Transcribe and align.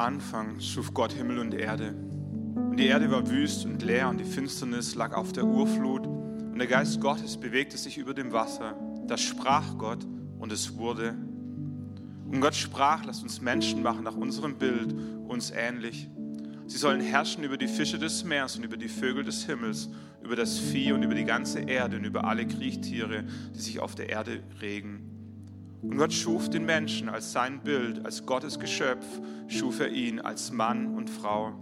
Anfang 0.00 0.60
schuf 0.60 0.94
Gott 0.94 1.12
Himmel 1.12 1.38
und 1.38 1.54
Erde. 1.54 1.94
Und 2.54 2.76
die 2.76 2.86
Erde 2.86 3.10
war 3.10 3.28
wüst 3.28 3.64
und 3.64 3.82
leer 3.82 4.08
und 4.08 4.18
die 4.18 4.24
Finsternis 4.24 4.94
lag 4.94 5.14
auf 5.14 5.32
der 5.32 5.44
Urflut. 5.44 6.06
Und 6.06 6.58
der 6.58 6.66
Geist 6.66 7.00
Gottes 7.00 7.36
bewegte 7.36 7.76
sich 7.76 7.98
über 7.98 8.14
dem 8.14 8.32
Wasser. 8.32 8.74
Das 9.06 9.20
sprach 9.20 9.76
Gott 9.78 10.06
und 10.38 10.52
es 10.52 10.76
wurde. 10.76 11.14
Und 12.30 12.40
Gott 12.40 12.54
sprach, 12.54 13.04
lasst 13.04 13.22
uns 13.22 13.40
Menschen 13.40 13.82
machen 13.82 14.04
nach 14.04 14.16
unserem 14.16 14.56
Bild, 14.56 14.94
uns 15.28 15.50
ähnlich. 15.50 16.08
Sie 16.66 16.76
sollen 16.76 17.00
herrschen 17.00 17.44
über 17.44 17.56
die 17.56 17.68
Fische 17.68 17.98
des 17.98 18.24
Meeres 18.24 18.56
und 18.56 18.64
über 18.64 18.76
die 18.76 18.88
Vögel 18.88 19.24
des 19.24 19.46
Himmels, 19.46 19.88
über 20.22 20.36
das 20.36 20.58
Vieh 20.58 20.92
und 20.92 21.02
über 21.02 21.14
die 21.14 21.24
ganze 21.24 21.60
Erde 21.60 21.96
und 21.96 22.04
über 22.04 22.24
alle 22.24 22.46
Kriechtiere, 22.46 23.24
die 23.54 23.60
sich 23.60 23.80
auf 23.80 23.94
der 23.94 24.10
Erde 24.10 24.42
regen. 24.60 24.97
Und 25.82 25.96
Gott 25.96 26.12
schuf 26.12 26.50
den 26.50 26.64
Menschen 26.64 27.08
als 27.08 27.32
sein 27.32 27.60
Bild, 27.62 28.04
als 28.04 28.26
Gottes 28.26 28.58
Geschöpf, 28.58 29.06
schuf 29.46 29.80
er 29.80 29.90
ihn 29.90 30.20
als 30.20 30.50
Mann 30.50 30.94
und 30.94 31.08
Frau. 31.08 31.52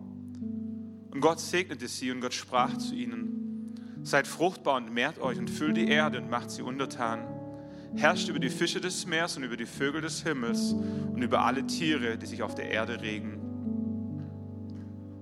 Und 1.11 1.21
Gott 1.21 1.41
segnete 1.41 1.89
sie 1.89 2.11
und 2.11 2.21
Gott 2.21 2.35
sprach 2.35 2.77
zu 2.79 2.95
ihnen, 2.95 3.75
seid 4.03 4.27
fruchtbar 4.27 4.77
und 4.77 4.93
mehrt 4.93 5.19
euch 5.19 5.39
und 5.39 5.51
füllt 5.51 5.77
die 5.77 5.89
Erde 5.89 6.19
und 6.19 6.31
macht 6.31 6.51
sie 6.51 6.63
untertan. 6.63 7.27
Herrscht 7.95 8.29
über 8.29 8.39
die 8.39 8.51
Fische 8.51 8.81
des 8.81 9.07
Meeres 9.07 9.37
und 9.37 9.45
über 9.45 9.57
die 9.57 9.67
Vögel 9.67 10.01
des 10.01 10.23
Himmels 10.23 10.73
und 10.73 11.23
über 11.23 11.43
alle 11.43 11.67
Tiere, 11.67 12.19
die 12.19 12.27
sich 12.27 12.43
auf 12.43 12.55
der 12.55 12.71
Erde 12.71 13.01
regen. 13.01 13.41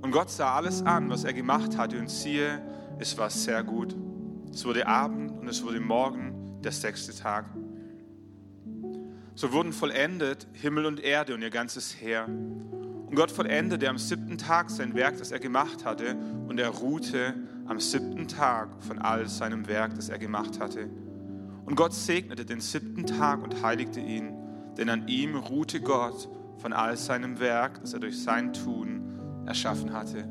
Und 0.03 0.10
Gott 0.10 0.31
sah 0.31 0.54
alles 0.54 0.83
an, 0.83 1.09
was 1.09 1.25
er 1.25 1.33
gemacht 1.33 1.78
hatte, 1.78 1.99
und 1.99 2.10
siehe, 2.10 2.60
es 2.99 3.16
war 3.16 3.31
sehr 3.31 3.62
gut. 3.62 3.97
Es 4.53 4.65
wurde 4.65 4.87
Abend 4.87 5.31
und 5.31 5.49
es 5.49 5.65
wurde 5.65 5.81
Morgen, 5.81 6.60
der 6.62 6.72
sechste 6.72 7.15
Tag. 7.15 7.47
So 9.37 9.53
wurden 9.53 9.72
vollendet 9.72 10.47
Himmel 10.53 10.87
und 10.87 11.00
Erde 11.00 11.34
und 11.34 11.43
ihr 11.43 11.50
ganzes 11.50 12.00
Heer. 12.00 12.27
Und 12.27 13.15
Gott 13.17 13.33
vollendete 13.33 13.89
am 13.89 13.99
siebten 13.99 14.39
Tag 14.39 14.71
sein 14.71 14.95
Werk, 14.95 15.19
das 15.19 15.33
er 15.33 15.41
gemacht 15.41 15.84
hatte, 15.84 16.17
und 16.47 16.61
er 16.61 16.69
ruhte 16.69 17.34
am 17.67 17.81
siebten 17.81 18.28
Tag 18.28 18.69
von 18.81 18.99
all 19.00 19.28
seinem 19.28 19.67
Werk, 19.67 19.95
das 19.97 20.09
er 20.09 20.19
gemacht 20.19 20.60
hatte. 20.60 20.89
Und 21.65 21.75
Gott 21.75 21.95
segnete 21.95 22.45
den 22.45 22.60
siebten 22.60 23.07
Tag 23.07 23.42
und 23.42 23.63
heiligte 23.63 24.01
ihn, 24.01 24.33
denn 24.77 24.89
an 24.89 25.09
ihm 25.09 25.34
ruhte 25.34 25.81
Gott 25.81 26.28
von 26.59 26.72
all 26.72 26.97
seinem 26.97 27.41
Werk, 27.41 27.81
das 27.81 27.92
er 27.92 28.01
durch 28.01 28.22
sein 28.22 28.53
Tun 28.53 29.45
erschaffen 29.47 29.92
hatte. 29.92 30.28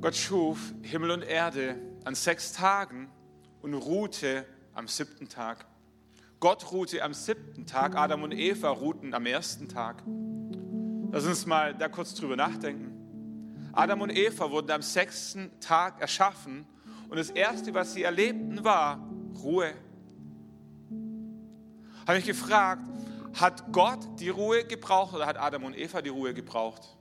Gott 0.00 0.16
schuf 0.16 0.74
Himmel 0.82 1.10
und 1.10 1.22
Erde 1.22 1.76
an 2.04 2.14
sechs 2.14 2.52
Tagen 2.52 3.08
und 3.62 3.74
ruhte 3.74 4.44
am 4.74 4.88
siebten 4.88 5.28
Tag. 5.28 5.66
Gott 6.40 6.70
ruhte 6.70 7.02
am 7.02 7.14
siebten 7.14 7.66
Tag, 7.66 7.96
Adam 7.96 8.22
und 8.22 8.32
Eva 8.32 8.70
ruhten 8.70 9.12
am 9.14 9.26
ersten 9.26 9.68
Tag. 9.68 10.02
Lass 11.10 11.24
uns 11.24 11.46
mal 11.46 11.74
da 11.74 11.88
kurz 11.88 12.14
drüber 12.14 12.36
nachdenken. 12.36 13.70
Adam 13.72 14.00
und 14.02 14.10
Eva 14.10 14.50
wurden 14.50 14.70
am 14.70 14.82
sechsten 14.82 15.50
Tag 15.60 16.00
erschaffen 16.00 16.66
und 17.08 17.16
das 17.16 17.30
Erste, 17.30 17.74
was 17.74 17.94
sie 17.94 18.02
erlebten, 18.02 18.64
war 18.64 19.08
Ruhe. 19.42 19.72
Habe 22.06 22.18
ich 22.18 22.26
gefragt, 22.26 22.82
hat 23.34 23.72
Gott 23.72 24.00
die 24.18 24.30
Ruhe 24.30 24.64
gebraucht 24.64 25.14
oder 25.14 25.26
hat 25.26 25.38
Adam 25.38 25.64
und 25.64 25.76
Eva 25.76 26.02
die 26.02 26.08
Ruhe 26.08 26.34
gebraucht? 26.34 26.96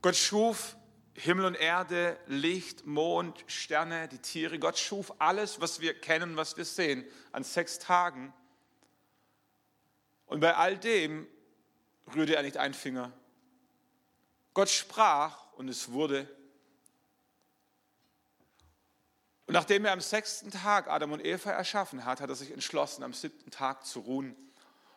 Gott 0.00 0.16
schuf 0.16 0.77
Himmel 1.18 1.46
und 1.46 1.54
Erde, 1.56 2.16
Licht, 2.26 2.86
Mond, 2.86 3.44
Sterne, 3.48 4.06
die 4.06 4.18
Tiere. 4.18 4.58
Gott 4.60 4.78
schuf 4.78 5.12
alles, 5.18 5.60
was 5.60 5.80
wir 5.80 5.98
kennen, 5.98 6.36
was 6.36 6.56
wir 6.56 6.64
sehen, 6.64 7.04
an 7.32 7.42
sechs 7.42 7.80
Tagen. 7.80 8.32
Und 10.26 10.38
bei 10.40 10.54
all 10.54 10.78
dem 10.78 11.26
rührte 12.14 12.36
er 12.36 12.42
nicht 12.42 12.56
einen 12.56 12.74
Finger. 12.74 13.12
Gott 14.54 14.70
sprach 14.70 15.52
und 15.54 15.68
es 15.68 15.90
wurde. 15.90 16.28
Und 19.46 19.54
nachdem 19.54 19.86
er 19.86 19.92
am 19.92 20.00
sechsten 20.00 20.52
Tag 20.52 20.88
Adam 20.88 21.12
und 21.12 21.24
Eva 21.24 21.50
erschaffen 21.50 22.04
hat, 22.04 22.20
hat 22.20 22.28
er 22.28 22.36
sich 22.36 22.52
entschlossen, 22.52 23.02
am 23.02 23.12
siebten 23.12 23.50
Tag 23.50 23.84
zu 23.84 24.00
ruhen. 24.00 24.36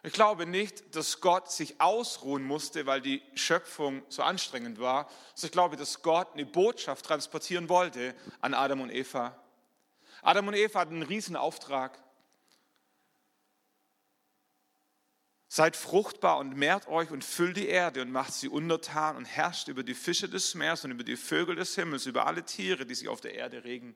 Ich 0.04 0.14
glaube 0.14 0.48
nicht, 0.48 0.96
dass 0.96 1.22
Gott 1.22 1.52
sich 1.52 1.80
ausruhen 1.80 2.44
musste, 2.44 2.88
weil 2.88 3.02
die 3.02 3.22
Schöpfung 3.36 4.02
so 4.10 4.24
anstrengend 4.24 4.80
war. 4.80 5.08
Also 5.34 5.46
ich 5.46 5.52
glaube, 5.52 5.78
dass 5.78 6.02
Gott 6.02 6.34
eine 6.34 6.46
Botschaft 6.46 7.06
transportieren 7.06 7.70
wollte 7.70 8.16
an 8.40 8.56
Adam 8.56 8.82
und 8.82 8.90
Eva. 8.90 9.40
Adam 10.24 10.48
und 10.48 10.56
Eva 10.56 10.80
hatten 10.80 10.96
einen 10.96 11.04
riesen 11.04 11.36
Auftrag. 11.36 12.04
Seid 15.48 15.76
fruchtbar 15.76 16.40
und 16.40 16.56
mehrt 16.56 16.88
euch 16.88 17.12
und 17.12 17.24
füllt 17.24 17.58
die 17.58 17.68
Erde 17.68 18.02
und 18.02 18.12
macht 18.12 18.34
sie 18.34 18.48
untertan 18.48 19.18
und 19.18 19.26
herrscht 19.26 19.68
über 19.68 19.84
die 19.84 19.94
Fische 19.94 20.30
des 20.30 20.56
Meeres 20.56 20.84
und 20.84 20.92
über 20.92 21.04
die 21.04 21.18
Vögel 21.18 21.56
des 21.58 21.76
Himmels, 21.76 22.08
über 22.08 22.26
alle 22.26 22.44
Tiere, 22.44 22.88
die 22.88 22.96
sich 22.96 23.08
auf 23.08 23.22
der 23.22 23.36
Erde 23.36 23.64
regen. 23.66 23.94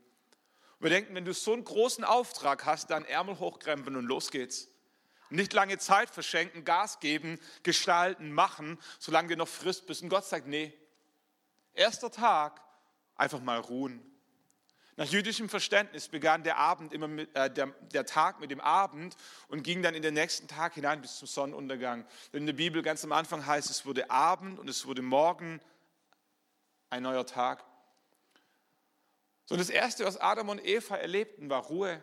Wir 0.79 0.89
denken, 0.89 1.15
wenn 1.15 1.25
du 1.25 1.33
so 1.33 1.53
einen 1.53 1.63
großen 1.63 2.03
Auftrag 2.03 2.65
hast, 2.65 2.91
dann 2.91 3.05
Ärmel 3.05 3.39
hochkrempeln 3.39 3.95
und 3.95 4.05
los 4.05 4.29
geht's. 4.29 4.67
Nicht 5.35 5.53
lange 5.53 5.77
Zeit 5.77 6.09
verschenken, 6.09 6.65
Gas 6.65 6.99
geben, 6.99 7.39
gestalten, 7.63 8.31
machen, 8.31 8.79
solange 8.99 9.29
wir 9.29 9.37
noch 9.37 9.47
Frist 9.47 9.87
bist. 9.87 10.01
Und 10.01 10.09
Gott 10.09 10.25
sagt, 10.25 10.47
nee, 10.47 10.73
erster 11.73 12.11
Tag, 12.11 12.61
einfach 13.15 13.39
mal 13.39 13.59
ruhen. 13.59 14.01
Nach 14.97 15.05
jüdischem 15.05 15.49
Verständnis 15.49 16.07
begann 16.07 16.43
der, 16.43 16.57
Abend 16.57 16.93
immer 16.93 17.09
mit, 17.09 17.35
äh, 17.35 17.51
der, 17.51 17.67
der, 17.91 18.05
Tag 18.05 18.39
mit 18.39 18.49
dem 18.49 18.61
Abend 18.61 19.17
und 19.49 19.61
ging 19.61 19.81
dann 19.83 19.93
in 19.93 20.01
den 20.01 20.13
nächsten 20.13 20.47
Tag 20.47 20.73
hinein 20.73 21.01
bis 21.01 21.17
zum 21.17 21.27
Sonnenuntergang. 21.27 22.05
Denn 22.31 22.41
in 22.41 22.45
der 22.45 22.53
Bibel 22.53 22.81
ganz 22.81 23.03
am 23.03 23.11
Anfang 23.11 23.45
heißt 23.45 23.69
es, 23.69 23.85
wurde 23.85 24.09
Abend 24.09 24.57
und 24.57 24.69
es 24.69 24.85
wurde 24.85 25.01
Morgen 25.01 25.59
ein 26.89 27.03
neuer 27.03 27.25
Tag. 27.25 27.65
So, 29.47 29.57
das 29.57 29.69
Erste, 29.69 30.05
was 30.05 30.17
Adam 30.17 30.47
und 30.47 30.65
Eva 30.65 30.95
erlebten, 30.95 31.49
war 31.49 31.63
Ruhe. 31.63 32.01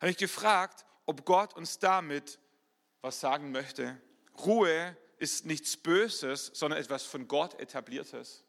Habe 0.00 0.10
ich 0.10 0.16
gefragt, 0.16 0.84
ob 1.06 1.24
Gott 1.24 1.54
uns 1.54 1.78
damit 1.78 2.38
was 3.02 3.20
sagen 3.20 3.52
möchte. 3.52 4.00
Ruhe 4.44 4.96
ist 5.18 5.46
nichts 5.46 5.76
Böses, 5.76 6.50
sondern 6.54 6.80
etwas 6.80 7.04
von 7.04 7.28
Gott 7.28 7.60
etabliertes. 7.60 8.44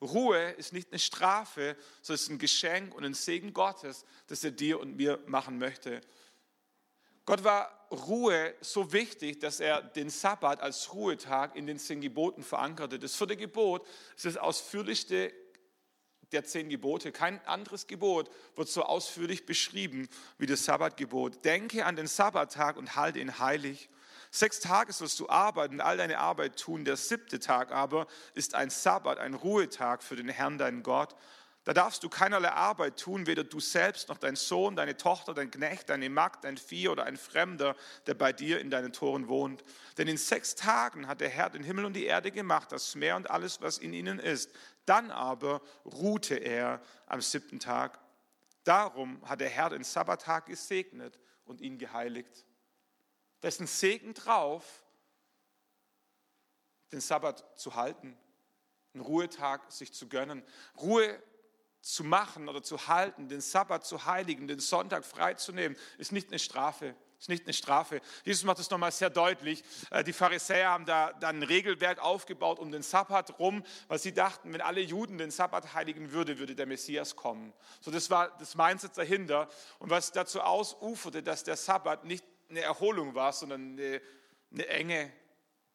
Ruhe 0.00 0.52
ist 0.52 0.72
nicht 0.72 0.90
eine 0.90 0.98
Strafe, 0.98 1.76
sondern 2.00 2.14
es 2.14 2.22
ist 2.22 2.30
ein 2.30 2.38
Geschenk 2.38 2.94
und 2.94 3.04
ein 3.04 3.14
Segen 3.14 3.52
Gottes, 3.52 4.04
das 4.28 4.42
er 4.44 4.50
dir 4.50 4.80
und 4.80 4.96
mir 4.96 5.18
machen 5.26 5.58
möchte. 5.58 6.00
Gott 7.26 7.44
war 7.44 7.86
Ruhe 7.90 8.54
so 8.60 8.92
wichtig, 8.92 9.40
dass 9.40 9.60
er 9.60 9.82
den 9.82 10.08
Sabbat 10.10 10.60
als 10.60 10.94
Ruhetag 10.94 11.54
in 11.54 11.66
den 11.66 11.78
zehn 11.78 12.00
Geboten 12.00 12.42
verankerte. 12.42 12.98
Das 12.98 13.14
vierte 13.14 13.36
Gebot 13.36 13.86
ist 14.16 14.24
das 14.24 14.36
ausführlichste 14.36 15.32
der 16.32 16.44
zehn 16.44 16.68
Gebote. 16.68 17.12
Kein 17.12 17.44
anderes 17.46 17.86
Gebot 17.86 18.30
wird 18.56 18.68
so 18.68 18.82
ausführlich 18.82 19.46
beschrieben 19.46 20.08
wie 20.38 20.46
das 20.46 20.64
Sabbatgebot. 20.64 21.44
Denke 21.44 21.84
an 21.86 21.96
den 21.96 22.06
Sabbattag 22.06 22.76
und 22.76 22.96
halte 22.96 23.18
ihn 23.18 23.38
heilig. 23.38 23.88
Sechs 24.30 24.60
Tage 24.60 24.92
sollst 24.92 25.18
du 25.18 25.28
arbeiten 25.28 25.74
und 25.74 25.80
all 25.80 25.96
deine 25.96 26.18
Arbeit 26.18 26.58
tun. 26.58 26.84
Der 26.84 26.96
siebte 26.96 27.40
Tag 27.40 27.72
aber 27.72 28.06
ist 28.34 28.54
ein 28.54 28.70
Sabbat, 28.70 29.18
ein 29.18 29.34
Ruhetag 29.34 30.02
für 30.02 30.14
den 30.14 30.28
Herrn, 30.28 30.56
deinen 30.56 30.82
Gott. 30.84 31.16
Da 31.64 31.74
darfst 31.74 32.02
du 32.02 32.08
keinerlei 32.08 32.52
Arbeit 32.52 32.98
tun, 32.98 33.26
weder 33.26 33.44
du 33.44 33.60
selbst 33.60 34.08
noch 34.08 34.16
dein 34.16 34.34
Sohn, 34.34 34.76
deine 34.76 34.96
Tochter, 34.96 35.34
dein 35.34 35.50
Knecht, 35.50 35.90
deine 35.90 36.08
Magd, 36.08 36.44
dein 36.44 36.56
Vieh 36.56 36.88
oder 36.88 37.04
ein 37.04 37.18
Fremder, 37.18 37.76
der 38.06 38.14
bei 38.14 38.32
dir 38.32 38.60
in 38.60 38.70
deinen 38.70 38.94
Toren 38.94 39.28
wohnt. 39.28 39.62
Denn 39.98 40.08
in 40.08 40.16
sechs 40.16 40.54
Tagen 40.54 41.06
hat 41.06 41.20
der 41.20 41.28
Herr 41.28 41.50
den 41.50 41.62
Himmel 41.62 41.84
und 41.84 41.92
die 41.92 42.06
Erde 42.06 42.30
gemacht, 42.30 42.72
das 42.72 42.94
Meer 42.94 43.16
und 43.16 43.30
alles, 43.30 43.60
was 43.60 43.76
in 43.76 43.92
ihnen 43.92 44.18
ist. 44.18 44.50
Dann 44.90 45.12
aber 45.12 45.62
ruhte 45.84 46.34
er 46.34 46.82
am 47.06 47.20
siebten 47.20 47.60
Tag. 47.60 48.00
Darum 48.64 49.22
hat 49.28 49.40
der 49.40 49.48
Herr 49.48 49.70
den 49.70 49.84
Sabbattag 49.84 50.46
gesegnet 50.46 51.16
und 51.44 51.60
ihn 51.60 51.78
geheiligt. 51.78 52.44
Ein 53.40 53.68
Segen 53.68 54.14
drauf, 54.14 54.84
den 56.90 57.00
Sabbat 57.00 57.56
zu 57.56 57.76
halten, 57.76 58.18
einen 58.92 59.04
Ruhetag 59.04 59.70
sich 59.70 59.92
zu 59.92 60.08
gönnen. 60.08 60.42
Ruhe 60.76 61.22
zu 61.80 62.02
machen 62.02 62.48
oder 62.48 62.60
zu 62.60 62.88
halten, 62.88 63.28
den 63.28 63.40
Sabbat 63.40 63.86
zu 63.86 64.06
heiligen, 64.06 64.48
den 64.48 64.58
Sonntag 64.58 65.04
freizunehmen, 65.04 65.78
ist 65.98 66.10
nicht 66.10 66.30
eine 66.30 66.40
Strafe. 66.40 66.96
Ist 67.20 67.28
nicht 67.28 67.44
eine 67.44 67.52
Strafe. 67.52 68.00
Jesus 68.24 68.44
macht 68.44 68.60
es 68.60 68.70
nochmal 68.70 68.92
sehr 68.92 69.10
deutlich. 69.10 69.62
Äh, 69.90 70.02
die 70.02 70.14
Pharisäer 70.14 70.70
haben 70.70 70.86
da 70.86 71.12
dann 71.12 71.40
ein 71.40 71.42
Regelwerk 71.42 71.98
aufgebaut 71.98 72.58
um 72.58 72.72
den 72.72 72.82
Sabbat 72.82 73.38
rum, 73.38 73.62
weil 73.88 73.98
sie 73.98 74.14
dachten, 74.14 74.54
wenn 74.54 74.62
alle 74.62 74.80
Juden 74.80 75.18
den 75.18 75.30
Sabbat 75.30 75.74
heiligen 75.74 76.12
würden, 76.12 76.38
würde 76.38 76.54
der 76.54 76.64
Messias 76.64 77.16
kommen. 77.16 77.52
So, 77.82 77.90
das 77.90 78.08
war 78.08 78.34
das 78.38 78.54
Mindset 78.54 78.96
dahinter. 78.96 79.48
Und 79.80 79.90
was 79.90 80.12
dazu 80.12 80.40
ausuferte, 80.40 81.22
dass 81.22 81.44
der 81.44 81.56
Sabbat 81.56 82.06
nicht 82.06 82.24
eine 82.48 82.60
Erholung 82.60 83.14
war, 83.14 83.34
sondern 83.34 83.78
eine, 83.78 84.00
eine 84.50 84.66
enge 84.68 85.12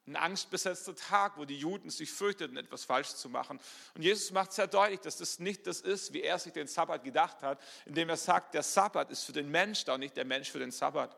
ein 0.08 0.14
angstbesetzter 0.14 0.94
Tag, 0.94 1.36
wo 1.36 1.44
die 1.44 1.58
Juden 1.58 1.90
sich 1.90 2.12
fürchteten, 2.12 2.56
etwas 2.56 2.84
falsch 2.84 3.08
zu 3.08 3.28
machen. 3.28 3.58
Und 3.94 4.02
Jesus 4.02 4.30
macht 4.30 4.52
sehr 4.52 4.68
deutlich, 4.68 5.00
dass 5.00 5.16
das 5.16 5.40
nicht 5.40 5.66
das 5.66 5.80
ist, 5.80 6.12
wie 6.12 6.22
er 6.22 6.38
sich 6.38 6.52
den 6.52 6.68
Sabbat 6.68 7.02
gedacht 7.02 7.42
hat, 7.42 7.60
indem 7.86 8.08
er 8.08 8.16
sagt, 8.16 8.54
der 8.54 8.62
Sabbat 8.62 9.10
ist 9.10 9.24
für 9.24 9.32
den 9.32 9.50
Mensch 9.50 9.84
da, 9.84 9.98
nicht 9.98 10.16
der 10.16 10.24
Mensch 10.24 10.48
für 10.48 10.60
den 10.60 10.70
Sabbat. 10.70 11.16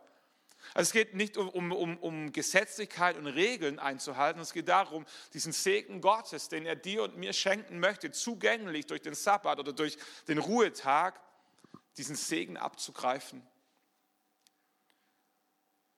Also 0.75 0.89
es 0.89 0.93
geht 0.93 1.15
nicht 1.15 1.37
um, 1.37 1.49
um, 1.49 1.73
um, 1.73 1.97
um 1.99 2.33
Gesetzlichkeit 2.33 3.17
und 3.17 3.27
Regeln 3.27 3.79
einzuhalten, 3.79 4.41
es 4.41 4.53
geht 4.53 4.69
darum, 4.69 5.07
diesen 5.33 5.53
Segen 5.53 6.01
Gottes, 6.01 6.49
den 6.49 6.67
er 6.67 6.77
dir 6.77 7.03
und 7.03 7.17
mir 7.17 7.33
schenken 7.33 7.81
möchte, 7.81 8.11
zugänglich 8.11 8.87
durch 8.87 9.03
den 9.03 9.15
Sabbat 9.15 9.59
oder 9.59 9.73
durch 9.73 9.97
den 10.29 10.39
Ruhetag, 10.39 11.21
diesen 11.97 12.17
Segen 12.17 12.57
abzugreifen. 12.57 13.47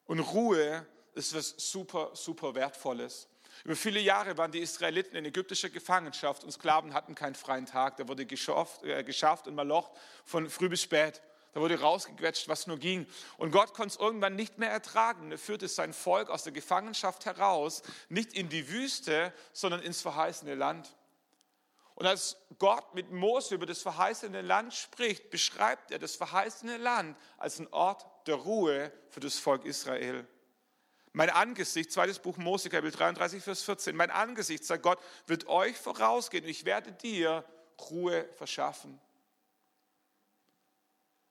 Und 0.05 0.20
Ruhe 0.20 0.87
ist 1.14 1.34
was 1.34 1.55
super, 1.56 2.11
super 2.14 2.55
Wertvolles. 2.55 3.28
Über 3.64 3.76
viele 3.76 4.00
Jahre 4.00 4.38
waren 4.38 4.50
die 4.50 4.61
Israeliten 4.61 5.17
in 5.17 5.25
ägyptischer 5.25 5.69
Gefangenschaft 5.69 6.44
und 6.44 6.50
Sklaven 6.50 6.94
hatten 6.94 7.15
keinen 7.15 7.34
freien 7.34 7.67
Tag. 7.67 7.96
Da 7.98 8.08
wurde 8.08 8.24
geschafft, 8.24 8.82
äh, 8.82 9.05
geschafft 9.05 9.46
und 9.46 9.55
malocht 9.55 9.93
von 10.24 10.48
früh 10.48 10.69
bis 10.69 10.82
spät. 10.82 11.20
Da 11.53 11.61
wurde 11.61 11.81
rausgequetscht, 11.81 12.49
was 12.49 12.67
nur 12.67 12.79
ging. 12.79 13.07
Und 13.37 13.51
Gott 13.51 13.75
konnte 13.75 13.95
es 13.95 14.01
irgendwann 14.01 14.37
nicht 14.37 14.59
mehr 14.59 14.71
ertragen. 14.71 15.33
Er 15.33 15.39
führte 15.39 15.67
sein 15.67 15.93
Volk 15.93 16.31
aus 16.31 16.45
der 16.45 16.53
Gefangenschaft 16.53 17.27
heraus, 17.27 17.83
nicht 18.09 18.35
in 18.35 18.49
die 18.49 18.69
Wüste, 18.69 19.33
sondern 19.53 19.83
ins 19.83 20.01
verheißene 20.01 20.55
Land. 20.55 20.95
Und 21.97 22.07
als 22.07 22.37
Gott 22.59 22.95
mit 22.95 23.11
Mose 23.11 23.57
über 23.57 23.67
das 23.67 23.83
verheißene 23.83 24.43
Land 24.43 24.73
spricht, 24.75 25.29
beschreibt 25.29 25.91
er 25.91 25.99
das 25.99 26.17
verheißene 26.17 26.77
Land 26.79 27.19
als 27.37 27.59
einen 27.59 27.69
Ort 27.73 28.07
der 28.27 28.37
Ruhe 28.37 28.93
für 29.11 29.21
das 29.21 29.39
Volk 29.39 29.65
Israel. 29.65 30.27
Mein 31.13 31.31
Angesicht, 31.31 31.91
zweites 31.91 32.21
Buch 32.21 32.37
Mose, 32.37 32.71
Kapitel 32.71 32.93
33, 32.93 33.43
Vers 33.43 33.63
14, 33.65 33.97
mein 33.97 34.13
Angesicht, 34.13 34.65
sagt 34.65 34.85
Gott, 34.85 35.01
wird 35.27 35.49
euch 35.49 35.77
vorausgehen 35.77 36.45
und 36.45 36.51
ich 36.51 36.65
werde 36.65 36.93
dir 36.93 37.45
Ruhe 37.91 38.29
verschaffen. 38.37 39.01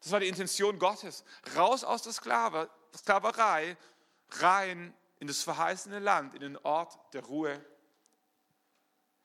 Das 0.02 0.12
war 0.12 0.20
die 0.20 0.28
Intention 0.28 0.80
Gottes. 0.80 1.24
Raus 1.56 1.84
aus 1.84 2.04
der 2.04 2.14
Sklave, 2.14 2.70
Sklaverei, 2.96 3.78
rein 4.32 4.94
in 5.20 5.28
das 5.28 5.44
verheißene 5.44 6.00
Land, 6.00 6.34
in 6.36 6.42
den 6.42 6.58
Ort 6.58 6.98
der 7.14 7.24
Ruhe. 7.24 7.64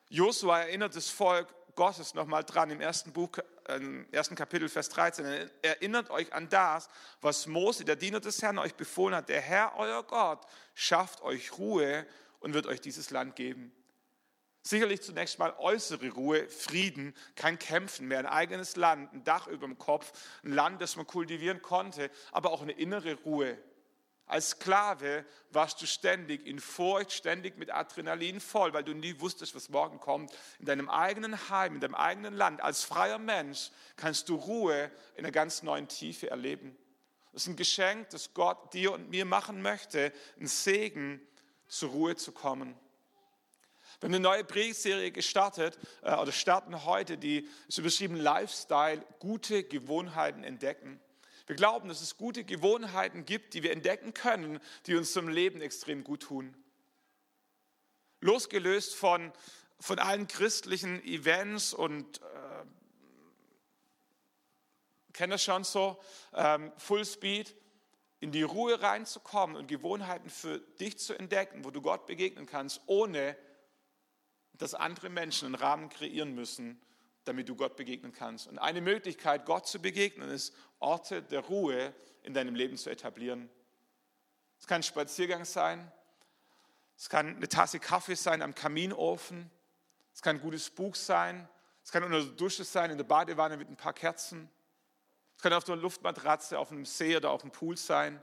Josua 0.09 0.61
erinnert 0.61 0.97
das 0.97 1.09
Volk 1.09 1.49
Gottes 1.75 2.15
nochmal 2.15 2.45
dran 2.45 2.71
im 2.71 2.81
ersten 2.81 3.13
Buch, 3.13 3.31
im 3.69 4.07
ersten 4.13 4.35
Kapitel, 4.35 4.69
Vers 4.69 4.89
13. 4.91 5.51
Erinnert 5.63 6.11
euch 6.11 6.33
an 6.33 6.49
das, 6.49 6.89
was 7.21 7.47
Mose, 7.47 7.85
der 7.85 7.97
Diener 7.97 8.21
des 8.21 8.43
Herrn, 8.43 8.59
euch 8.59 8.75
befohlen 8.75 9.15
hat. 9.15 9.29
Der 9.29 9.41
Herr, 9.41 9.77
euer 9.77 10.03
Gott, 10.03 10.47
schafft 10.75 11.23
euch 11.23 11.57
Ruhe 11.59 12.07
und 12.41 12.55
wird 12.55 12.67
euch 12.67 12.81
dieses 12.81 13.11
Land 13.11 13.37
geben. 13.37 13.73
Sicherlich 14.67 15.03
zunächst 15.03 15.39
mal 15.39 15.55
äußere 15.59 16.09
Ruhe, 16.09 16.49
Frieden, 16.49 17.15
kein 17.37 17.59
Kämpfen 17.59 18.09
mehr, 18.09 18.19
ein 18.21 18.27
eigenes 18.27 18.77
Land, 18.77 19.13
ein 19.13 19.23
Dach 19.23 19.47
über 19.47 19.67
dem 19.67 19.77
Kopf, 19.77 20.11
ein 20.43 20.53
Land, 20.53 20.81
das 20.81 20.97
man 20.97 21.07
kultivieren 21.07 21.61
konnte, 21.61 22.11
aber 22.33 22.51
auch 22.51 22.63
eine 22.63 22.73
innere 22.73 23.13
Ruhe. 23.13 23.59
Als 24.25 24.51
Sklave 24.51 25.27
warst 25.51 25.83
du 25.83 25.87
ständig 25.87 26.47
in 26.47 26.61
Furcht, 26.61 27.13
ständig 27.13 27.59
mit 27.59 27.71
Adrenalin 27.71 28.41
voll, 28.41 28.73
weil 28.73 28.85
du 28.85 28.95
nie 28.95 29.21
wusstest, 29.21 29.55
was 29.55 29.69
morgen 29.69 30.01
kommt. 30.01 30.33
In 30.59 30.65
deinem 30.65 30.89
eigenen 30.89 31.51
Heim, 31.51 31.75
in 31.75 31.81
deinem 31.81 31.95
eigenen 31.95 32.33
Land, 32.33 32.63
als 32.63 32.85
freier 32.85 33.19
Mensch 33.19 33.71
kannst 33.97 34.31
du 34.31 34.37
Ruhe 34.37 34.91
in 35.17 35.27
einer 35.27 35.33
ganz 35.33 35.63
neuen 35.63 35.89
Tiefe 35.89 36.31
erleben. 36.31 36.75
Das 37.33 37.43
ist 37.43 37.49
ein 37.49 37.57
Geschenk, 37.57 38.09
das 38.11 38.33
Gott 38.33 38.73
dir 38.73 38.93
und 38.93 39.11
mir 39.11 39.27
machen 39.27 39.61
möchte, 39.61 40.11
ein 40.41 40.47
Segen, 40.47 41.21
zur 41.67 41.91
Ruhe 41.91 42.17
zu 42.17 42.33
kommen. 42.33 42.79
Wir 44.01 44.09
haben 44.09 44.15
eine 44.15 44.21
neue 44.21 44.45
Briefserie 44.45 45.13
gestartet 45.13 45.79
äh, 46.03 46.15
oder 46.15 46.33
starten 46.33 46.85
heute, 46.85 47.17
die 47.17 47.49
ist 47.69 47.79
überschrieben 47.79 48.17
Lifestyle, 48.17 49.05
gute 49.19 49.65
Gewohnheiten 49.65 50.43
entdecken. 50.43 51.01
Wir 51.47 51.57
glauben, 51.57 51.89
dass 51.89 52.01
es 52.01 52.17
gute 52.17 52.45
Gewohnheiten 52.45 53.25
gibt, 53.25 53.55
die 53.55 53.63
wir 53.63 53.73
entdecken 53.73 54.15
können, 54.15 54.61
die 54.87 54.95
uns 54.95 55.13
zum 55.13 55.29
Leben 55.29 55.61
extrem 55.61 56.03
gut 56.03 56.23
tun. 56.23 56.57
Losgelöst 58.21 58.95
von, 58.95 59.33
von 59.79 59.99
allen 59.99 60.27
christlichen 60.27 61.05
Events 61.05 61.75
und 61.75 62.21
äh, 62.23 62.25
kennt 65.13 65.33
das 65.33 65.45
schon 65.45 65.65
so, 65.65 66.01
ähm, 66.33 66.73
Full 66.79 67.05
Speed, 67.05 67.55
in 68.21 68.33
die 68.33 68.43
Ruhe 68.43 68.81
reinzukommen 68.81 69.55
und 69.55 69.69
Gewohnheiten 69.69 70.31
für 70.31 70.59
dich 70.81 70.99
zu 70.99 71.13
entdecken, 71.13 71.63
wo 71.65 71.71
du 71.71 71.83
Gott 71.83 72.07
begegnen 72.07 72.47
kannst, 72.47 72.81
ohne 72.87 73.37
dass 74.59 74.75
andere 74.75 75.09
Menschen 75.09 75.47
einen 75.47 75.55
Rahmen 75.55 75.89
kreieren 75.89 76.35
müssen, 76.35 76.81
damit 77.25 77.49
du 77.49 77.57
Gott 77.57 77.77
begegnen 77.77 78.13
kannst. 78.13 78.47
Und 78.47 78.59
eine 78.59 78.81
Möglichkeit, 78.81 79.47
Gott 79.47 79.67
zu 79.67 79.81
begegnen, 79.81 80.29
ist, 80.29 80.55
Orte 80.79 81.23
der 81.23 81.41
Ruhe 81.41 81.95
in 82.23 82.35
deinem 82.35 82.55
Leben 82.55 82.77
zu 82.77 82.91
etablieren. 82.91 83.49
Es 84.59 84.67
kann 84.67 84.81
ein 84.81 84.83
Spaziergang 84.83 85.45
sein, 85.45 85.91
es 86.97 87.09
kann 87.09 87.37
eine 87.37 87.49
Tasse 87.49 87.81
Kaffee 87.81 88.15
sein 88.15 88.43
am 88.43 88.55
Kaminofen, 88.55 89.51
es 90.13 90.23
kann 90.23 90.37
ein 90.37 90.43
gutes 90.43 90.71
Buch 90.71 90.95
sein, 90.95 91.49
es 91.83 91.91
kann 91.91 92.05
unter 92.05 92.23
der 92.23 92.33
Dusche 92.33 92.65
sein, 92.65 92.91
in 92.91 92.97
der 92.97 93.05
Badewanne 93.05 93.57
mit 93.57 93.69
ein 93.69 93.77
paar 93.77 93.93
Kerzen, 93.93 94.49
es 95.37 95.43
kann 95.43 95.53
auf 95.53 95.65
der 95.65 95.77
Luftmatratze, 95.77 96.59
auf 96.59 96.71
einem 96.71 96.85
See 96.85 97.17
oder 97.17 97.31
auf 97.31 97.43
dem 97.43 97.51
Pool 97.51 97.77
sein 97.77 98.23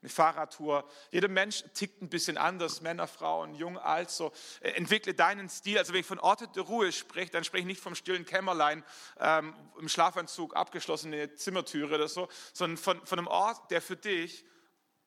eine 0.00 0.08
Fahrradtour. 0.10 0.88
Jeder 1.10 1.28
Mensch 1.28 1.64
tickt 1.74 2.02
ein 2.02 2.08
bisschen 2.08 2.36
anders, 2.36 2.80
Männer, 2.80 3.08
Frauen, 3.08 3.54
jung, 3.54 3.78
alt, 3.78 4.10
so. 4.10 4.32
Äh, 4.60 4.70
entwickle 4.70 5.14
deinen 5.14 5.48
Stil. 5.48 5.78
Also 5.78 5.92
wenn 5.92 6.00
ich 6.00 6.06
von 6.06 6.20
Orte 6.20 6.46
der 6.48 6.62
Ruhe 6.62 6.92
spreche, 6.92 7.32
dann 7.32 7.44
spreche 7.44 7.62
ich 7.62 7.66
nicht 7.66 7.80
vom 7.80 7.94
stillen 7.94 8.24
Kämmerlein, 8.24 8.84
ähm, 9.18 9.54
im 9.78 9.88
Schlafanzug, 9.88 10.54
abgeschlossene 10.54 11.34
Zimmertüre 11.34 11.96
oder 11.96 12.08
so, 12.08 12.28
sondern 12.52 12.76
von, 12.76 13.04
von 13.04 13.18
einem 13.18 13.28
Ort, 13.28 13.70
der 13.70 13.82
für 13.82 13.96
dich 13.96 14.44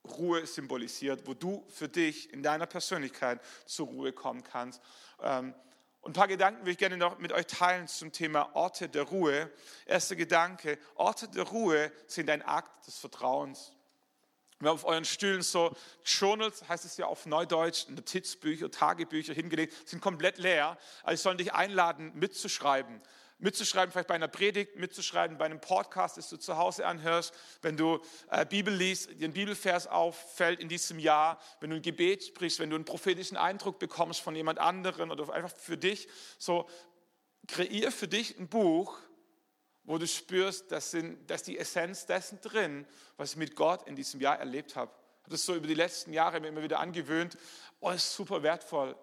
Ruhe 0.03 0.45
symbolisiert, 0.45 1.25
wo 1.25 1.33
du 1.33 1.65
für 1.69 1.87
dich 1.87 2.33
in 2.33 2.43
deiner 2.43 2.65
Persönlichkeit 2.65 3.39
zur 3.65 3.87
Ruhe 3.87 4.11
kommen 4.11 4.43
kannst. 4.43 4.81
Ähm, 5.21 5.53
und 6.01 6.11
ein 6.11 6.13
paar 6.13 6.27
Gedanken 6.27 6.65
will 6.65 6.71
ich 6.73 6.79
gerne 6.79 6.97
noch 6.97 7.19
mit 7.19 7.31
euch 7.31 7.45
teilen 7.45 7.87
zum 7.87 8.11
Thema 8.11 8.55
Orte 8.55 8.89
der 8.89 9.03
Ruhe. 9.03 9.51
Erster 9.85 10.15
Gedanke, 10.15 10.79
Orte 10.95 11.27
der 11.27 11.43
Ruhe 11.43 11.91
sind 12.07 12.29
ein 12.29 12.41
Akt 12.41 12.87
des 12.87 12.97
Vertrauens. 12.97 13.71
Wir 14.61 14.71
auf 14.71 14.85
euren 14.85 15.05
Stühlen 15.05 15.41
so 15.41 15.75
Journals, 16.05 16.67
heißt 16.69 16.85
es 16.85 16.97
ja 16.97 17.07
auf 17.07 17.25
Neudeutsch, 17.25 17.89
Notizbücher, 17.89 18.69
Tagebücher 18.69 19.33
hingelegt, 19.33 19.87
sind 19.87 20.01
komplett 20.01 20.37
leer. 20.37 20.77
Also 21.03 21.15
ich 21.15 21.21
soll 21.21 21.37
dich 21.37 21.53
einladen, 21.53 22.11
mitzuschreiben. 22.15 23.01
Mitzuschreiben, 23.39 23.91
vielleicht 23.91 24.07
bei 24.07 24.13
einer 24.13 24.27
Predigt, 24.27 24.75
mitzuschreiben 24.75 25.39
bei 25.39 25.45
einem 25.45 25.59
Podcast, 25.59 26.15
das 26.17 26.29
du 26.29 26.37
zu 26.37 26.57
Hause 26.57 26.85
anhörst, 26.85 27.33
wenn 27.63 27.75
du 27.75 27.99
äh, 28.29 28.45
Bibel 28.45 28.71
liest, 28.71 29.19
dir 29.19 29.27
ein 29.27 29.33
Bibelvers 29.33 29.87
auffällt 29.87 30.59
in 30.59 30.69
diesem 30.69 30.99
Jahr, 30.99 31.39
wenn 31.59 31.71
du 31.71 31.77
ein 31.77 31.81
Gebet 31.81 32.23
sprichst, 32.23 32.59
wenn 32.59 32.69
du 32.69 32.75
einen 32.75 32.85
prophetischen 32.85 33.37
Eindruck 33.37 33.79
bekommst 33.79 34.21
von 34.21 34.35
jemand 34.35 34.59
anderen 34.59 35.09
oder 35.09 35.33
einfach 35.33 35.49
für 35.49 35.75
dich. 35.75 36.07
So, 36.37 36.69
kreier 37.47 37.91
für 37.91 38.07
dich 38.07 38.37
ein 38.37 38.47
Buch, 38.47 38.99
wo 39.83 39.97
du 39.97 40.07
spürst, 40.07 40.71
dass, 40.71 40.91
sind, 40.91 41.29
dass 41.29 41.43
die 41.43 41.57
Essenz 41.57 42.05
dessen 42.05 42.39
drin, 42.41 42.85
was 43.17 43.31
ich 43.31 43.37
mit 43.37 43.55
Gott 43.55 43.87
in 43.87 43.95
diesem 43.95 44.21
Jahr 44.21 44.39
erlebt 44.39 44.75
habe. 44.75 44.91
Ich 44.91 45.25
habe 45.25 45.31
das 45.31 45.45
so 45.45 45.55
über 45.55 45.67
die 45.67 45.73
letzten 45.73 46.13
Jahre 46.13 46.39
mir 46.39 46.49
immer 46.49 46.63
wieder 46.63 46.79
angewöhnt. 46.79 47.37
Oh, 47.79 47.89
ist 47.89 48.15
super 48.15 48.43
wertvoll, 48.43 48.95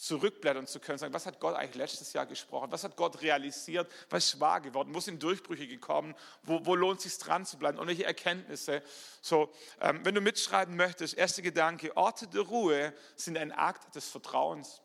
zurückblättern 0.00 0.66
zu 0.66 0.80
können, 0.80 0.98
sagen, 0.98 1.12
was 1.12 1.26
hat 1.26 1.40
Gott 1.40 1.54
eigentlich 1.54 1.74
letztes 1.74 2.12
Jahr 2.14 2.24
gesprochen? 2.24 2.72
Was 2.72 2.84
hat 2.84 2.96
Gott 2.96 3.20
realisiert? 3.20 3.92
Was 4.08 4.24
ist 4.24 4.40
wahr 4.40 4.60
geworden? 4.60 4.94
Wo 4.94 5.00
sind 5.00 5.22
Durchbrüche 5.22 5.66
gekommen? 5.66 6.14
Wo, 6.42 6.64
wo 6.64 6.74
lohnt 6.74 6.98
es 6.98 7.04
sich 7.04 7.18
dran 7.18 7.44
zu 7.44 7.58
bleiben? 7.58 7.78
Und 7.78 7.86
welche 7.86 8.06
Erkenntnisse? 8.06 8.82
So, 9.20 9.52
ähm, 9.80 10.00
wenn 10.02 10.14
du 10.14 10.22
mitschreiben 10.22 10.74
möchtest, 10.74 11.18
erster 11.18 11.42
Gedanke, 11.42 11.94
Orte 11.96 12.26
der 12.28 12.42
Ruhe 12.42 12.94
sind 13.14 13.36
ein 13.36 13.52
Akt 13.52 13.94
des 13.94 14.08
Vertrauens. 14.08 14.80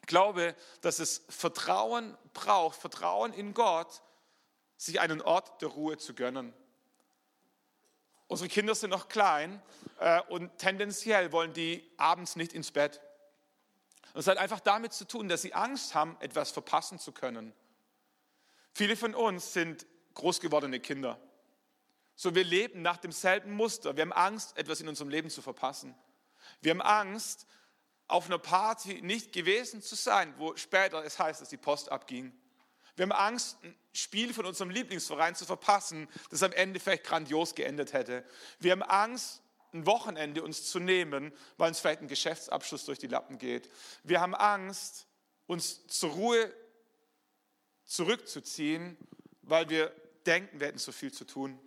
Ich 0.00 0.06
glaube, 0.06 0.54
dass 0.80 0.98
es 0.98 1.22
Vertrauen 1.28 2.16
braucht, 2.32 2.80
Vertrauen 2.80 3.34
in 3.34 3.52
Gott, 3.52 4.00
sich 4.78 5.00
einen 5.00 5.20
Ort 5.20 5.60
der 5.60 5.68
Ruhe 5.68 5.98
zu 5.98 6.14
gönnen. 6.14 6.54
Unsere 8.28 8.48
Kinder 8.48 8.74
sind 8.74 8.90
noch 8.90 9.08
klein 9.08 9.60
äh, 9.98 10.22
und 10.28 10.56
tendenziell 10.56 11.32
wollen 11.32 11.52
die 11.52 11.86
abends 11.98 12.36
nicht 12.36 12.54
ins 12.54 12.70
Bett. 12.70 13.00
Und 14.14 14.20
es 14.20 14.26
hat 14.26 14.38
einfach 14.38 14.60
damit 14.60 14.92
zu 14.94 15.06
tun, 15.06 15.28
dass 15.28 15.42
sie 15.42 15.52
Angst 15.52 15.94
haben, 15.94 16.16
etwas 16.20 16.50
verpassen 16.50 16.98
zu 16.98 17.12
können. 17.12 17.52
Viele 18.72 18.96
von 18.96 19.14
uns 19.14 19.52
sind 19.52 19.86
großgewordene 20.14 20.80
Kinder. 20.80 21.20
So, 22.14 22.34
wir 22.34 22.44
leben 22.44 22.82
nach 22.82 22.96
demselben 22.96 23.52
Muster. 23.52 23.96
Wir 23.96 24.02
haben 24.02 24.12
Angst, 24.12 24.56
etwas 24.56 24.80
in 24.80 24.88
unserem 24.88 25.08
Leben 25.08 25.30
zu 25.30 25.42
verpassen. 25.42 25.94
Wir 26.60 26.70
haben 26.72 26.82
Angst, 26.82 27.46
auf 28.08 28.26
einer 28.26 28.38
Party 28.38 29.02
nicht 29.02 29.32
gewesen 29.32 29.82
zu 29.82 29.94
sein, 29.94 30.34
wo 30.38 30.56
später 30.56 31.04
es 31.04 31.18
heißt, 31.18 31.40
dass 31.40 31.50
die 31.50 31.58
Post 31.58 31.92
abging. 31.92 32.32
Wir 32.96 33.04
haben 33.04 33.12
Angst, 33.12 33.58
Spiel 33.98 34.32
von 34.32 34.46
unserem 34.46 34.70
Lieblingsverein 34.70 35.34
zu 35.34 35.44
verpassen, 35.44 36.08
das 36.30 36.42
am 36.42 36.52
Ende 36.52 36.80
vielleicht 36.80 37.04
grandios 37.04 37.54
geendet 37.54 37.92
hätte. 37.92 38.24
Wir 38.58 38.72
haben 38.72 38.82
Angst, 38.82 39.42
ein 39.72 39.86
Wochenende 39.86 40.42
uns 40.42 40.70
zu 40.70 40.78
nehmen, 40.78 41.32
weil 41.56 41.68
uns 41.68 41.80
vielleicht 41.80 42.00
ein 42.00 42.08
Geschäftsabschluss 42.08 42.84
durch 42.84 42.98
die 42.98 43.06
Lappen 43.06 43.38
geht. 43.38 43.70
Wir 44.02 44.20
haben 44.20 44.34
Angst, 44.34 45.06
uns 45.46 45.86
zur 45.88 46.10
Ruhe 46.10 46.52
zurückzuziehen, 47.84 48.96
weil 49.42 49.68
wir 49.68 49.92
denken, 50.26 50.60
wir 50.60 50.68
hätten 50.68 50.78
so 50.78 50.92
viel 50.92 51.12
zu 51.12 51.24
tun. 51.24 51.58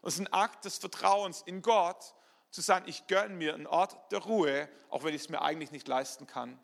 Und 0.00 0.08
es 0.08 0.14
ist 0.14 0.20
ein 0.20 0.32
Akt 0.32 0.64
des 0.64 0.78
Vertrauens 0.78 1.42
in 1.42 1.62
Gott, 1.62 2.14
zu 2.50 2.60
sagen, 2.62 2.88
ich 2.88 3.06
gönne 3.06 3.34
mir 3.34 3.54
einen 3.54 3.66
Ort 3.66 4.10
der 4.12 4.20
Ruhe, 4.20 4.68
auch 4.88 5.04
wenn 5.04 5.14
ich 5.14 5.22
es 5.22 5.28
mir 5.28 5.42
eigentlich 5.42 5.72
nicht 5.72 5.88
leisten 5.88 6.26
kann. 6.26 6.58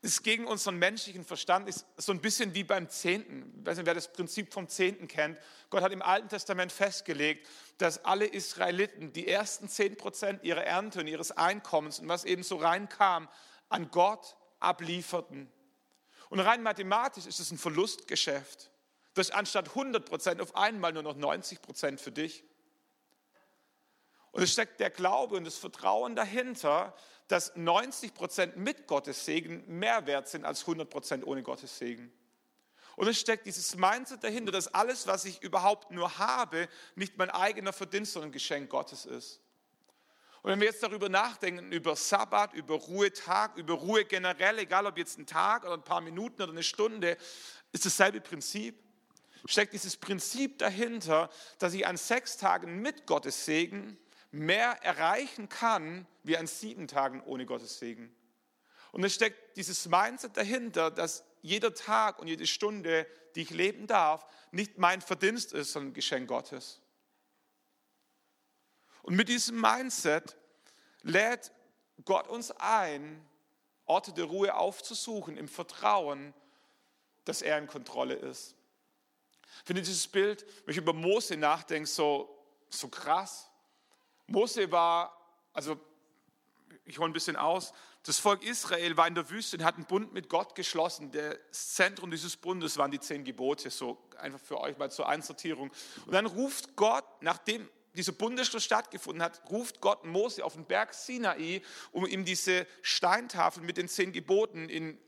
Ist 0.00 0.22
gegen 0.22 0.46
unseren 0.46 0.76
menschlichen 0.76 1.24
Verstand, 1.24 1.68
ist 1.68 1.84
so 1.96 2.12
ein 2.12 2.20
bisschen 2.20 2.54
wie 2.54 2.62
beim 2.62 2.88
Zehnten. 2.88 3.52
Ich 3.58 3.66
weiß 3.66 3.78
nicht, 3.78 3.86
wer 3.86 3.94
das 3.94 4.12
Prinzip 4.12 4.52
vom 4.52 4.68
Zehnten 4.68 5.08
kennt. 5.08 5.38
Gott 5.70 5.82
hat 5.82 5.90
im 5.90 6.02
Alten 6.02 6.28
Testament 6.28 6.70
festgelegt, 6.70 7.48
dass 7.78 8.04
alle 8.04 8.26
Israeliten 8.26 9.12
die 9.12 9.26
ersten 9.26 9.68
zehn 9.68 9.96
Prozent 9.96 10.44
ihrer 10.44 10.64
Ernte 10.64 11.00
und 11.00 11.08
ihres 11.08 11.32
Einkommens 11.32 11.98
und 11.98 12.08
was 12.08 12.24
eben 12.24 12.44
so 12.44 12.56
reinkam, 12.56 13.28
an 13.68 13.90
Gott 13.90 14.36
ablieferten. 14.60 15.50
Und 16.30 16.40
rein 16.40 16.62
mathematisch 16.62 17.26
ist 17.26 17.40
es 17.40 17.50
ein 17.50 17.58
Verlustgeschäft. 17.58 18.70
Das 19.14 19.30
ist 19.30 19.34
anstatt 19.34 19.70
100 19.70 20.04
Prozent 20.04 20.40
auf 20.40 20.54
einmal 20.54 20.92
nur 20.92 21.02
noch 21.02 21.16
90 21.16 21.60
Prozent 21.60 22.00
für 22.00 22.12
dich. 22.12 22.44
Und 24.30 24.42
es 24.42 24.52
steckt 24.52 24.78
der 24.78 24.90
Glaube 24.90 25.36
und 25.36 25.44
das 25.44 25.56
Vertrauen 25.56 26.14
dahinter, 26.14 26.94
dass 27.28 27.54
90 27.56 28.14
Prozent 28.14 28.56
mit 28.56 28.86
Gottes 28.86 29.24
Segen 29.24 29.62
mehr 29.66 30.06
wert 30.06 30.28
sind 30.28 30.44
als 30.44 30.62
100 30.62 30.88
Prozent 30.88 31.26
ohne 31.26 31.42
Gottes 31.42 31.78
Segen. 31.78 32.10
Und 32.96 33.06
es 33.06 33.20
steckt 33.20 33.46
dieses 33.46 33.76
Mindset 33.76 34.24
dahinter, 34.24 34.50
dass 34.50 34.74
alles, 34.74 35.06
was 35.06 35.24
ich 35.24 35.40
überhaupt 35.42 35.92
nur 35.92 36.18
habe, 36.18 36.68
nicht 36.96 37.16
mein 37.16 37.30
eigener 37.30 37.72
Verdienst, 37.72 38.12
sondern 38.12 38.30
ein 38.30 38.32
Geschenk 38.32 38.70
Gottes 38.70 39.06
ist. 39.06 39.40
Und 40.42 40.50
wenn 40.50 40.60
wir 40.60 40.66
jetzt 40.68 40.82
darüber 40.82 41.08
nachdenken, 41.08 41.70
über 41.70 41.94
Sabbat, 41.94 42.54
über 42.54 42.74
Ruhetag, 42.74 43.56
über 43.56 43.74
Ruhe 43.74 44.04
generell, 44.04 44.58
egal 44.58 44.86
ob 44.86 44.96
jetzt 44.98 45.18
ein 45.18 45.26
Tag 45.26 45.64
oder 45.64 45.74
ein 45.74 45.84
paar 45.84 46.00
Minuten 46.00 46.42
oder 46.42 46.52
eine 46.52 46.62
Stunde, 46.62 47.16
ist 47.72 47.84
dasselbe 47.84 48.20
Prinzip. 48.20 48.76
Steckt 49.44 49.72
dieses 49.72 49.96
Prinzip 49.96 50.58
dahinter, 50.58 51.30
dass 51.58 51.74
ich 51.74 51.86
an 51.86 51.96
sechs 51.96 52.36
Tagen 52.36 52.80
mit 52.80 53.06
Gottes 53.06 53.44
Segen 53.44 53.96
mehr 54.30 54.82
erreichen 54.82 55.48
kann, 55.48 56.06
wie 56.22 56.36
an 56.36 56.46
sieben 56.46 56.88
Tagen 56.88 57.22
ohne 57.22 57.46
Gottes 57.46 57.78
Segen. 57.78 58.14
Und 58.92 59.04
es 59.04 59.14
steckt 59.14 59.56
dieses 59.56 59.86
Mindset 59.88 60.36
dahinter, 60.36 60.90
dass 60.90 61.24
jeder 61.42 61.74
Tag 61.74 62.18
und 62.18 62.26
jede 62.26 62.46
Stunde, 62.46 63.06
die 63.34 63.42
ich 63.42 63.50
leben 63.50 63.86
darf, 63.86 64.26
nicht 64.50 64.78
mein 64.78 65.00
Verdienst 65.00 65.52
ist, 65.52 65.72
sondern 65.72 65.94
Geschenk 65.94 66.28
Gottes. 66.28 66.80
Und 69.02 69.14
mit 69.14 69.28
diesem 69.28 69.60
Mindset 69.60 70.36
lädt 71.02 71.52
Gott 72.04 72.28
uns 72.28 72.50
ein, 72.50 73.24
Orte 73.86 74.12
der 74.12 74.26
Ruhe 74.26 74.54
aufzusuchen, 74.54 75.36
im 75.36 75.48
Vertrauen, 75.48 76.34
dass 77.24 77.40
er 77.42 77.58
in 77.58 77.66
Kontrolle 77.66 78.14
ist. 78.14 78.54
Ich 79.60 79.66
finde 79.66 79.82
dieses 79.82 80.06
Bild, 80.06 80.44
wenn 80.64 80.72
ich 80.72 80.78
über 80.78 80.92
Mose 80.92 81.36
nachdenke, 81.36 81.88
so, 81.88 82.44
so 82.68 82.88
krass. 82.88 83.47
Mose 84.28 84.70
war, 84.70 85.16
also 85.52 85.80
ich 86.84 86.98
hole 86.98 87.10
ein 87.10 87.12
bisschen 87.12 87.36
aus, 87.36 87.72
das 88.04 88.18
Volk 88.18 88.42
Israel 88.42 88.96
war 88.96 89.06
in 89.06 89.14
der 89.14 89.28
Wüste 89.28 89.58
und 89.58 89.64
hat 89.64 89.76
einen 89.76 89.84
Bund 89.84 90.12
mit 90.12 90.28
Gott 90.28 90.54
geschlossen. 90.54 91.10
Das 91.10 91.74
Zentrum 91.74 92.10
dieses 92.10 92.36
Bundes 92.36 92.78
waren 92.78 92.90
die 92.90 93.00
zehn 93.00 93.24
Gebote, 93.24 93.70
so 93.70 93.98
einfach 94.18 94.40
für 94.40 94.60
euch 94.60 94.78
mal 94.78 94.90
zur 94.90 95.08
Einsortierung. 95.08 95.70
Und 96.06 96.12
dann 96.12 96.26
ruft 96.26 96.76
Gott, 96.76 97.04
nachdem 97.20 97.68
dieser 97.94 98.12
Bundesschluss 98.12 98.64
stattgefunden 98.64 99.22
hat, 99.22 99.42
ruft 99.50 99.80
Gott 99.80 100.04
Mose 100.04 100.44
auf 100.44 100.54
den 100.54 100.64
Berg 100.64 100.94
Sinai, 100.94 101.62
um 101.90 102.06
ihm 102.06 102.24
diese 102.24 102.66
Steintafel 102.80 103.62
mit 103.62 103.76
den 103.76 103.88
zehn 103.88 104.12
Geboten 104.12 104.68
in, 104.68 104.98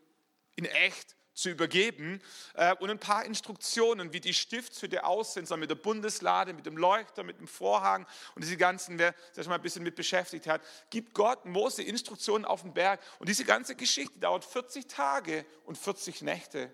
in 0.56 0.64
echt 0.64 1.16
zu 1.40 1.50
übergeben 1.50 2.20
äh, 2.54 2.74
und 2.76 2.90
ein 2.90 2.98
paar 2.98 3.24
Instruktionen, 3.24 4.12
wie 4.12 4.20
die 4.20 4.34
Stiftshütte 4.34 5.04
aussehen 5.04 5.46
soll, 5.46 5.58
mit 5.58 5.70
der 5.70 5.76
Bundeslade, 5.76 6.52
mit 6.52 6.66
dem 6.66 6.76
Leuchter, 6.76 7.22
mit 7.22 7.40
dem 7.40 7.48
Vorhang 7.48 8.06
und 8.34 8.44
diese 8.44 8.56
ganzen, 8.56 8.98
wer 8.98 9.14
sich 9.32 9.46
mal 9.46 9.56
ein 9.56 9.62
bisschen 9.62 9.82
mit 9.82 9.94
beschäftigt 9.96 10.46
hat, 10.46 10.62
gibt 10.90 11.14
Gott 11.14 11.44
Mose 11.46 11.82
Instruktionen 11.82 12.44
auf 12.44 12.62
den 12.62 12.74
Berg. 12.74 13.00
Und 13.18 13.28
diese 13.28 13.44
ganze 13.44 13.74
Geschichte 13.74 14.18
dauert 14.18 14.44
40 14.44 14.86
Tage 14.86 15.44
und 15.64 15.76
40 15.76 16.22
Nächte. 16.22 16.72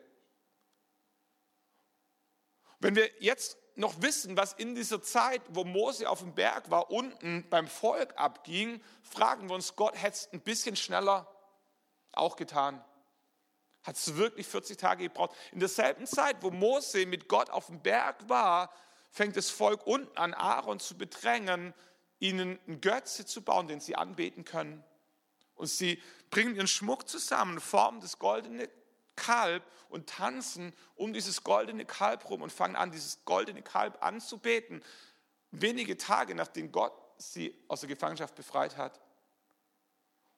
Wenn 2.79 2.95
wir 2.95 3.11
jetzt 3.21 3.57
noch 3.75 4.01
wissen, 4.03 4.37
was 4.37 4.53
in 4.55 4.75
dieser 4.75 5.03
Zeit, 5.03 5.43
wo 5.49 5.65
Mose 5.65 6.09
auf 6.09 6.21
dem 6.21 6.35
Berg 6.35 6.71
war, 6.71 6.91
unten 6.91 7.49
beim 7.49 7.69
Volk 7.69 8.15
abging, 8.17 8.83
fragen 9.03 9.49
wir 9.49 9.55
uns, 9.55 9.77
Gott 9.77 9.95
hätte 9.95 10.15
es 10.15 10.33
ein 10.33 10.41
bisschen 10.41 10.77
schneller 10.77 11.31
auch 12.13 12.37
getan. 12.37 12.83
Hat 13.87 13.95
es 13.97 14.17
wirklich 14.17 14.49
40 14.49 14.77
Tage 14.77 15.05
gebraucht? 15.05 15.37
In 15.53 15.61
derselben 15.61 16.07
Zeit, 16.07 16.39
wo 16.41 16.51
Mose 16.51 17.07
mit 17.07 17.29
Gott 17.29 17.51
auf 17.51 17.67
dem 17.67 17.81
Berg 17.81 18.29
war, 18.29 18.73
fängt 19.11 19.37
das 19.37 19.49
Volk 19.49 19.87
unten 19.87 20.17
an, 20.19 20.35
Aaron 20.35 20.81
zu 20.81 20.99
bedrängen, 20.99 21.73
ihnen 22.19 22.59
einen 22.67 22.81
Götze 22.81 23.25
zu 23.25 23.43
bauen, 23.43 23.69
den 23.69 23.79
sie 23.79 23.95
anbeten 23.95 24.45
können. 24.45 24.83
Und 25.55 25.69
sie 25.69 26.03
bringen 26.31 26.57
ihren 26.57 26.67
Schmuck 26.67 27.09
zusammen, 27.09 27.61
formen 27.61 28.01
das 28.01 28.19
goldene 28.19 28.69
Kalb 29.15 29.63
und 29.89 30.09
tanzen 30.09 30.75
um 30.97 31.13
dieses 31.13 31.45
goldene 31.45 31.85
Kalb 31.85 32.29
rum 32.29 32.43
und 32.43 32.53
fangen 32.53 32.75
an, 32.75 32.91
dieses 32.91 33.25
goldene 33.25 33.63
Kalb 33.63 34.03
anzubeten. 34.03 34.83
Wenige 35.53 35.97
Tage 35.97 36.35
nachdem 36.35 36.73
Gott 36.73 36.93
sie 37.19 37.57
aus 37.69 37.81
der 37.81 37.89
Gefangenschaft 37.89 38.35
befreit 38.35 38.77
hat. 38.77 39.01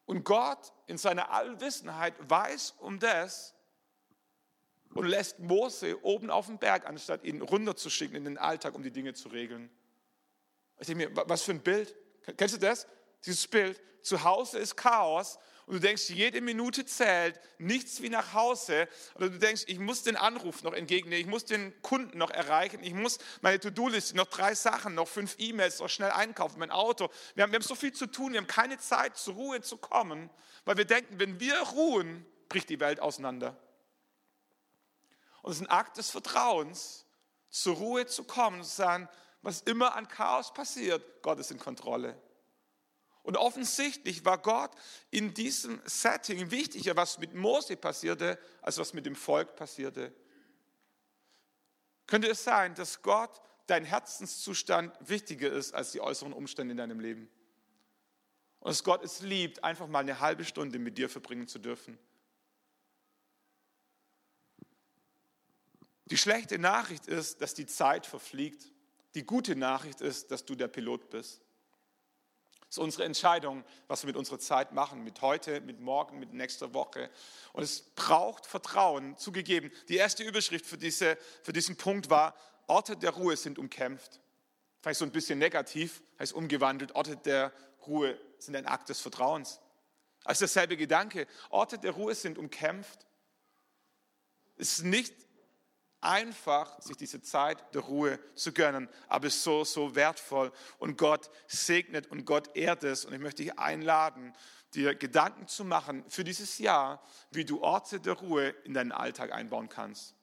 Und 0.08 0.24
Gott 0.24 0.72
in 0.86 0.96
seiner 0.96 1.30
Allwissenheit 1.32 2.14
weiß 2.30 2.76
um 2.78 2.98
das 2.98 3.54
und 4.94 5.04
lässt 5.04 5.38
Mose 5.38 6.02
oben 6.02 6.30
auf 6.30 6.46
dem 6.46 6.56
Berg, 6.56 6.86
anstatt 6.86 7.24
ihn 7.24 7.42
runterzuschicken 7.42 8.16
in 8.16 8.24
den 8.24 8.38
Alltag, 8.38 8.74
um 8.74 8.82
die 8.82 8.90
Dinge 8.90 9.12
zu 9.12 9.28
regeln. 9.28 9.68
Ich 10.78 10.86
denke 10.86 11.10
mir, 11.10 11.24
was 11.28 11.42
für 11.42 11.52
ein 11.52 11.60
Bild. 11.60 11.94
Kennst 12.38 12.54
du 12.54 12.58
das? 12.58 12.86
Dieses 13.26 13.46
Bild. 13.46 13.82
Zu 14.00 14.24
Hause 14.24 14.58
ist 14.60 14.76
Chaos 14.76 15.38
und 15.68 15.74
du 15.74 15.80
denkst, 15.80 16.08
jede 16.08 16.40
Minute 16.40 16.86
zählt, 16.86 17.38
nichts 17.58 18.00
wie 18.00 18.08
nach 18.08 18.32
Hause. 18.32 18.88
Oder 19.16 19.28
du 19.28 19.38
denkst, 19.38 19.64
ich 19.66 19.78
muss 19.78 20.02
den 20.02 20.16
Anruf 20.16 20.62
noch 20.62 20.72
entgegennehmen, 20.72 21.20
ich 21.20 21.30
muss 21.30 21.44
den 21.44 21.74
Kunden 21.82 22.16
noch 22.16 22.30
erreichen, 22.30 22.82
ich 22.82 22.94
muss 22.94 23.18
meine 23.42 23.60
To-Do-Liste, 23.60 24.16
noch 24.16 24.28
drei 24.28 24.54
Sachen, 24.54 24.94
noch 24.94 25.06
fünf 25.06 25.36
E-Mails, 25.36 25.80
noch 25.80 25.90
schnell 25.90 26.10
einkaufen, 26.10 26.58
mein 26.58 26.70
Auto. 26.70 27.10
Wir 27.34 27.42
haben, 27.42 27.52
wir 27.52 27.58
haben 27.58 27.66
so 27.66 27.74
viel 27.74 27.92
zu 27.92 28.06
tun, 28.06 28.32
wir 28.32 28.40
haben 28.40 28.46
keine 28.46 28.78
Zeit, 28.78 29.18
zur 29.18 29.34
Ruhe 29.34 29.60
zu 29.60 29.76
kommen, 29.76 30.30
weil 30.64 30.78
wir 30.78 30.86
denken, 30.86 31.20
wenn 31.20 31.38
wir 31.38 31.58
ruhen, 31.58 32.24
bricht 32.48 32.70
die 32.70 32.80
Welt 32.80 33.00
auseinander. 33.00 33.54
Und 35.42 35.52
es 35.52 35.58
ist 35.58 35.66
ein 35.66 35.70
Akt 35.70 35.98
des 35.98 36.08
Vertrauens, 36.08 37.04
zur 37.50 37.76
Ruhe 37.76 38.06
zu 38.06 38.24
kommen 38.24 38.60
und 38.60 38.64
zu 38.64 38.74
sagen, 38.74 39.06
was 39.42 39.60
immer 39.60 39.94
an 39.96 40.08
Chaos 40.08 40.54
passiert, 40.54 41.02
Gott 41.20 41.38
ist 41.38 41.50
in 41.50 41.58
Kontrolle. 41.58 42.18
Und 43.28 43.36
offensichtlich 43.36 44.24
war 44.24 44.38
Gott 44.38 44.70
in 45.10 45.34
diesem 45.34 45.82
Setting 45.84 46.50
wichtiger, 46.50 46.96
was 46.96 47.18
mit 47.18 47.34
Mose 47.34 47.76
passierte, 47.76 48.38
als 48.62 48.78
was 48.78 48.94
mit 48.94 49.04
dem 49.04 49.14
Volk 49.14 49.54
passierte. 49.54 50.14
Könnte 52.06 52.30
es 52.30 52.42
sein, 52.42 52.74
dass 52.74 53.02
Gott 53.02 53.42
dein 53.66 53.84
Herzenszustand 53.84 54.96
wichtiger 55.06 55.52
ist 55.52 55.74
als 55.74 55.92
die 55.92 56.00
äußeren 56.00 56.32
Umstände 56.32 56.72
in 56.72 56.78
deinem 56.78 57.00
Leben? 57.00 57.28
Und 58.60 58.70
dass 58.70 58.82
Gott 58.82 59.04
es 59.04 59.20
liebt, 59.20 59.62
einfach 59.62 59.88
mal 59.88 59.98
eine 59.98 60.20
halbe 60.20 60.46
Stunde 60.46 60.78
mit 60.78 60.96
dir 60.96 61.10
verbringen 61.10 61.48
zu 61.48 61.58
dürfen. 61.58 61.98
Die 66.06 66.16
schlechte 66.16 66.58
Nachricht 66.58 67.06
ist, 67.06 67.42
dass 67.42 67.52
die 67.52 67.66
Zeit 67.66 68.06
verfliegt. 68.06 68.72
Die 69.14 69.26
gute 69.26 69.54
Nachricht 69.54 70.00
ist, 70.00 70.30
dass 70.30 70.46
du 70.46 70.54
der 70.54 70.68
Pilot 70.68 71.10
bist. 71.10 71.42
Das 72.68 72.76
ist 72.76 72.82
unsere 72.84 73.04
Entscheidung, 73.04 73.64
was 73.86 74.02
wir 74.02 74.08
mit 74.08 74.16
unserer 74.16 74.38
Zeit 74.38 74.72
machen, 74.72 75.02
mit 75.02 75.22
heute, 75.22 75.62
mit 75.62 75.80
morgen, 75.80 76.18
mit 76.18 76.34
nächster 76.34 76.74
Woche. 76.74 77.08
Und 77.54 77.62
es 77.62 77.80
braucht 77.80 78.44
Vertrauen, 78.44 79.16
zugegeben. 79.16 79.72
Die 79.88 79.96
erste 79.96 80.22
Überschrift 80.22 80.66
für, 80.66 80.76
diese, 80.76 81.16
für 81.42 81.54
diesen 81.54 81.76
Punkt 81.76 82.10
war, 82.10 82.34
Orte 82.66 82.94
der 82.94 83.10
Ruhe 83.10 83.38
sind 83.38 83.58
umkämpft. 83.58 84.20
Vielleicht 84.82 84.98
so 84.98 85.06
ein 85.06 85.12
bisschen 85.12 85.38
negativ, 85.38 86.02
heißt 86.18 86.34
umgewandelt, 86.34 86.94
Orte 86.94 87.16
der 87.16 87.52
Ruhe 87.86 88.20
sind 88.38 88.54
ein 88.54 88.66
Akt 88.66 88.90
des 88.90 89.00
Vertrauens. 89.00 89.60
Also 90.24 90.40
derselbe 90.40 90.76
Gedanke, 90.76 91.26
Orte 91.48 91.78
der 91.78 91.92
Ruhe 91.92 92.14
sind 92.14 92.36
umkämpft. 92.36 93.06
Es 94.58 94.78
ist 94.78 94.84
nicht 94.84 95.14
einfach, 96.00 96.80
sich 96.80 96.96
diese 96.96 97.20
Zeit 97.22 97.74
der 97.74 97.82
Ruhe 97.82 98.18
zu 98.34 98.52
gönnen, 98.52 98.88
aber 99.08 99.30
so, 99.30 99.64
so 99.64 99.94
wertvoll 99.94 100.52
und 100.78 100.96
Gott 100.96 101.30
segnet 101.46 102.06
und 102.08 102.24
Gott 102.24 102.56
ehrt 102.56 102.84
es 102.84 103.04
und 103.04 103.12
ich 103.12 103.20
möchte 103.20 103.42
dich 103.42 103.58
einladen, 103.58 104.32
dir 104.74 104.94
Gedanken 104.94 105.48
zu 105.48 105.64
machen 105.64 106.04
für 106.08 106.24
dieses 106.24 106.58
Jahr, 106.58 107.02
wie 107.30 107.44
du 107.44 107.62
Orte 107.62 108.00
der 108.00 108.14
Ruhe 108.14 108.48
in 108.64 108.74
deinen 108.74 108.92
Alltag 108.92 109.32
einbauen 109.32 109.68
kannst. 109.68 110.14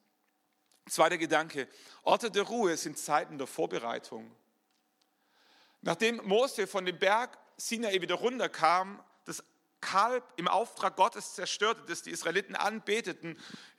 Zweiter 0.88 1.18
Gedanke, 1.18 1.68
Orte 2.02 2.30
der 2.30 2.44
Ruhe 2.44 2.76
sind 2.76 2.96
Zeiten 2.96 3.38
der 3.38 3.48
Vorbereitung. 3.48 4.30
Nachdem 5.82 6.16
Mose 6.24 6.66
von 6.66 6.84
dem 6.84 6.98
Berg 6.98 7.36
Sinai 7.56 8.00
wieder 8.00 8.14
runterkam, 8.16 9.02
das 9.24 9.42
Kalb 9.80 10.24
im 10.36 10.46
Auftrag 10.48 10.96
Gottes 10.96 11.34
zerstörte, 11.34 11.82
das 11.86 12.02
die 12.02 12.10
Israeliten 12.10 12.54
anbeteten, 12.54 13.38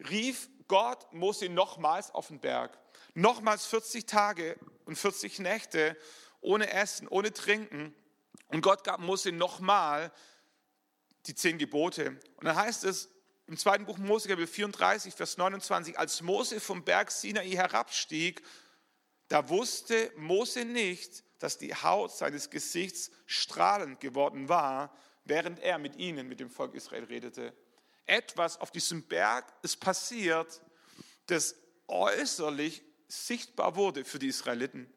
rief 0.09 0.49
Gott 0.67 1.11
Mose 1.13 1.49
nochmals 1.49 2.11
auf 2.11 2.27
den 2.27 2.39
Berg. 2.39 2.77
Nochmals 3.13 3.65
40 3.65 4.05
Tage 4.05 4.57
und 4.85 4.97
40 4.97 5.39
Nächte 5.39 5.97
ohne 6.41 6.71
Essen, 6.71 7.07
ohne 7.07 7.33
Trinken. 7.33 7.95
Und 8.47 8.61
Gott 8.61 8.83
gab 8.83 8.99
Mose 8.99 9.31
nochmal 9.31 10.11
die 11.25 11.35
zehn 11.35 11.57
Gebote. 11.57 12.19
Und 12.37 12.45
dann 12.45 12.55
heißt 12.55 12.83
es 12.83 13.09
im 13.47 13.57
zweiten 13.57 13.85
Buch 13.85 13.97
Mose, 13.97 14.27
Kapitel 14.27 14.47
34, 14.47 15.13
Vers 15.13 15.37
29, 15.37 15.97
als 15.97 16.21
Mose 16.21 16.59
vom 16.59 16.83
Berg 16.83 17.11
Sinai 17.11 17.49
herabstieg, 17.49 18.41
da 19.29 19.49
wusste 19.49 20.11
Mose 20.17 20.65
nicht, 20.65 21.23
dass 21.39 21.57
die 21.57 21.73
Haut 21.73 22.11
seines 22.11 22.49
Gesichts 22.49 23.11
strahlend 23.25 23.99
geworden 23.99 24.49
war, 24.49 24.95
während 25.25 25.59
er 25.59 25.77
mit 25.77 25.97
ihnen, 25.97 26.27
mit 26.27 26.39
dem 26.39 26.49
Volk 26.49 26.73
Israel 26.73 27.05
redete. 27.05 27.53
Etwas 28.07 28.59
auf 28.59 28.71
diesem 28.71 29.03
Berg 29.03 29.53
ist 29.61 29.79
passiert, 29.79 30.61
das 31.27 31.55
äußerlich 31.87 32.83
sichtbar 33.07 33.75
wurde 33.75 34.03
für 34.05 34.17
die 34.17 34.27
Israeliten. 34.27 34.91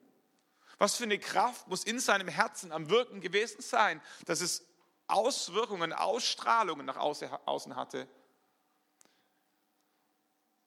Was 0.78 0.96
für 0.96 1.04
eine 1.04 1.18
Kraft 1.18 1.68
muss 1.68 1.84
in 1.84 2.00
seinem 2.00 2.28
Herzen 2.28 2.72
am 2.72 2.88
Wirken 2.88 3.20
gewesen 3.20 3.60
sein, 3.60 4.00
dass 4.24 4.40
es 4.40 4.64
Auswirkungen, 5.08 5.92
Ausstrahlungen 5.92 6.86
nach 6.86 6.96
außen 6.96 7.76
hatte. 7.76 8.08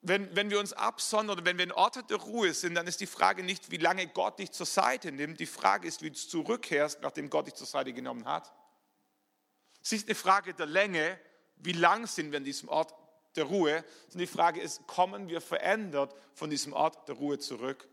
Wenn, 0.02 0.36
wenn 0.36 0.50
wir 0.50 0.60
uns 0.60 0.74
absondern, 0.74 1.46
wenn 1.46 1.56
wir 1.56 1.64
in 1.64 1.72
Orte 1.72 2.04
der 2.04 2.18
Ruhe 2.18 2.52
sind, 2.52 2.74
dann 2.74 2.86
ist 2.86 3.00
die 3.00 3.06
Frage 3.06 3.42
nicht, 3.42 3.70
wie 3.70 3.78
lange 3.78 4.06
Gott 4.06 4.38
dich 4.38 4.52
zur 4.52 4.66
Seite 4.66 5.10
nimmt. 5.12 5.40
Die 5.40 5.46
Frage 5.46 5.88
ist, 5.88 6.02
wie 6.02 6.10
du 6.10 6.16
zurückkehrst, 6.18 7.00
nachdem 7.00 7.30
Gott 7.30 7.46
dich 7.46 7.54
zur 7.54 7.66
Seite 7.66 7.94
genommen 7.94 8.26
hat. 8.26 8.52
Es 9.82 9.92
ist 9.92 10.06
eine 10.06 10.14
Frage 10.14 10.52
der 10.52 10.66
Länge, 10.66 11.18
wie 11.56 11.72
lang 11.72 12.06
sind 12.06 12.30
wir 12.30 12.38
in 12.38 12.44
diesem 12.44 12.68
Ort 12.68 12.94
der 13.36 13.44
Ruhe. 13.44 13.84
Und 14.12 14.18
die 14.18 14.26
Frage 14.26 14.60
ist, 14.60 14.86
kommen 14.86 15.28
wir 15.28 15.40
verändert 15.40 16.14
von 16.34 16.50
diesem 16.50 16.72
Ort 16.72 17.08
der 17.08 17.16
Ruhe 17.16 17.38
zurück? 17.38 17.88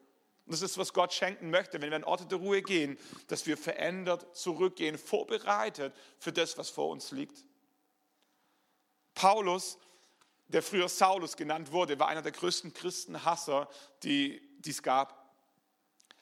Und 0.46 0.54
das 0.54 0.62
ist, 0.62 0.78
was 0.78 0.94
Gott 0.94 1.14
schenken 1.14 1.50
möchte, 1.50 1.82
wenn 1.82 1.92
wir 1.92 1.98
in 1.98 2.04
Orte 2.04 2.26
der 2.26 2.38
Ruhe 2.38 2.62
gehen, 2.62 2.98
dass 3.28 3.46
wir 3.46 3.58
verändert 3.58 4.36
zurückgehen, 4.36 4.98
vorbereitet 4.98 5.94
für 6.18 6.34
das, 6.34 6.58
was 6.58 6.70
vor 6.70 6.90
uns 6.90 7.12
liegt. 7.12 7.46
Paulus, 9.14 9.78
der 10.48 10.64
früher 10.64 10.90
Saulus 10.90 11.38
genannt 11.38 11.72
wurde, 11.72 12.00
war 12.00 12.08
einer 12.08 12.22
der 12.22 12.32
größten 12.32 12.74
Christenhasser, 12.74 13.70
die 14.04 14.42
es 14.66 14.84
gab. 14.84 15.21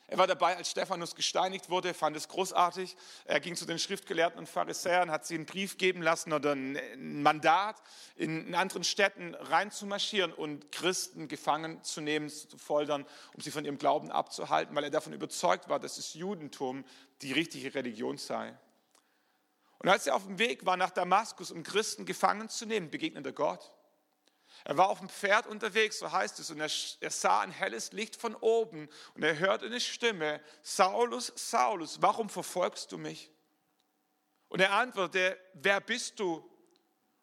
Er 0.10 0.18
war 0.18 0.26
dabei, 0.26 0.58
als 0.58 0.72
Stephanus 0.72 1.14
gesteinigt 1.14 1.70
wurde, 1.70 1.94
fand 1.94 2.18
es 2.18 2.28
großartig. 2.28 2.98
Er 3.26 3.40
ging 3.40 3.56
zu 3.56 3.68
den 3.68 3.78
Schriftgelehrten 3.78 4.40
und 4.40 4.50
Pharisäern, 4.50 5.12
hat 5.12 5.28
sie 5.28 5.36
einen 5.36 5.46
Brief 5.46 5.78
geben 5.78 6.02
lassen 6.02 6.34
oder 6.34 6.54
ein 6.54 7.22
Mandat, 7.22 7.76
in 8.16 8.56
anderen 8.56 8.84
Städten 8.84 9.36
reinzumarschieren 9.36 10.34
und 10.34 10.72
Christen 10.72 11.28
gefangen 11.28 11.84
zu 11.84 12.02
nehmen, 12.02 12.28
zu 12.30 12.58
foltern, 12.58 13.06
um 13.36 13.42
sie 13.42 13.52
von 13.52 13.66
ihrem 13.66 13.78
Glauben 13.78 14.12
abzuhalten, 14.12 14.76
weil 14.76 14.86
er 14.86 14.90
davon 14.90 15.14
überzeugt 15.14 15.70
war, 15.70 15.80
dass 15.80 15.98
das 15.98 16.16
Judentum 16.16 16.86
die 17.22 17.32
richtige 17.32 17.76
Religion 17.76 18.18
sei. 18.18 18.58
Und 19.78 19.90
als 19.90 20.08
er 20.08 20.16
auf 20.16 20.26
dem 20.26 20.40
Weg 20.40 20.66
war 20.66 20.76
nach 20.76 20.90
Damaskus, 20.90 21.52
um 21.52 21.62
Christen 21.62 22.06
gefangen 22.06 22.50
zu 22.50 22.66
nehmen, 22.66 22.90
begegnet 22.90 23.28
er 23.28 23.32
Gott. 23.32 23.72
Er 24.64 24.78
war 24.78 24.90
auf 24.90 25.00
dem 25.00 25.10
Pferd 25.10 25.48
unterwegs, 25.48 26.00
so 26.00 26.12
heißt 26.12 26.40
es, 26.40 26.52
und 26.52 26.60
er, 26.60 26.70
er, 27.00 27.12
sah 27.12 27.42
ein 27.42 27.52
helles 27.52 27.92
Licht 27.92 28.16
von 28.16 28.36
oben 28.36 28.90
und 29.14 29.24
er 29.24 29.40
hörte 29.40 29.66
eine 29.66 29.80
Stimme, 29.80 30.42
Saulus, 30.62 31.32
Saulus, 31.36 32.02
warum 32.02 32.30
verfolgst 32.30 32.92
du 32.92 32.98
mich? 32.98 33.32
Und 34.50 34.60
er 34.60 34.74
antwortete, 34.74 35.40
wer 35.54 35.80
bist 35.80 36.20
du? 36.20 36.44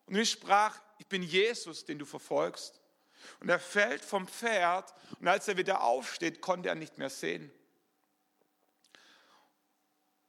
Und 0.06 0.16
ich 0.16 0.30
sprach, 0.30 0.80
ich 0.98 1.06
bin 1.06 1.22
Jesus, 1.22 1.84
den 1.84 1.98
du 1.98 2.04
verfolgst. 2.04 2.80
Und 3.40 3.48
er 3.48 3.58
fällt 3.58 4.04
vom 4.04 4.28
Pferd 4.28 4.94
und 5.20 5.26
als 5.28 5.48
er 5.48 5.56
wieder 5.56 5.82
aufsteht, 5.82 6.40
konnte 6.40 6.68
er 6.68 6.74
nicht 6.74 6.96
mehr 6.96 7.10
sehen. 7.10 7.52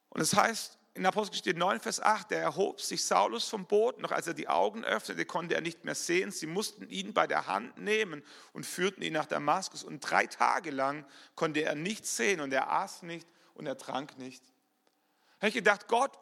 Und 0.09 0.21
es 0.21 0.33
heißt, 0.33 0.77
in 0.97 1.05
Apostelgeschichte 1.05 1.57
9, 1.57 1.79
Vers 1.79 2.01
8, 2.01 2.31
der 2.31 2.41
erhob 2.41 2.81
sich 2.81 3.05
Saulus 3.05 3.47
vom 3.47 3.65
Boot, 3.65 3.99
noch 3.99 4.11
als 4.11 4.27
er 4.27 4.33
die 4.33 4.49
Augen 4.49 4.83
öffnete, 4.83 5.25
konnte 5.25 5.55
er 5.55 5.61
nicht 5.61 5.85
mehr 5.85 5.95
sehen. 5.95 6.31
Sie 6.31 6.47
mussten 6.47 6.89
ihn 6.89 7.13
bei 7.13 7.27
der 7.27 7.47
Hand 7.47 7.77
nehmen 7.77 8.23
und 8.53 8.65
führten 8.65 9.03
ihn 9.03 9.13
nach 9.13 9.27
Damaskus. 9.27 9.83
Und 9.83 9.99
drei 10.01 10.25
Tage 10.25 10.71
lang 10.71 11.05
konnte 11.35 11.61
er 11.61 11.75
nichts 11.75 12.17
sehen 12.17 12.41
und 12.41 12.51
er 12.51 12.71
aß 12.71 13.03
nicht 13.03 13.27
und 13.53 13.67
er 13.67 13.77
trank 13.77 14.17
nicht. 14.17 14.43
Da 14.43 15.41
habe 15.41 15.49
ich 15.49 15.53
gedacht, 15.53 15.87
Gott, 15.87 16.17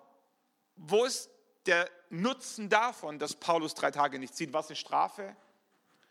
wo 0.76 1.06
ist 1.06 1.30
der 1.66 1.90
Nutzen 2.10 2.70
davon, 2.70 3.18
dass 3.18 3.34
Paulus 3.34 3.74
drei 3.74 3.92
Tage 3.92 4.20
nicht 4.20 4.36
sieht? 4.36 4.54
Was 4.54 4.68
eine 4.68 4.76
Strafe? 4.76 5.36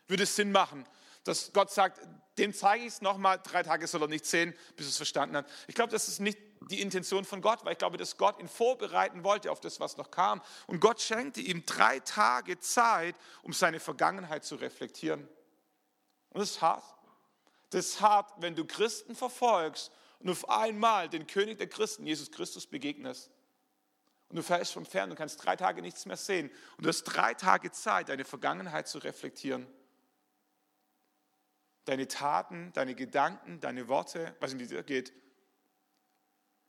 Würde 0.09 0.23
es 0.23 0.35
Sinn 0.35 0.53
machen, 0.53 0.87
dass 1.25 1.53
Gott 1.53 1.71
sagt, 1.71 2.01
dem 2.39 2.53
zeige 2.53 2.85
ich 2.85 2.95
es 2.95 3.01
nochmal, 3.01 3.41
drei 3.43 3.63
Tage 3.63 3.87
soll 3.87 4.03
er 4.03 4.09
nicht 4.09 4.27
sehen, 4.27 4.55
bis 4.77 4.87
er 4.87 4.91
es 4.91 4.97
verstanden 4.97 5.37
hat. 5.37 5.47
Ich 5.67 5.75
glaube, 5.75 5.93
das 5.93 6.09
ist 6.09 6.21
nicht 6.21 6.39
die 6.71 6.81
Intention 6.81 7.25
von 7.25 7.41
Gott, 7.41 7.65
weil 7.65 7.73
ich 7.73 7.79
glaube, 7.79 7.97
dass 7.97 8.17
Gott 8.17 8.39
ihn 8.41 8.49
vorbereiten 8.49 9.25
wollte 9.25 9.51
auf 9.51 9.61
das, 9.61 9.81
was 9.81 9.97
noch 9.97 10.11
kam. 10.11 10.43
Und 10.67 10.81
Gott 10.81 11.01
schenkte 11.01 11.41
ihm 11.41 11.65
drei 11.67 12.01
Tage 12.01 12.59
Zeit, 12.61 13.17
um 13.43 13.53
seine 13.53 13.81
Vergangenheit 13.81 14.45
zu 14.45 14.57
reflektieren. 14.57 15.29
Und 16.31 16.41
das 16.41 16.51
ist 16.53 16.63
hart. 16.63 16.85
Das 17.71 17.87
ist 17.87 18.01
hart, 18.01 18.33
wenn 18.39 18.55
du 18.55 18.65
Christen 18.65 19.15
verfolgst 19.15 19.91
und 20.21 20.31
auf 20.31 20.49
einmal 20.49 21.09
den 21.09 21.27
König 21.27 21.59
der 21.59 21.69
Christen, 21.69 22.07
Jesus 22.07 22.31
Christus, 22.31 22.67
begegnest. 22.67 23.31
Und 24.29 24.37
du 24.37 24.43
fällst 24.43 24.73
vom 24.73 24.87
Fern 24.87 25.11
und 25.11 25.17
kannst 25.17 25.45
drei 25.45 25.57
Tage 25.57 25.83
nichts 25.83 26.07
mehr 26.07 26.17
sehen. 26.17 26.51
Und 26.77 26.85
du 26.85 26.89
hast 26.89 27.05
drei 27.05 27.35
Tage 27.35 27.71
Zeit, 27.73 28.09
deine 28.09 28.25
Vergangenheit 28.25 28.89
zu 28.89 28.99
reflektieren. 28.99 29.67
Deine 31.85 32.09
Taten, 32.09 32.73
deine 32.73 32.95
Gedanken, 32.95 33.61
deine 33.61 33.89
Worte, 33.89 34.35
was 34.41 34.53
in 34.53 34.59
dir 34.59 34.83
geht, 34.83 35.13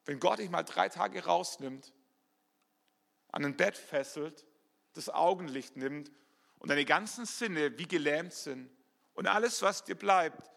wenn 0.06 0.20
Gott 0.20 0.40
dich 0.40 0.50
mal 0.50 0.64
drei 0.64 0.90
Tage 0.90 1.26
rausnimmt, 1.26 1.94
an 3.32 3.44
ein 3.44 3.58
Bett 3.58 3.78
fesselt, 3.78 4.46
das 4.94 5.10
Augenlicht 5.10 5.76
nimmt 5.76 6.12
und 6.60 6.70
deine 6.70 6.86
ganzen 6.86 7.26
Sinne 7.26 7.78
wie 7.78 7.88
gelähmt 7.88 8.34
sind 8.34 8.70
und 9.14 9.28
alles, 9.28 9.62
was 9.62 9.84
dir 9.84 9.96
bleibt, 9.96 10.50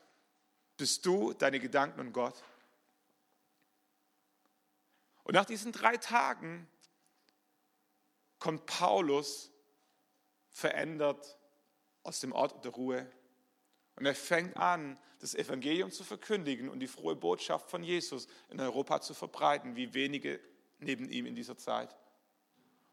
bist 0.77 1.05
du, 1.05 1.33
deine 1.33 1.59
Gedanken 1.59 2.01
und 2.01 2.13
Gott. 2.13 2.43
Und 5.25 5.35
nach 5.35 5.45
diesen 5.45 5.73
drei 5.73 5.97
Tagen 5.97 6.69
kommt 8.39 8.67
Paulus 8.67 9.51
verändert 10.51 11.39
aus 12.03 12.21
dem 12.21 12.33
Ort 12.33 12.65
der 12.65 12.73
Ruhe 12.73 13.11
und 13.99 14.07
er 14.07 14.15
fängt 14.15 14.57
an, 14.57 14.97
das 15.19 15.35
Evangelium 15.35 15.91
zu 15.91 16.05
verkündigen 16.05 16.69
und 16.69 16.79
die 16.79 16.87
frohe 16.87 17.17
Botschaft 17.17 17.69
von 17.69 17.83
Jesus 17.83 18.29
in 18.49 18.61
Europa 18.61 19.01
zu 19.01 19.13
verbreiten, 19.13 19.75
wie 19.75 19.93
wenige 19.93 20.39
neben 20.79 21.09
ihm 21.09 21.27
in 21.27 21.35
dieser 21.35 21.57
Zeit. 21.57 21.97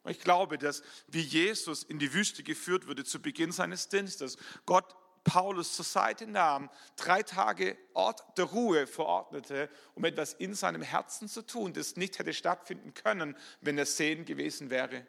Und 0.02 0.12
ich 0.12 0.20
glaube, 0.20 0.58
dass 0.58 0.82
wie 1.08 1.22
Jesus 1.22 1.84
in 1.84 2.00
die 2.00 2.14
Wüste 2.14 2.42
geführt 2.42 2.88
wurde 2.88 3.04
zu 3.04 3.22
Beginn 3.22 3.52
seines 3.52 3.88
Dienstes, 3.88 4.38
Gott 4.66 4.96
Paulus 5.24 5.76
zur 5.76 5.86
Seite 5.86 6.26
nahm, 6.28 6.70
drei 6.96 7.22
Tage 7.24 7.78
Ort 7.94 8.24
der 8.38 8.46
Ruhe 8.46 8.88
verordnete, 8.88 9.70
um 9.94 10.06
etwas 10.06 10.34
in 10.34 10.56
seinem 10.56 10.82
Herzen 10.82 11.28
zu 11.28 11.44
tun, 11.44 11.74
das 11.74 11.96
nicht 11.96 12.18
hätte 12.18 12.34
stattfinden 12.34 12.94
können, 12.94 13.36
wenn 13.62 13.78
er 13.78 13.86
sehen 13.86 14.26
gewesen 14.26 14.70
wäre 14.70 15.06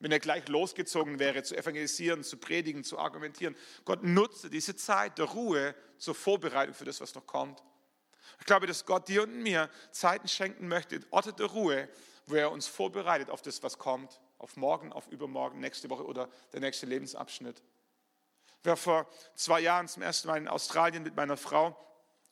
wenn 0.00 0.12
er 0.12 0.20
gleich 0.20 0.46
losgezogen 0.48 1.18
wäre, 1.18 1.42
zu 1.42 1.56
evangelisieren, 1.56 2.22
zu 2.22 2.36
predigen, 2.36 2.84
zu 2.84 2.98
argumentieren. 2.98 3.56
Gott 3.84 4.02
nutze 4.02 4.48
diese 4.48 4.76
Zeit 4.76 5.18
der 5.18 5.26
Ruhe 5.26 5.74
zur 5.98 6.14
Vorbereitung 6.14 6.74
für 6.74 6.84
das, 6.84 7.00
was 7.00 7.14
noch 7.14 7.26
kommt. 7.26 7.62
Ich 8.40 8.46
glaube, 8.46 8.66
dass 8.66 8.86
Gott 8.86 9.08
dir 9.08 9.24
und 9.24 9.42
mir 9.42 9.68
Zeiten 9.90 10.28
schenken 10.28 10.68
möchte, 10.68 11.00
Orte 11.10 11.32
der 11.32 11.46
Ruhe, 11.46 11.88
wo 12.26 12.36
er 12.36 12.52
uns 12.52 12.66
vorbereitet 12.66 13.30
auf 13.30 13.42
das, 13.42 13.62
was 13.62 13.78
kommt, 13.78 14.20
auf 14.38 14.56
morgen, 14.56 14.92
auf 14.92 15.08
übermorgen, 15.08 15.60
nächste 15.60 15.90
Woche 15.90 16.04
oder 16.04 16.28
der 16.52 16.60
nächste 16.60 16.86
Lebensabschnitt. 16.86 17.60
Ich 18.60 18.66
war 18.66 18.76
vor 18.76 19.08
zwei 19.34 19.60
Jahren 19.60 19.88
zum 19.88 20.02
ersten 20.02 20.28
Mal 20.28 20.36
in 20.36 20.48
Australien 20.48 21.02
mit 21.02 21.16
meiner 21.16 21.36
Frau 21.36 21.76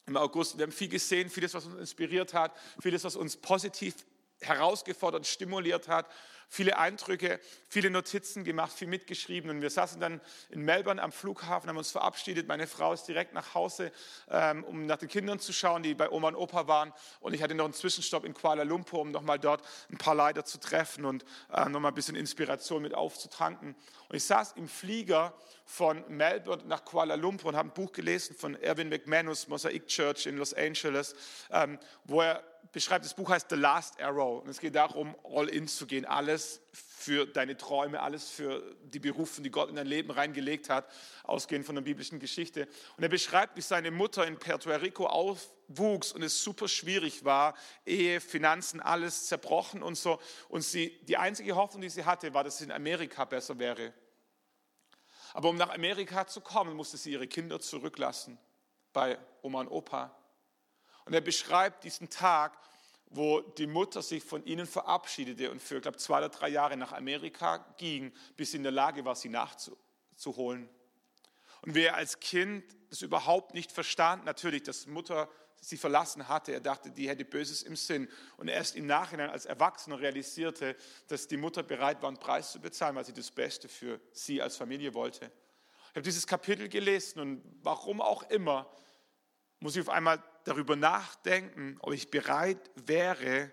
im 0.07 0.17
August. 0.17 0.57
Wir 0.57 0.65
haben 0.65 0.73
viel 0.73 0.89
gesehen, 0.89 1.31
vieles, 1.31 1.55
was 1.55 1.67
uns 1.67 1.81
inspiriert 1.81 2.35
hat, 2.35 2.53
vieles, 2.81 3.03
was 3.05 3.17
uns 3.17 3.37
positiv 3.37 3.97
herausgefordert, 4.41 5.27
stimuliert 5.27 5.89
hat. 5.89 6.07
viele 6.49 6.79
Eindrücke, 6.79 7.41
viele 7.69 7.91
Notizen 7.91 8.45
gemacht, 8.45 8.73
viel 8.73 8.89
mitgeschrieben. 8.89 9.51
Und 9.51 9.63
wir 9.63 9.71
saßen 9.71 10.01
dann 10.01 10.21
in 10.49 10.63
Melbourne 10.63 11.03
am 11.03 11.13
Flughafen, 11.13 11.69
haben 11.69 11.77
uns 11.77 11.91
verabschiedet. 11.91 12.47
Meine 12.47 12.67
Frau 12.67 12.93
ist 12.93 13.05
direkt 13.05 13.35
nach 13.35 13.55
Hause, 13.55 13.93
ähm, 14.31 14.65
um 14.65 14.87
nach 14.87 14.99
den 14.99 15.09
Kindern 15.09 15.39
zu 15.39 15.53
schauen, 15.53 15.83
die 15.83 15.95
bei 15.95 16.11
Oma 16.11 16.29
und 16.29 16.37
Opa 16.37 16.69
waren. 16.69 16.93
Und 17.21 17.35
ich 17.35 17.43
hatte 17.43 17.55
noch 17.55 17.65
einen 17.65 17.75
Zwischenstopp 17.75 18.25
in 18.25 18.35
Kuala 18.35 18.63
Lumpur, 18.63 19.01
um 19.01 19.11
nochmal 19.11 19.39
dort 19.39 19.63
ein 19.91 19.99
paar 19.99 20.15
Leiter 20.15 20.45
zu 20.45 20.59
treffen 20.59 21.05
und 21.05 21.25
äh, 21.53 21.69
nochmal 21.69 21.93
ein 21.93 21.95
bisschen 21.95 22.17
Inspiration 22.17 22.83
mit 22.83 22.95
aufzutanken. 22.95 23.75
Und 24.09 24.17
ich 24.17 24.25
saß 24.25 24.53
im 24.53 24.69
Flieger 24.69 25.35
von 25.65 26.05
Melbourne 26.09 26.63
nach 26.67 26.85
Kuala 26.85 27.17
Lumpur 27.17 27.49
und 27.49 27.57
habe 27.57 27.69
ein 27.69 27.75
Buch 27.75 27.93
gelesen 27.93 28.37
von 28.37 28.55
Erwin 28.63 28.89
McManus, 28.89 29.49
Mosaic 29.49 29.89
Church 29.89 30.27
in 30.27 30.37
Los 30.37 30.55
Angeles, 30.55 31.17
ähm, 31.51 31.79
wo 32.05 32.23
er 32.23 32.45
beschreibt, 32.73 33.05
das 33.05 33.15
Buch 33.15 33.31
heißt 33.31 33.49
The 33.51 33.57
Last 33.57 34.01
Arrow. 34.01 34.43
Und 34.43 34.49
es 34.49 34.61
geht 34.61 34.75
darum, 34.75 35.15
all 35.25 35.49
in 35.49 35.69
zu 35.69 35.87
gehen, 35.87 36.05
alles 36.05 36.61
für 36.73 37.27
deine 37.27 37.57
Träume, 37.57 38.01
alles 38.01 38.31
für 38.31 38.77
die 38.85 38.99
Berufe, 38.99 39.43
die 39.43 39.51
Gott 39.51 39.69
in 39.69 39.77
dein 39.77 39.87
Leben 39.87 40.11
reingelegt 40.11 40.71
hat, 40.71 40.91
ausgehend 41.25 41.67
von 41.67 41.75
der 41.75 41.83
biblischen 41.83 42.19
Geschichte. 42.19 42.67
Und 42.97 43.03
er 43.03 43.09
beschreibt, 43.09 43.57
wie 43.57 43.61
seine 43.61 43.91
Mutter 43.91 44.27
in 44.27 44.39
Puerto 44.39 44.71
Rico 44.71 45.07
aufwuchs 45.07 46.13
und 46.13 46.23
es 46.23 46.43
super 46.43 46.69
schwierig 46.69 47.25
war, 47.25 47.55
Ehe, 47.85 48.21
Finanzen, 48.21 48.81
alles 48.81 49.27
zerbrochen 49.27 49.83
und 49.83 49.97
so. 49.97 50.19
Und 50.49 50.63
sie, 50.63 50.99
die 51.03 51.17
einzige 51.17 51.55
Hoffnung, 51.55 51.83
die 51.83 51.91
sie 51.91 52.05
hatte, 52.05 52.33
war, 52.35 52.45
dass 52.45 52.57
es 52.57 52.61
in 52.63 52.73
Amerika 52.73 53.25
besser 53.25 53.59
wäre. 53.59 53.93
Aber 55.35 55.51
um 55.51 55.57
nach 55.57 55.71
Amerika 55.71 56.27
zu 56.27 56.41
kommen, 56.41 56.75
musste 56.75 56.97
sie 56.97 57.13
ihre 57.13 57.29
Kinder 57.29 57.61
zurücklassen 57.61 58.39
bei 58.95 59.19
Oma 59.43 59.61
und 59.61 59.69
Opa. 59.69 60.16
Und 61.07 61.15
er 61.15 61.21
beschreibt 61.21 61.85
diesen 61.85 62.11
Tag, 62.11 62.59
wo 63.09 63.41
die 63.41 63.67
Mutter 63.67 64.03
sich 64.03 64.23
von 64.23 64.45
ihnen 64.45 64.67
verabschiedete 64.67 65.51
und 65.51 65.63
für, 65.63 65.81
glaube 65.81 65.97
zwei 65.97 66.19
oder 66.19 66.29
drei 66.29 66.49
Jahre 66.49 66.77
nach 66.77 66.93
Amerika 66.93 67.59
ging, 67.79 68.13
bis 68.37 68.51
sie 68.51 68.59
in 68.59 68.65
der 68.65 68.73
Lage 68.73 69.05
war, 69.05 69.15
sie 69.15 69.29
nachzuholen. 69.29 70.69
Und 71.63 71.75
wer 71.75 71.95
als 71.95 72.21
Kind 72.21 72.65
das 72.91 73.03
überhaupt 73.03 73.55
nicht 73.55 73.73
verstand, 73.73 74.25
natürlich, 74.25 74.65
dass 74.65 74.87
Mutter 74.87 75.29
sie 75.61 75.77
verlassen 75.77 76.29
hatte, 76.29 76.53
er 76.53 76.61
dachte, 76.61 76.91
die 76.91 77.09
hätte 77.09 77.25
Böses 77.25 77.63
im 77.63 77.77
Sinn. 77.77 78.09
Und 78.37 78.49
erst 78.49 78.77
im 78.77 78.87
Nachhinein 78.87 79.31
als 79.31 79.47
Erwachsener 79.47 80.01
realisierte, 80.01 80.77
dass 81.09 81.29
die 81.29 81.37
Mutter 81.37 81.63
bereit 81.63 82.03
war, 82.03 82.09
einen 82.09 82.19
Preis 82.19 82.53
zu 82.53 82.61
bezahlen, 82.61 82.97
weil 82.97 83.05
sie 83.05 83.13
das 83.13 83.31
Beste 83.31 83.69
für 83.69 84.01
sie 84.13 84.43
als 84.43 84.57
Familie 84.57 84.95
wollte. 84.95 85.25
Ich 85.25 85.91
habe 85.91 86.03
dieses 86.03 86.27
Kapitel 86.27 86.69
gelesen 86.69 87.21
und 87.21 87.43
warum 87.63 88.01
auch 88.01 88.25
immer, 88.25 88.71
muss 89.61 89.77
ich 89.77 89.83
auf 89.83 89.89
einmal 89.89 90.23
darüber 90.47 90.77
nachdenken, 90.77 91.77
ob 91.81 91.93
ich 91.93 92.11
bereit 92.11 92.71
wäre, 92.77 93.51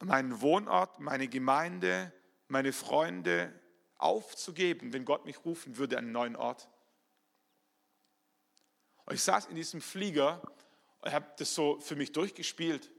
meinen 0.00 0.42
Wohnort, 0.42 1.00
meine 1.00 1.26
Gemeinde, 1.26 2.12
meine 2.48 2.72
Freunde 2.72 3.52
aufzugeben, 3.96 4.92
wenn 4.92 5.06
Gott 5.06 5.24
mich 5.24 5.44
rufen 5.44 5.78
würde 5.78 5.96
an 5.96 6.04
einen 6.04 6.12
neuen 6.12 6.36
Ort. 6.36 6.68
Und 9.06 9.14
ich 9.14 9.22
saß 9.22 9.46
in 9.46 9.56
diesem 9.56 9.80
Flieger 9.80 10.42
und 11.00 11.12
habe 11.12 11.26
das 11.38 11.54
so 11.54 11.80
für 11.80 11.96
mich 11.96 12.12
durchgespielt, 12.12 12.90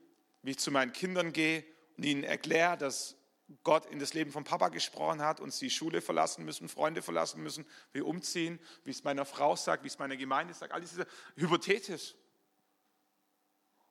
wie 0.41 0.51
ich 0.51 0.59
zu 0.59 0.71
meinen 0.71 0.91
Kindern 0.91 1.33
gehe 1.33 1.63
und 1.97 2.03
ihnen 2.03 2.23
erkläre, 2.23 2.77
dass 2.77 3.15
Gott 3.63 3.85
in 3.85 3.99
das 3.99 4.15
Leben 4.15 4.31
von 4.31 4.43
Papa 4.43 4.69
gesprochen 4.69 5.21
hat 5.21 5.39
und 5.39 5.53
sie 5.53 5.69
Schule 5.69 6.01
verlassen 6.01 6.45
müssen, 6.45 6.67
Freunde 6.67 7.03
verlassen 7.03 7.43
müssen, 7.43 7.63
wir 7.91 8.07
umziehen, 8.07 8.59
wie 8.83 8.89
es 8.89 9.03
meiner 9.03 9.25
Frau 9.25 9.55
sagt, 9.55 9.83
wie 9.83 9.87
es 9.87 9.99
meiner 9.99 10.17
Gemeinde 10.17 10.55
sagt, 10.55 10.73
all 10.73 10.81
diese 10.81 11.05
hypothetisch. 11.35 12.15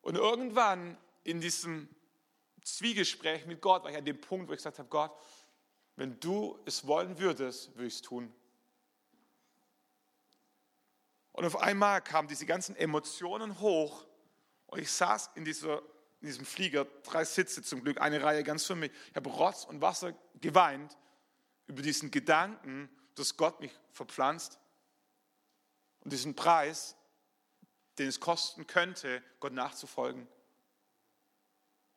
Und 0.05 0.17
irgendwann 0.17 0.99
in 1.23 1.41
diesem 1.41 1.89
Zwiegespräch 2.63 3.47
mit 3.47 3.63
Gott 3.63 3.85
war 3.85 3.91
ich 3.91 3.97
an 3.97 4.05
dem 4.05 4.21
Punkt, 4.21 4.49
wo 4.49 4.53
ich 4.53 4.59
gesagt 4.59 4.79
habe, 4.79 4.89
Gott, 4.91 5.11
wenn 5.97 6.21
du 6.21 6.59
es 6.67 6.87
wollen 6.87 7.19
würdest, 7.19 7.75
würde 7.75 7.87
ich 7.87 7.95
es 7.95 8.03
tun. 8.03 8.31
Und 11.33 11.47
auf 11.47 11.57
einmal 11.57 12.03
kamen 12.03 12.29
diese 12.29 12.45
ganzen 12.45 12.77
Emotionen 12.77 13.61
hoch 13.61 14.05
und 14.67 14.79
ich 14.79 14.93
saß 14.93 15.31
in 15.37 15.47
dieser 15.47 15.83
in 16.21 16.29
diesem 16.29 16.47
Flieger, 16.47 16.87
drei 17.03 17.23
Sitze 17.23 17.63
zum 17.63 17.83
Glück, 17.83 18.01
eine 18.01 18.23
Reihe 18.23 18.43
ganz 18.45 18.65
für 18.65 18.75
mich. 18.75 18.91
Ich 19.11 19.17
habe 19.17 19.29
Rotz 19.29 19.65
und 19.65 19.83
Wasser 19.83 20.15
geweint 20.41 20.97
über 21.67 21.83
diesen 21.83 22.11
Gedanken, 22.11 22.89
dass 23.15 23.37
Gott 23.37 23.61
mich 23.61 23.73
verpflanzt 23.93 24.59
und 26.01 26.13
diesen 26.15 26.35
Preis, 26.35 26.97
den 27.99 28.09
es 28.09 28.21
kosten 28.21 28.67
könnte, 28.67 29.23
Gott 29.41 29.53
nachzufolgen. 29.53 30.27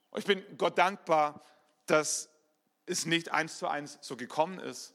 Und 0.09 0.19
ich 0.19 0.25
bin 0.25 0.43
Gott 0.57 0.77
dankbar, 0.77 1.43
dass 1.85 2.29
es 2.85 3.05
nicht 3.05 3.29
eins 3.29 3.57
zu 3.57 3.67
eins 3.67 3.97
so 4.01 4.15
gekommen 4.15 4.59
ist. 4.59 4.93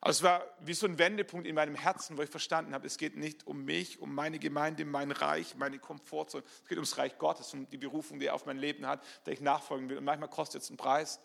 Aber 0.00 0.10
es 0.10 0.22
war 0.24 0.44
wie 0.58 0.74
so 0.74 0.86
ein 0.86 0.98
Wendepunkt 0.98 1.46
in 1.46 1.54
meinem 1.54 1.76
Herzen, 1.76 2.18
wo 2.18 2.22
ich 2.22 2.30
verstanden 2.30 2.74
habe, 2.74 2.88
es 2.88 2.98
geht 2.98 3.16
nicht 3.16 3.46
um 3.46 3.64
mich, 3.64 4.00
um 4.00 4.12
meine 4.12 4.40
Gemeinde, 4.40 4.84
mein 4.84 5.12
Reich, 5.12 5.54
meine 5.54 5.78
Komfortzone. 5.78 6.42
Es 6.62 6.68
geht 6.68 6.78
ums 6.78 6.98
Reich 6.98 7.18
Gottes, 7.18 7.54
um 7.54 7.70
die 7.70 7.78
Berufung, 7.78 8.18
die 8.18 8.26
er 8.26 8.34
auf 8.34 8.44
mein 8.44 8.58
Leben 8.58 8.84
hat, 8.84 9.00
der 9.26 9.34
ich 9.34 9.40
nachfolgen 9.40 9.88
will. 9.88 9.98
Und 9.98 10.04
manchmal 10.04 10.28
kostet 10.28 10.62
es 10.62 10.70
einen 10.70 10.76
Preis. 10.76 11.20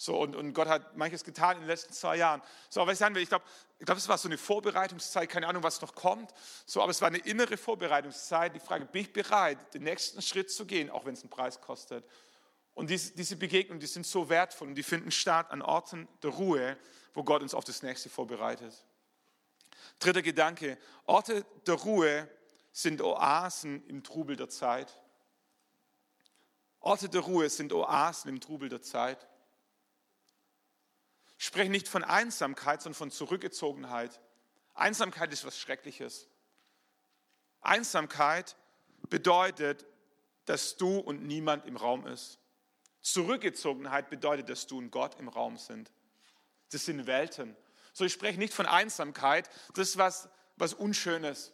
So, 0.00 0.16
und, 0.16 0.36
und 0.36 0.54
Gott 0.54 0.68
hat 0.68 0.96
manches 0.96 1.24
getan 1.24 1.56
in 1.56 1.62
den 1.62 1.66
letzten 1.66 1.92
zwei 1.92 2.16
Jahren. 2.16 2.40
So, 2.70 2.80
aber 2.80 2.92
ich 2.92 2.98
sagen 2.98 3.16
will, 3.16 3.22
ich 3.22 3.28
glaube, 3.28 3.44
ich 3.80 3.84
glaube, 3.84 3.98
es 3.98 4.08
war 4.08 4.16
so 4.16 4.28
eine 4.28 4.38
Vorbereitungszeit, 4.38 5.28
keine 5.28 5.48
Ahnung, 5.48 5.64
was 5.64 5.80
noch 5.80 5.92
kommt. 5.92 6.32
So, 6.66 6.80
aber 6.80 6.92
es 6.92 7.00
war 7.00 7.08
eine 7.08 7.18
innere 7.18 7.56
Vorbereitungszeit. 7.56 8.54
Die 8.54 8.60
Frage, 8.60 8.84
bin 8.84 9.02
ich 9.02 9.12
bereit, 9.12 9.74
den 9.74 9.82
nächsten 9.82 10.22
Schritt 10.22 10.52
zu 10.52 10.66
gehen, 10.66 10.88
auch 10.88 11.04
wenn 11.04 11.14
es 11.14 11.22
einen 11.22 11.30
Preis 11.30 11.60
kostet? 11.60 12.04
Und 12.74 12.90
diese, 12.90 13.12
diese 13.14 13.34
Begegnungen, 13.34 13.80
die 13.80 13.88
sind 13.88 14.06
so 14.06 14.28
wertvoll 14.28 14.68
und 14.68 14.76
die 14.76 14.84
finden 14.84 15.10
statt 15.10 15.50
an 15.50 15.62
Orten 15.62 16.06
der 16.22 16.30
Ruhe, 16.30 16.76
wo 17.12 17.24
Gott 17.24 17.42
uns 17.42 17.52
auf 17.52 17.64
das 17.64 17.82
nächste 17.82 18.08
vorbereitet. 18.08 18.72
Dritter 19.98 20.22
Gedanke, 20.22 20.78
Orte 21.06 21.44
der 21.66 21.74
Ruhe 21.74 22.30
sind 22.70 23.02
Oasen 23.02 23.84
im 23.88 24.04
Trubel 24.04 24.36
der 24.36 24.48
Zeit. 24.48 24.96
Orte 26.78 27.08
der 27.08 27.22
Ruhe 27.22 27.50
sind 27.50 27.72
Oasen 27.72 28.28
im 28.28 28.40
Trubel 28.40 28.68
der 28.68 28.80
Zeit. 28.80 29.26
Ich 31.38 31.46
spreche 31.46 31.70
nicht 31.70 31.88
von 31.88 32.02
Einsamkeit, 32.02 32.82
sondern 32.82 32.98
von 32.98 33.10
Zurückgezogenheit. 33.12 34.20
Einsamkeit 34.74 35.32
ist 35.32 35.44
was 35.44 35.58
Schreckliches. 35.58 36.28
Einsamkeit 37.60 38.56
bedeutet, 39.08 39.86
dass 40.46 40.76
du 40.76 40.98
und 40.98 41.24
niemand 41.26 41.64
im 41.66 41.76
Raum 41.76 42.06
ist. 42.06 42.38
Zurückgezogenheit 43.00 44.10
bedeutet, 44.10 44.48
dass 44.48 44.66
du 44.66 44.78
und 44.78 44.90
Gott 44.90 45.18
im 45.20 45.28
Raum 45.28 45.56
sind. 45.56 45.92
Das 46.70 46.84
sind 46.84 47.06
Welten. 47.06 47.56
So, 47.92 48.04
ich 48.04 48.12
spreche 48.12 48.38
nicht 48.38 48.52
von 48.52 48.66
Einsamkeit, 48.66 49.48
das 49.74 49.90
ist 49.90 49.98
was, 49.98 50.28
was 50.56 50.74
Unschönes. 50.74 51.52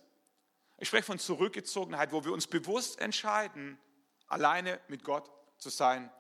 Ich 0.79 0.89
spreche 0.89 1.05
von 1.05 1.19
Zurückgezogenheit, 1.19 2.13
wo 2.13 2.25
wir 2.25 2.33
uns 2.33 2.47
bewusst 2.47 2.99
entscheiden, 3.01 3.79
alleine 4.27 4.81
mit 4.89 5.05
Gott 5.05 5.31
zu 5.59 5.69
sein. 5.69 6.11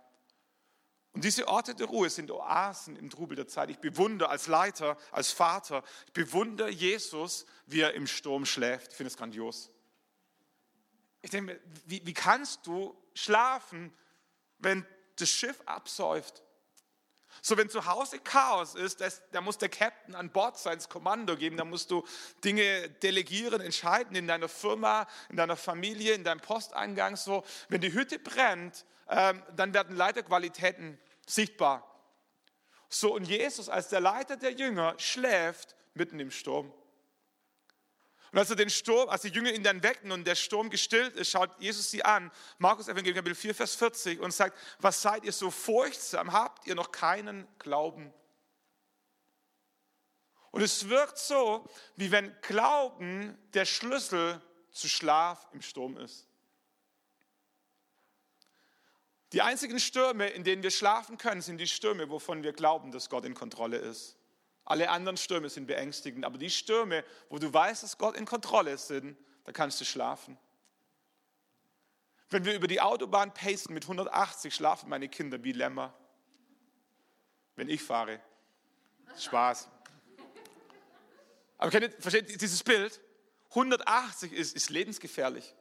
Und 1.14 1.22
diese 1.22 1.46
Orte 1.46 1.76
der 1.76 1.86
Ruhe 1.86 2.10
sind 2.10 2.32
Oasen 2.32 2.96
im 2.96 3.08
Trubel 3.08 3.36
der 3.36 3.46
Zeit. 3.46 3.70
Ich 3.70 3.78
bewundere 3.78 4.28
als 4.28 4.48
Leiter, 4.48 4.98
als 5.12 5.30
Vater, 5.30 5.84
ich 6.06 6.12
bewundere 6.12 6.68
Jesus, 6.68 7.46
wie 7.66 7.80
er 7.80 7.94
im 7.94 8.08
Sturm 8.08 8.44
schläft. 8.44 8.90
Ich 8.90 8.96
finde 8.96 9.08
es 9.08 9.16
grandios. 9.16 9.70
Ich 11.22 11.30
denke, 11.30 11.60
wie, 11.86 12.04
wie 12.04 12.12
kannst 12.12 12.66
du 12.66 13.00
schlafen, 13.14 13.96
wenn 14.58 14.84
das 15.16 15.30
Schiff 15.30 15.60
absäuft? 15.66 16.42
So, 17.42 17.56
wenn 17.56 17.70
zu 17.70 17.86
Hause 17.86 18.18
Chaos 18.18 18.74
ist, 18.74 19.00
das, 19.00 19.22
da 19.30 19.40
muss 19.40 19.58
der 19.58 19.68
Captain 19.68 20.16
an 20.16 20.30
Bord 20.30 20.58
sein, 20.58 20.78
das 20.78 20.88
Kommando 20.88 21.36
geben, 21.36 21.56
da 21.56 21.64
musst 21.64 21.92
du 21.92 22.04
Dinge 22.42 22.90
delegieren, 22.90 23.60
entscheiden 23.60 24.16
in 24.16 24.26
deiner 24.26 24.48
Firma, 24.48 25.06
in 25.28 25.36
deiner 25.36 25.56
Familie, 25.56 26.14
in 26.14 26.24
deinem 26.24 26.40
Posteingang. 26.40 27.16
So, 27.16 27.44
wenn 27.68 27.80
die 27.80 27.92
Hütte 27.92 28.18
brennt, 28.18 28.84
dann 29.06 29.74
werden 29.74 29.96
Leiterqualitäten 29.96 30.98
sichtbar. 31.26 31.90
So, 32.88 33.14
und 33.14 33.24
Jesus 33.24 33.68
als 33.68 33.88
der 33.88 34.00
Leiter 34.00 34.36
der 34.36 34.52
Jünger 34.52 34.94
schläft 34.98 35.74
mitten 35.94 36.20
im 36.20 36.30
Sturm. 36.30 36.72
Und 38.34 38.38
als, 38.38 38.50
er 38.50 38.56
den 38.56 38.70
Sturm, 38.70 39.08
als 39.08 39.22
die 39.22 39.28
Jünger 39.28 39.52
ihn 39.52 39.62
dann 39.62 39.84
wecken 39.84 40.10
und 40.10 40.26
der 40.26 40.34
Sturm 40.34 40.68
gestillt 40.68 41.14
ist, 41.14 41.30
schaut 41.30 41.50
Jesus 41.60 41.90
sie 41.90 42.04
an, 42.04 42.32
Markus 42.58 42.88
Evangelium 42.88 43.16
Kapitel 43.16 43.36
4, 43.36 43.54
Vers 43.54 43.76
40 43.76 44.18
und 44.18 44.32
sagt, 44.32 44.58
was 44.80 45.00
seid 45.00 45.24
ihr 45.24 45.32
so 45.32 45.52
furchtsam, 45.52 46.32
habt 46.32 46.66
ihr 46.66 46.74
noch 46.74 46.90
keinen 46.90 47.46
Glauben? 47.60 48.12
Und 50.50 50.62
es 50.62 50.88
wirkt 50.88 51.18
so, 51.18 51.68
wie 51.96 52.10
wenn 52.10 52.34
Glauben 52.40 53.36
der 53.54 53.64
Schlüssel 53.64 54.40
zu 54.72 54.88
Schlaf 54.88 55.48
im 55.52 55.62
Sturm 55.62 55.96
ist. 55.96 56.28
Die 59.34 59.42
einzigen 59.42 59.80
Stürme, 59.80 60.28
in 60.28 60.44
denen 60.44 60.62
wir 60.62 60.70
schlafen 60.70 61.18
können, 61.18 61.42
sind 61.42 61.58
die 61.58 61.66
Stürme, 61.66 62.08
wovon 62.08 62.44
wir 62.44 62.52
glauben, 62.52 62.92
dass 62.92 63.10
Gott 63.10 63.24
in 63.24 63.34
Kontrolle 63.34 63.78
ist. 63.78 64.16
Alle 64.64 64.90
anderen 64.90 65.16
Stürme 65.16 65.50
sind 65.50 65.66
beängstigend, 65.66 66.24
aber 66.24 66.38
die 66.38 66.50
Stürme, 66.50 67.04
wo 67.28 67.40
du 67.40 67.52
weißt, 67.52 67.82
dass 67.82 67.98
Gott 67.98 68.16
in 68.16 68.26
Kontrolle 68.26 68.70
ist, 68.70 68.92
da 68.92 69.50
kannst 69.52 69.80
du 69.80 69.84
schlafen. 69.84 70.38
Wenn 72.30 72.44
wir 72.44 72.54
über 72.54 72.68
die 72.68 72.80
Autobahn 72.80 73.34
pacen 73.34 73.74
mit 73.74 73.82
180, 73.82 74.54
schlafen 74.54 74.88
meine 74.88 75.08
Kinder 75.08 75.42
wie 75.42 75.50
Lämmer. 75.50 75.92
wenn 77.56 77.68
ich 77.68 77.82
fahre. 77.82 78.20
Spaß. 79.18 79.68
Aber 81.58 81.70
kennt 81.72 81.86
ihr, 81.86 82.00
versteht 82.00 82.30
ihr 82.30 82.38
dieses 82.38 82.62
Bild? 82.62 83.00
180 83.48 84.32
ist, 84.32 84.54
ist 84.54 84.70
lebensgefährlich. 84.70 85.56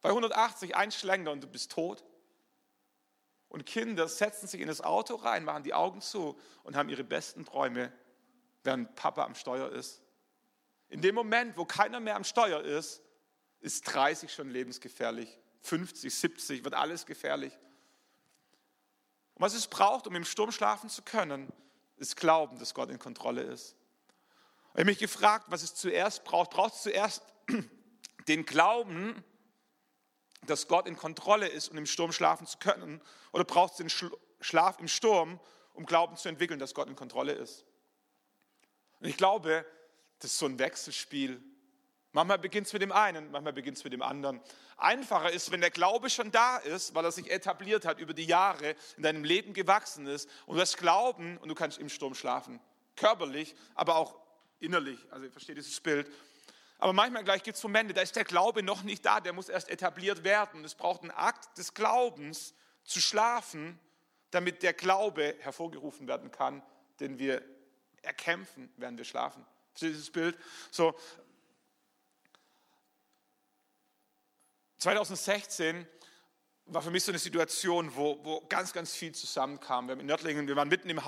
Bei 0.00 0.08
180 0.08 0.74
ein 0.74 0.90
Schlenker 0.92 1.30
und 1.30 1.42
du 1.42 1.46
bist 1.46 1.70
tot. 1.70 2.02
Und 3.52 3.66
Kinder 3.66 4.08
setzen 4.08 4.46
sich 4.46 4.62
in 4.62 4.68
das 4.68 4.80
Auto 4.80 5.14
rein, 5.14 5.44
machen 5.44 5.62
die 5.62 5.74
Augen 5.74 6.00
zu 6.00 6.38
und 6.62 6.74
haben 6.74 6.88
ihre 6.88 7.04
besten 7.04 7.44
Träume, 7.44 7.92
während 8.64 8.94
Papa 8.94 9.26
am 9.26 9.34
Steuer 9.34 9.70
ist. 9.70 10.00
In 10.88 11.02
dem 11.02 11.14
Moment, 11.14 11.58
wo 11.58 11.66
keiner 11.66 12.00
mehr 12.00 12.16
am 12.16 12.24
Steuer 12.24 12.62
ist, 12.62 13.02
ist 13.60 13.82
30 13.82 14.32
schon 14.32 14.48
lebensgefährlich. 14.48 15.38
50, 15.60 16.14
70 16.14 16.64
wird 16.64 16.72
alles 16.72 17.04
gefährlich. 17.04 17.52
Und 19.34 19.42
was 19.42 19.52
es 19.52 19.66
braucht, 19.66 20.06
um 20.06 20.16
im 20.16 20.24
Sturm 20.24 20.50
schlafen 20.50 20.88
zu 20.88 21.02
können, 21.02 21.52
ist 21.98 22.16
Glauben, 22.16 22.58
dass 22.58 22.72
Gott 22.72 22.88
in 22.88 22.98
Kontrolle 22.98 23.42
ist. 23.42 23.76
Ich 24.72 24.78
habe 24.78 24.86
mich 24.86 24.98
gefragt, 24.98 25.44
was 25.50 25.62
es 25.62 25.74
zuerst 25.74 26.24
braucht. 26.24 26.52
Braucht 26.52 26.72
es 26.72 26.82
zuerst 26.84 27.22
den 28.28 28.46
Glauben, 28.46 29.22
dass 30.46 30.68
Gott 30.68 30.86
in 30.86 30.96
Kontrolle 30.96 31.48
ist 31.48 31.68
und 31.68 31.76
im 31.76 31.86
Sturm 31.86 32.12
schlafen 32.12 32.46
zu 32.46 32.58
können? 32.58 33.00
Oder 33.32 33.44
braucht 33.44 33.72
es 33.72 33.76
den 33.78 34.10
Schlaf 34.40 34.78
im 34.80 34.88
Sturm, 34.88 35.40
um 35.74 35.86
Glauben 35.86 36.16
zu 36.16 36.28
entwickeln, 36.28 36.58
dass 36.58 36.74
Gott 36.74 36.88
in 36.88 36.96
Kontrolle 36.96 37.32
ist? 37.32 37.64
Und 39.00 39.08
ich 39.08 39.16
glaube, 39.16 39.64
das 40.18 40.32
ist 40.32 40.38
so 40.38 40.46
ein 40.46 40.58
Wechselspiel. 40.58 41.42
Manchmal 42.12 42.38
beginnt 42.38 42.66
es 42.66 42.72
mit 42.72 42.82
dem 42.82 42.92
einen, 42.92 43.30
manchmal 43.30 43.54
beginnt 43.54 43.78
es 43.78 43.84
mit 43.84 43.92
dem 43.92 44.02
anderen. 44.02 44.40
Einfacher 44.76 45.30
ist, 45.30 45.50
wenn 45.50 45.60
der 45.60 45.70
Glaube 45.70 46.10
schon 46.10 46.30
da 46.30 46.58
ist, 46.58 46.94
weil 46.94 47.04
er 47.04 47.12
sich 47.12 47.30
etabliert 47.30 47.86
hat, 47.86 47.98
über 47.98 48.12
die 48.12 48.26
Jahre 48.26 48.76
in 48.96 49.02
deinem 49.02 49.24
Leben 49.24 49.54
gewachsen 49.54 50.06
ist 50.06 50.28
und 50.46 50.56
du 50.56 50.60
hast 50.60 50.76
Glauben 50.76 51.38
und 51.38 51.48
du 51.48 51.54
kannst 51.54 51.78
im 51.78 51.88
Sturm 51.88 52.14
schlafen. 52.14 52.60
Körperlich, 52.96 53.54
aber 53.74 53.96
auch 53.96 54.14
innerlich. 54.60 54.98
Also 55.10 55.24
ihr 55.24 55.32
versteht 55.32 55.56
dieses 55.56 55.80
Bild. 55.80 56.10
Aber 56.82 56.92
manchmal 56.92 57.22
gleich 57.22 57.44
gibt 57.44 57.56
es 57.56 57.62
Momente, 57.62 57.94
da 57.94 58.00
ist 58.00 58.16
der 58.16 58.24
Glaube 58.24 58.60
noch 58.64 58.82
nicht 58.82 59.06
da, 59.06 59.20
der 59.20 59.32
muss 59.32 59.48
erst 59.48 59.68
etabliert 59.68 60.24
werden. 60.24 60.64
Es 60.64 60.74
braucht 60.74 61.02
einen 61.02 61.12
Akt 61.12 61.56
des 61.56 61.74
Glaubens 61.74 62.54
zu 62.82 63.00
schlafen, 63.00 63.78
damit 64.32 64.64
der 64.64 64.72
Glaube 64.72 65.36
hervorgerufen 65.38 66.08
werden 66.08 66.32
kann, 66.32 66.60
den 66.98 67.20
wir 67.20 67.40
erkämpfen, 68.02 68.68
während 68.78 68.98
wir 68.98 69.04
schlafen. 69.04 69.46
Versteht 69.70 69.90
dieses 69.90 70.10
Bild? 70.10 70.36
So, 70.72 70.92
2016 74.78 75.86
war 76.66 76.82
für 76.82 76.90
mich 76.90 77.04
so 77.04 77.12
eine 77.12 77.20
Situation, 77.20 77.94
wo, 77.94 78.18
wo 78.24 78.40
ganz, 78.48 78.72
ganz 78.72 78.92
viel 78.92 79.14
zusammenkam. 79.14 79.86
Wir, 79.86 79.92
haben 79.92 80.00
in 80.00 80.06
Nördlingen, 80.06 80.48
wir 80.48 80.56
waren 80.56 80.66
mitten 80.66 80.90
im 80.90 81.04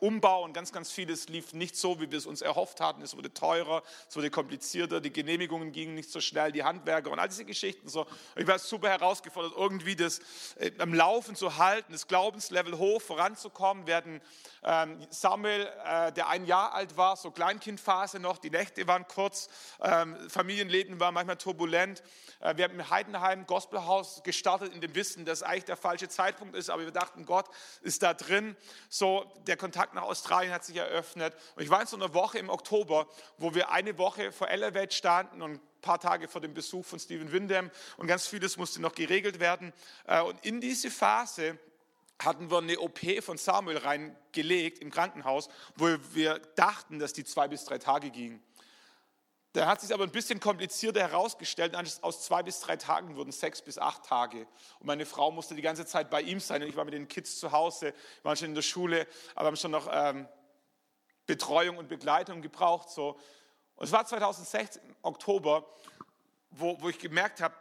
Hausumbau 0.00 0.44
und 0.44 0.52
ganz, 0.52 0.72
ganz 0.72 0.90
vieles 0.90 1.28
lief 1.28 1.52
nicht 1.52 1.76
so, 1.76 2.00
wie 2.00 2.10
wir 2.10 2.18
es 2.18 2.26
uns 2.26 2.42
erhofft 2.42 2.80
hatten. 2.80 3.02
Es 3.02 3.16
wurde 3.16 3.32
teurer, 3.32 3.82
es 4.08 4.16
wurde 4.16 4.30
komplizierter, 4.30 5.00
die 5.00 5.12
Genehmigungen 5.12 5.72
gingen 5.72 5.94
nicht 5.94 6.10
so 6.10 6.20
schnell, 6.20 6.52
die 6.52 6.64
Handwerker 6.64 7.10
und 7.10 7.18
all 7.18 7.28
diese 7.28 7.44
Geschichten. 7.44 7.88
So. 7.88 8.06
ich 8.36 8.46
war 8.46 8.58
super 8.58 8.88
herausgefordert, 8.88 9.52
irgendwie 9.56 9.96
das 9.96 10.20
äh, 10.56 10.70
am 10.78 10.94
Laufen 10.94 11.36
zu 11.36 11.56
halten, 11.56 11.92
das 11.92 12.06
Glaubenslevel 12.06 12.78
hoch 12.78 13.00
voranzukommen. 13.00 13.86
Wir 13.86 13.96
hatten 13.96 14.20
ähm, 14.64 14.98
Samuel, 15.10 15.68
äh, 15.84 16.12
der 16.12 16.28
ein 16.28 16.46
Jahr 16.46 16.74
alt 16.74 16.96
war, 16.96 17.16
so 17.16 17.30
Kleinkindphase 17.30 18.18
noch, 18.18 18.38
die 18.38 18.50
Nächte 18.50 18.86
waren 18.86 19.06
kurz, 19.08 19.48
ähm, 19.80 20.16
Familienleben 20.28 21.00
war 21.00 21.12
manchmal 21.12 21.36
turbulent. 21.36 22.02
Äh, 22.40 22.56
wir 22.56 22.64
haben 22.64 22.74
im 22.74 22.90
Heidenheim 22.90 23.46
Gospelhaus 23.46 24.22
gestartet 24.22 24.72
in 24.72 24.80
dem 24.80 24.94
Wissen, 24.94 25.24
dass 25.24 25.42
eigentlich 25.42 25.64
der 25.64 25.76
falsche 25.76 26.08
Zeitpunkt 26.08 26.56
ist, 26.56 26.70
aber 26.70 26.84
wir 26.84 26.92
dachten, 26.92 27.26
Gott 27.26 27.46
ist 27.82 28.02
da 28.02 28.14
drin. 28.14 28.56
So, 28.88 29.24
der 29.46 29.56
Kontakt 29.56 29.81
nach 29.92 30.02
Australien 30.02 30.52
hat 30.52 30.64
sich 30.64 30.76
eröffnet. 30.76 31.34
Und 31.56 31.62
ich 31.62 31.70
war 31.70 31.80
in 31.80 31.86
so 31.86 31.96
einer 31.96 32.14
Woche 32.14 32.38
im 32.38 32.48
Oktober, 32.48 33.06
wo 33.38 33.54
wir 33.54 33.70
eine 33.70 33.98
Woche 33.98 34.32
vor 34.32 34.48
Elevate 34.48 34.94
standen 34.94 35.42
und 35.42 35.52
ein 35.52 35.60
paar 35.80 35.98
Tage 35.98 36.28
vor 36.28 36.40
dem 36.40 36.54
Besuch 36.54 36.84
von 36.84 36.98
Stephen 36.98 37.32
Windham 37.32 37.70
und 37.96 38.06
ganz 38.06 38.26
vieles 38.26 38.56
musste 38.56 38.80
noch 38.80 38.94
geregelt 38.94 39.40
werden. 39.40 39.72
Äh, 40.06 40.22
und 40.22 40.44
in 40.44 40.60
diese 40.60 40.90
Phase 40.90 41.58
hatten 42.24 42.50
wir 42.50 42.58
eine 42.58 42.78
OP 42.78 43.00
von 43.20 43.36
Samuel 43.36 43.78
reingelegt 43.78 44.78
im 44.78 44.90
Krankenhaus, 44.90 45.48
wo 45.76 45.88
wir 46.12 46.38
dachten, 46.54 46.98
dass 46.98 47.12
die 47.12 47.24
zwei 47.24 47.48
bis 47.48 47.64
drei 47.64 47.78
Tage 47.78 48.10
ging. 48.10 48.40
Da 49.52 49.66
hat 49.66 49.82
sich 49.82 49.92
aber 49.92 50.04
ein 50.04 50.10
bisschen 50.10 50.40
komplizierter 50.40 51.00
herausgestellt. 51.00 51.76
Aus 52.00 52.22
zwei 52.24 52.42
bis 52.42 52.60
drei 52.60 52.76
Tagen 52.76 53.16
wurden 53.16 53.32
sechs 53.32 53.60
bis 53.60 53.76
acht 53.76 54.04
Tage. 54.04 54.46
Und 54.80 54.86
meine 54.86 55.04
Frau 55.04 55.30
musste 55.30 55.54
die 55.54 55.62
ganze 55.62 55.84
Zeit 55.84 56.08
bei 56.08 56.22
ihm 56.22 56.40
sein. 56.40 56.62
Und 56.62 56.68
ich 56.68 56.76
war 56.76 56.86
mit 56.86 56.94
den 56.94 57.06
Kids 57.06 57.38
zu 57.38 57.52
Hause, 57.52 57.86
wir 57.86 58.24
waren 58.24 58.36
schon 58.36 58.48
in 58.48 58.54
der 58.54 58.62
Schule, 58.62 59.06
aber 59.34 59.48
haben 59.48 59.56
schon 59.56 59.72
noch 59.72 59.88
ähm, 59.92 60.26
Betreuung 61.26 61.76
und 61.76 61.88
Begleitung 61.88 62.40
gebraucht. 62.40 62.88
So. 62.88 63.18
Und 63.76 63.84
es 63.84 63.92
war 63.92 64.06
2016, 64.06 64.80
Oktober, 65.02 65.66
wo, 66.50 66.80
wo 66.80 66.88
ich 66.88 66.98
gemerkt 66.98 67.42
habe, 67.42 67.54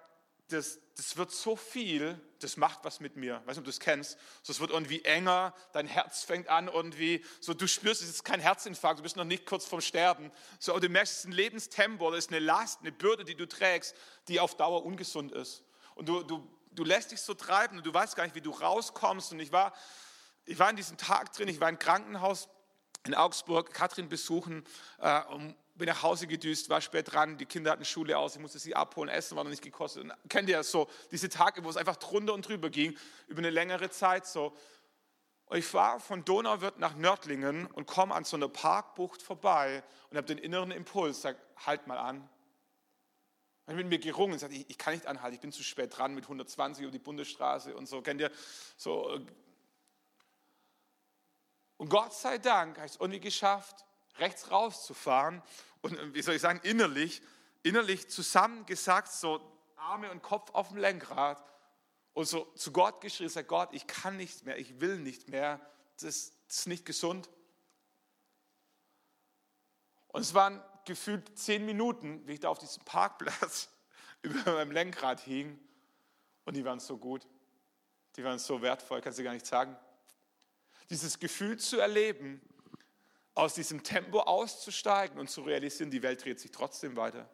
das, 0.47 0.80
das 0.95 1.17
wird 1.17 1.32
so 1.32 1.58
viel, 1.58 2.19
das 2.43 2.58
macht 2.58 2.80
was 2.84 2.99
mit 2.99 3.15
mir. 3.15 3.39
Ich 3.41 3.47
weiß 3.47 3.56
nicht, 3.56 3.60
ob 3.60 3.63
du 3.65 3.69
es 3.69 3.80
kennst. 3.80 4.17
So, 4.43 4.51
es 4.51 4.60
wird 4.60 4.71
irgendwie 4.71 5.04
enger, 5.04 5.54
dein 5.73 5.88
Herz 5.88 6.23
fängt 6.23 6.47
an 6.47 6.67
irgendwie, 6.67 7.23
so 7.39 7.54
du 7.54 7.67
spürst, 7.67 8.01
es 8.01 8.10
ist 8.10 8.23
kein 8.23 8.39
Herzinfarkt, 8.39 8.99
du 8.99 9.04
bist 9.04 9.15
noch 9.15 9.23
nicht 9.23 9.45
kurz 9.45 9.65
vorm 9.65 9.82
Sterben. 9.82 10.32
So, 10.60 10.71
aber 10.71 10.82
du 10.82 10.89
merkst, 10.89 11.13
es 11.13 11.19
ist 11.19 11.25
ein 11.25 11.32
Lebenstempo, 11.32 12.10
das 12.12 12.25
ist 12.25 12.32
eine 12.32 12.39
Last, 12.39 12.82
eine 12.82 12.91
Bürde, 12.91 13.23
die 13.23 13.36
du 13.36 13.47
trägst, 13.47 13.95
die 14.27 14.39
auf 14.39 14.56
Dauer 14.56 14.86
ungesund 14.86 15.32
ist. 15.32 15.63
Und 15.95 16.10
du, 16.10 16.23
du, 16.23 16.47
du 16.71 16.84
lässt 16.84 17.12
dich 17.12 17.21
so 17.21 17.34
treiben 17.34 17.77
und 17.77 17.86
du 17.86 17.93
weißt 17.93 18.15
gar 18.15 18.23
nicht, 18.23 18.36
wie 18.36 18.41
du 18.41 18.51
rauskommst. 18.51 19.32
Und 19.32 19.39
ich 19.39 19.51
war, 19.51 19.73
ich 20.45 20.58
war 20.60 20.69
in 20.69 20.75
diesem 20.75 20.97
Tag 20.97 21.34
drin, 21.34 21.47
ich 21.47 21.60
war 21.60 21.69
im 21.69 21.80
Krankenhaus 21.80 22.49
in 23.06 23.15
Augsburg, 23.15 23.73
Katrin 23.73 24.10
besuchen, 24.10 24.63
äh, 24.99 25.21
um 25.25 25.56
bin 25.82 25.89
nach 25.89 26.04
Hause 26.04 26.28
gedüst, 26.28 26.70
war 26.70 26.80
spät 26.80 27.12
dran, 27.12 27.39
die 27.39 27.48
Kinder 27.48 27.72
hatten 27.72 27.86
Schule 27.86 28.15
aus, 28.15 28.36
ich 28.36 28.41
musste 28.41 28.60
sie 28.60 28.76
abholen, 28.76 29.10
Essen 29.10 29.36
war 29.36 29.44
noch 29.44 29.50
nicht 29.50 29.63
gekostet. 29.63 30.04
Und 30.04 30.13
kennt 30.30 30.48
ihr 30.48 30.58
das 30.58 30.70
so, 30.70 30.88
diese 31.10 31.28
Tage, 31.28 31.63
wo 31.63 31.70
es 31.72 31.76
einfach 31.76 31.96
drunter 31.96 32.36
und 32.36 32.48
drüber 32.48 32.70
ging, 32.70 32.96
über 33.28 33.39
eine 33.39 33.50
längere 33.50 33.89
Zeit 33.89 34.28
so. 34.28 34.56
Und 35.46 35.58
ich 35.58 35.65
fahre 35.65 36.00
von 36.00 36.24
Donauwörth 36.24 36.78
nach 36.78 36.94
Nördlingen 36.94 37.65
und 37.65 37.88
komme 37.88 38.13
an 38.13 38.26
so 38.26 38.38
einer 38.38 38.48
Parkbucht 38.48 39.24
vorbei 39.24 39.84
und 40.12 40.17
habe 40.17 40.28
den 40.28 40.38
inneren 40.38 40.70
Impuls, 40.70 41.24
sag, 41.24 41.36
halt 41.65 41.88
mal 41.88 41.98
an. 41.98 42.30
Ich 43.67 43.74
mit 43.74 43.88
mir 43.88 43.98
gerungen 43.98 44.39
und 44.39 44.52
ich, 44.52 44.70
ich, 44.70 44.78
kann 44.78 44.94
nicht 44.94 45.08
anhalten, 45.08 45.34
ich 45.34 45.41
bin 45.41 45.52
zu 45.52 45.63
spät 45.63 45.98
dran 45.98 46.13
mit 46.13 46.26
120 46.26 46.84
über 46.84 46.91
die 46.91 47.00
Bundesstraße 47.00 47.76
und 47.76 47.88
so. 47.88 48.04
Kennt 48.04 48.22
ihr 48.22 48.30
so? 48.78 49.15
Äh, 49.15 49.26
und 51.78 51.89
Gott 51.89 52.13
sei 52.13 52.38
Dank 52.38 52.78
habe 52.78 52.86
ich 52.86 52.94
es 52.94 53.00
irgendwie 53.00 53.20
geschafft, 53.20 53.84
rechts 54.20 54.52
rauszufahren 54.52 55.41
und, 55.82 55.98
äh, 55.98 56.13
wie 56.13 56.22
soll 56.22 56.36
ich 56.36 56.41
sagen, 56.41 56.60
innerlich, 56.63 57.22
innerlich 57.63 58.10
zusammengesagt, 58.10 59.12
so 59.12 59.41
Arme 59.76 60.12
und 60.12 60.22
Kopf 60.22 60.52
auf 60.52 60.70
dem 60.70 60.78
Lenkrad 60.78 61.44
und 62.13 62.26
so 62.26 62.46
zu 62.56 62.72
Gott 62.72 63.02
geschrien, 63.02 63.30
sagt 63.30 63.48
Gott, 63.48 63.70
ich 63.72 63.88
kann 63.88 64.17
nicht 64.17 64.46
mehr, 64.46 64.58
ich 64.58 64.80
will 64.80 64.98
nicht 64.98 65.30
mehr, 65.30 65.60
das, 66.00 66.34
ist 66.48 66.67
nicht 66.67 66.86
gesund. 66.86 67.30
Und 70.08 70.22
es 70.22 70.34
waren 70.34 70.62
gefühlt 70.86 71.38
zehn 71.38 71.65
Minuten, 71.65 72.26
wie 72.28 72.34
ich 72.34 72.39
da 72.41 72.50
auf 72.50 72.60
diesem 72.60 72.84
Parkplatz 72.84 73.70
über 74.22 74.54
meinem 74.54 74.72
Lenkrad 74.72 75.22
hing 75.22 75.60
und 76.46 76.56
die 76.56 76.65
waren 76.65 76.80
so 76.80 76.98
gut, 76.98 77.28
die 78.15 78.24
waren 78.24 78.39
so 78.39 78.62
wertvoll, 78.62 79.02
kannst 79.02 79.20
du 79.20 79.24
gar 79.24 79.34
nicht 79.34 79.46
sagen. 79.46 79.78
Dieses 80.89 81.20
Gefühl 81.20 81.58
zu 81.58 81.80
erleben, 81.80 82.41
aus 83.34 83.54
diesem 83.54 83.84
Tempo 83.84 84.20
auszusteigen 84.20 85.20
und 85.20 85.30
zu 85.30 85.41
realisieren, 85.41 85.91
die 85.91 86.04
Welt 86.04 86.24
dreht 86.24 86.39
sich 86.39 86.52
trotzdem 86.52 86.96
weiter. 86.96 87.30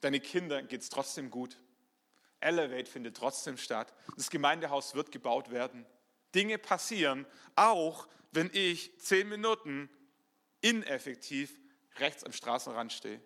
Deine 0.00 0.20
Kinder 0.20 0.62
geht 0.62 0.82
es 0.82 0.88
trotzdem 0.88 1.30
gut. 1.30 1.58
Elevate 2.40 2.90
findet 2.90 3.16
trotzdem 3.16 3.56
statt. 3.58 3.92
Das 4.16 4.30
Gemeindehaus 4.30 4.94
wird 4.94 5.12
gebaut 5.12 5.50
werden. 5.50 5.86
Dinge 6.34 6.58
passieren, 6.58 7.26
auch 7.54 8.08
wenn 8.32 8.50
ich 8.52 8.98
zehn 8.98 9.28
Minuten 9.28 9.90
ineffektiv 10.60 11.58
rechts 11.96 12.24
am 12.24 12.32
Straßenrand 12.32 12.92
stehe. 12.92 13.20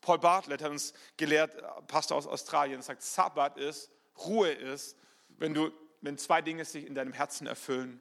Paul 0.00 0.18
Bartlett 0.18 0.62
hat 0.62 0.70
uns 0.70 0.94
gelehrt, 1.16 1.56
Pastor 1.88 2.16
aus 2.16 2.26
Australien, 2.26 2.82
sagt, 2.82 3.02
Sabbat 3.02 3.58
ist, 3.58 3.90
Ruhe 4.16 4.50
ist, 4.50 4.96
wenn, 5.28 5.54
du, 5.54 5.70
wenn 6.00 6.16
zwei 6.16 6.40
Dinge 6.40 6.64
sich 6.64 6.86
in 6.86 6.94
deinem 6.94 7.12
Herzen 7.12 7.46
erfüllen. 7.46 8.00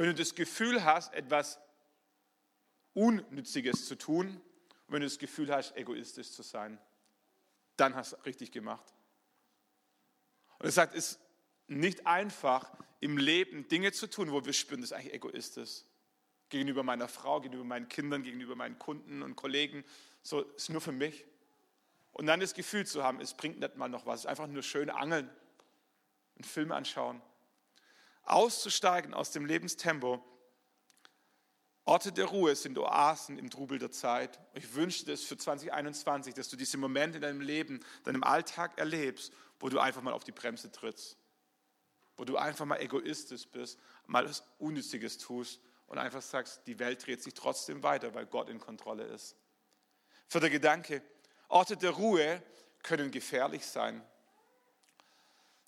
Wenn 0.00 0.06
du 0.06 0.14
das 0.14 0.34
Gefühl 0.34 0.82
hast, 0.82 1.12
etwas 1.12 1.60
Unnütziges 2.94 3.86
zu 3.86 3.98
tun, 3.98 4.28
und 4.28 4.94
wenn 4.94 5.02
du 5.02 5.06
das 5.06 5.18
Gefühl 5.18 5.54
hast, 5.54 5.76
egoistisch 5.76 6.30
zu 6.30 6.42
sein, 6.42 6.80
dann 7.76 7.94
hast 7.94 8.12
du 8.12 8.16
richtig 8.24 8.50
gemacht. 8.50 8.94
Und 10.58 10.64
er 10.64 10.72
sagt, 10.72 10.94
es 10.94 11.10
ist 11.10 11.20
nicht 11.66 12.06
einfach 12.06 12.72
im 13.00 13.18
Leben 13.18 13.68
Dinge 13.68 13.92
zu 13.92 14.06
tun, 14.06 14.32
wo 14.32 14.42
wir 14.42 14.54
spüren, 14.54 14.80
das 14.80 14.92
ist 14.92 14.96
eigentlich 14.96 15.12
egoistisch. 15.12 15.82
Gegenüber 16.48 16.82
meiner 16.82 17.06
Frau, 17.06 17.42
gegenüber 17.42 17.64
meinen 17.64 17.88
Kindern, 17.88 18.22
gegenüber 18.22 18.56
meinen 18.56 18.78
Kunden 18.78 19.20
und 19.20 19.36
Kollegen. 19.36 19.84
So 20.22 20.40
ist 20.40 20.70
nur 20.70 20.80
für 20.80 20.92
mich. 20.92 21.26
Und 22.12 22.24
dann 22.24 22.40
das 22.40 22.54
Gefühl 22.54 22.86
zu 22.86 23.04
haben, 23.04 23.20
es 23.20 23.34
bringt 23.34 23.60
nicht 23.60 23.76
mal 23.76 23.88
noch 23.88 24.06
was. 24.06 24.20
Es 24.20 24.24
ist 24.24 24.30
einfach 24.30 24.46
nur 24.46 24.62
schön 24.62 24.88
angeln, 24.88 25.28
einen 26.36 26.44
Film 26.44 26.72
anschauen. 26.72 27.20
Auszusteigen 28.22 29.14
aus 29.14 29.30
dem 29.30 29.46
Lebenstempo. 29.46 30.24
Orte 31.84 32.12
der 32.12 32.26
Ruhe 32.26 32.54
sind 32.54 32.78
Oasen 32.78 33.38
im 33.38 33.50
Trubel 33.50 33.78
der 33.78 33.90
Zeit. 33.90 34.38
Ich 34.54 34.74
wünsche 34.74 35.06
das 35.06 35.22
für 35.22 35.36
2021, 35.36 36.34
dass 36.34 36.48
du 36.48 36.56
diese 36.56 36.78
Momente 36.78 37.16
in 37.16 37.22
deinem 37.22 37.40
Leben, 37.40 37.80
deinem 38.04 38.22
Alltag 38.22 38.78
erlebst, 38.78 39.32
wo 39.58 39.68
du 39.68 39.78
einfach 39.78 40.02
mal 40.02 40.12
auf 40.12 40.24
die 40.24 40.32
Bremse 40.32 40.70
trittst, 40.70 41.16
wo 42.16 42.24
du 42.24 42.36
einfach 42.36 42.64
mal 42.64 42.80
egoistisch 42.80 43.48
bist, 43.48 43.78
mal 44.06 44.28
was 44.28 44.44
Unnütziges 44.58 45.18
tust 45.18 45.60
und 45.86 45.98
einfach 45.98 46.22
sagst, 46.22 46.66
die 46.66 46.78
Welt 46.78 47.04
dreht 47.04 47.22
sich 47.22 47.34
trotzdem 47.34 47.82
weiter, 47.82 48.14
weil 48.14 48.26
Gott 48.26 48.48
in 48.48 48.60
Kontrolle 48.60 49.04
ist. 49.04 49.36
Vierter 50.28 50.50
Gedanke, 50.50 51.02
Orte 51.48 51.76
der 51.76 51.90
Ruhe 51.90 52.40
können 52.84 53.10
gefährlich 53.10 53.66
sein. 53.66 54.00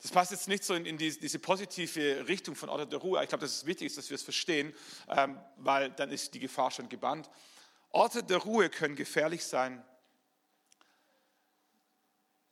Das 0.02 0.10
passt 0.10 0.32
jetzt 0.32 0.48
nicht 0.48 0.64
so 0.64 0.74
in, 0.74 0.84
in 0.84 0.98
die, 0.98 1.16
diese 1.16 1.38
positive 1.38 2.26
Richtung 2.26 2.56
von 2.56 2.68
Orte 2.68 2.88
der 2.88 2.98
Ruhe. 2.98 3.22
Ich 3.22 3.28
glaube, 3.28 3.42
dass 3.42 3.54
es 3.54 3.66
wichtig 3.66 3.86
ist, 3.86 3.98
dass 3.98 4.10
wir 4.10 4.16
es 4.16 4.22
verstehen, 4.22 4.74
ähm, 5.08 5.40
weil 5.58 5.90
dann 5.90 6.10
ist 6.10 6.34
die 6.34 6.40
Gefahr 6.40 6.72
schon 6.72 6.88
gebannt. 6.88 7.30
Orte 7.90 8.24
der 8.24 8.38
Ruhe 8.38 8.68
können 8.68 8.96
gefährlich 8.96 9.44
sein. 9.44 9.84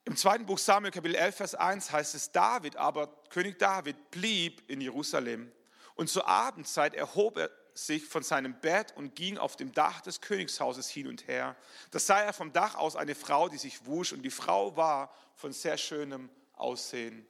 Im 0.04 0.16
zweiten 0.16 0.46
Buch 0.46 0.58
Samuel, 0.58 0.92
Kapitel 0.92 1.16
11, 1.16 1.36
Vers 1.36 1.54
1 1.56 1.90
heißt 1.90 2.14
es, 2.14 2.30
David 2.30 2.76
aber, 2.76 3.08
König 3.30 3.58
David, 3.58 4.10
blieb 4.12 4.62
in 4.70 4.80
Jerusalem. 4.80 5.50
Und 5.96 6.08
zur 6.08 6.28
Abendzeit 6.28 6.94
erhob 6.94 7.36
er 7.36 7.50
sich 7.74 8.04
von 8.04 8.22
seinem 8.22 8.60
Bett 8.60 8.94
und 8.96 9.16
ging 9.16 9.38
auf 9.38 9.56
dem 9.56 9.72
Dach 9.72 10.00
des 10.02 10.20
Königshauses 10.20 10.88
hin 10.88 11.08
und 11.08 11.26
her. 11.26 11.56
Da 11.90 11.98
sah 11.98 12.20
er 12.20 12.32
vom 12.32 12.52
Dach 12.52 12.76
aus 12.76 12.94
eine 12.94 13.14
Frau, 13.16 13.48
die 13.48 13.58
sich 13.58 13.86
wusch, 13.86 14.12
und 14.12 14.22
die 14.22 14.30
Frau 14.30 14.76
war 14.76 15.12
von 15.34 15.52
sehr 15.52 15.76
schönem 15.76 16.30
Aussehen. 16.54 17.26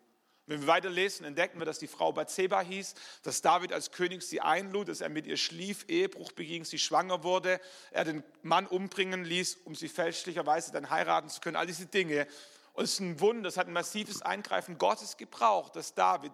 Wenn 0.50 0.62
wir 0.62 0.66
weiterlesen, 0.66 1.24
entdecken 1.24 1.60
wir, 1.60 1.64
dass 1.64 1.78
die 1.78 1.86
Frau 1.86 2.10
Bathseba 2.10 2.60
hieß, 2.60 2.96
dass 3.22 3.40
David 3.40 3.72
als 3.72 3.92
König 3.92 4.20
sie 4.24 4.40
einlud, 4.40 4.88
dass 4.88 5.00
er 5.00 5.08
mit 5.08 5.24
ihr 5.24 5.36
schlief, 5.36 5.84
Ehebruch 5.86 6.32
beging, 6.32 6.64
sie 6.64 6.80
schwanger 6.80 7.22
wurde, 7.22 7.60
er 7.92 8.02
den 8.02 8.24
Mann 8.42 8.66
umbringen 8.66 9.24
ließ, 9.24 9.58
um 9.64 9.76
sie 9.76 9.88
fälschlicherweise 9.88 10.72
dann 10.72 10.90
heiraten 10.90 11.28
zu 11.28 11.40
können. 11.40 11.54
All 11.54 11.68
diese 11.68 11.86
Dinge. 11.86 12.26
Und 12.72 12.82
es 12.82 12.94
ist 12.94 12.98
ein 12.98 13.20
Wunder, 13.20 13.48
es 13.48 13.56
hat 13.56 13.68
ein 13.68 13.72
massives 13.72 14.22
Eingreifen 14.22 14.76
Gottes 14.76 15.16
gebraucht, 15.16 15.76
dass 15.76 15.94
David 15.94 16.32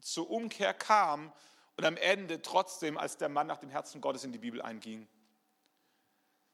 zur 0.00 0.30
Umkehr 0.30 0.72
kam 0.72 1.32
und 1.76 1.84
am 1.84 1.96
Ende 1.96 2.40
trotzdem 2.40 2.96
als 2.96 3.16
der 3.16 3.28
Mann 3.28 3.48
nach 3.48 3.58
dem 3.58 3.70
Herzen 3.70 4.00
Gottes 4.00 4.22
in 4.22 4.30
die 4.30 4.38
Bibel 4.38 4.62
einging. 4.62 5.08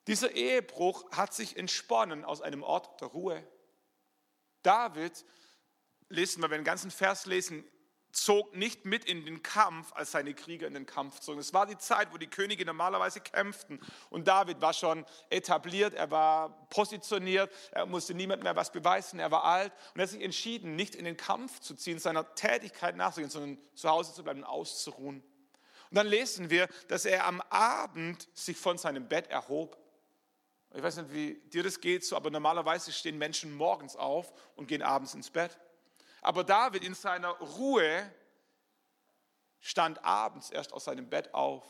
Dieser 0.06 0.30
Ehebruch 0.30 1.04
hat 1.10 1.34
sich 1.34 1.58
entsponnen 1.58 2.24
aus 2.24 2.40
einem 2.40 2.62
Ort 2.62 2.98
der 3.02 3.08
Ruhe. 3.08 3.46
David 4.62 5.22
lesen 6.14 6.42
wenn 6.42 6.50
wir 6.50 6.58
den 6.58 6.64
ganzen 6.64 6.90
Vers 6.90 7.26
lesen, 7.26 7.64
zog 8.14 8.54
nicht 8.54 8.84
mit 8.84 9.04
in 9.04 9.24
den 9.24 9.42
Kampf, 9.42 9.92
als 9.92 10.12
seine 10.12 10.34
Krieger 10.34 10.66
in 10.66 10.74
den 10.74 10.86
Kampf 10.86 11.20
zogen. 11.20 11.40
Es 11.40 11.52
war 11.52 11.66
die 11.66 11.76
Zeit, 11.78 12.12
wo 12.12 12.16
die 12.16 12.28
Könige 12.28 12.64
normalerweise 12.64 13.20
kämpften. 13.20 13.80
Und 14.10 14.28
David 14.28 14.60
war 14.60 14.72
schon 14.72 15.04
etabliert, 15.30 15.94
er 15.94 16.10
war 16.10 16.68
positioniert, 16.68 17.52
er 17.72 17.86
musste 17.86 18.14
niemand 18.14 18.42
mehr 18.42 18.56
was 18.56 18.72
beweisen, 18.72 19.18
er 19.18 19.30
war 19.30 19.44
alt. 19.44 19.72
Und 19.92 20.00
er 20.00 20.04
hat 20.04 20.10
sich 20.10 20.22
entschieden, 20.22 20.76
nicht 20.76 20.94
in 20.94 21.04
den 21.04 21.16
Kampf 21.16 21.60
zu 21.60 21.74
ziehen, 21.74 21.98
seiner 21.98 22.34
Tätigkeit 22.34 22.96
nachzugehen, 22.96 23.30
sondern 23.30 23.58
zu 23.74 23.88
Hause 23.88 24.14
zu 24.14 24.22
bleiben, 24.22 24.44
auszuruhen. 24.44 25.22
Und 25.90 25.96
dann 25.96 26.06
lesen 26.06 26.50
wir, 26.50 26.68
dass 26.88 27.04
er 27.04 27.26
am 27.26 27.40
Abend 27.50 28.28
sich 28.34 28.56
von 28.56 28.78
seinem 28.78 29.08
Bett 29.08 29.28
erhob. 29.28 29.76
Ich 30.72 30.82
weiß 30.82 30.96
nicht, 30.96 31.12
wie 31.12 31.34
dir 31.50 31.62
das 31.62 31.80
geht, 31.80 32.04
so, 32.04 32.16
aber 32.16 32.30
normalerweise 32.30 32.92
stehen 32.92 33.16
Menschen 33.16 33.54
morgens 33.54 33.94
auf 33.94 34.32
und 34.56 34.66
gehen 34.66 34.82
abends 34.82 35.14
ins 35.14 35.30
Bett. 35.30 35.56
Aber 36.24 36.42
David 36.42 36.82
in 36.82 36.94
seiner 36.94 37.28
Ruhe 37.32 38.10
stand 39.60 40.02
abends 40.02 40.50
erst 40.50 40.72
aus 40.72 40.84
seinem 40.84 41.08
Bett 41.08 41.34
auf. 41.34 41.62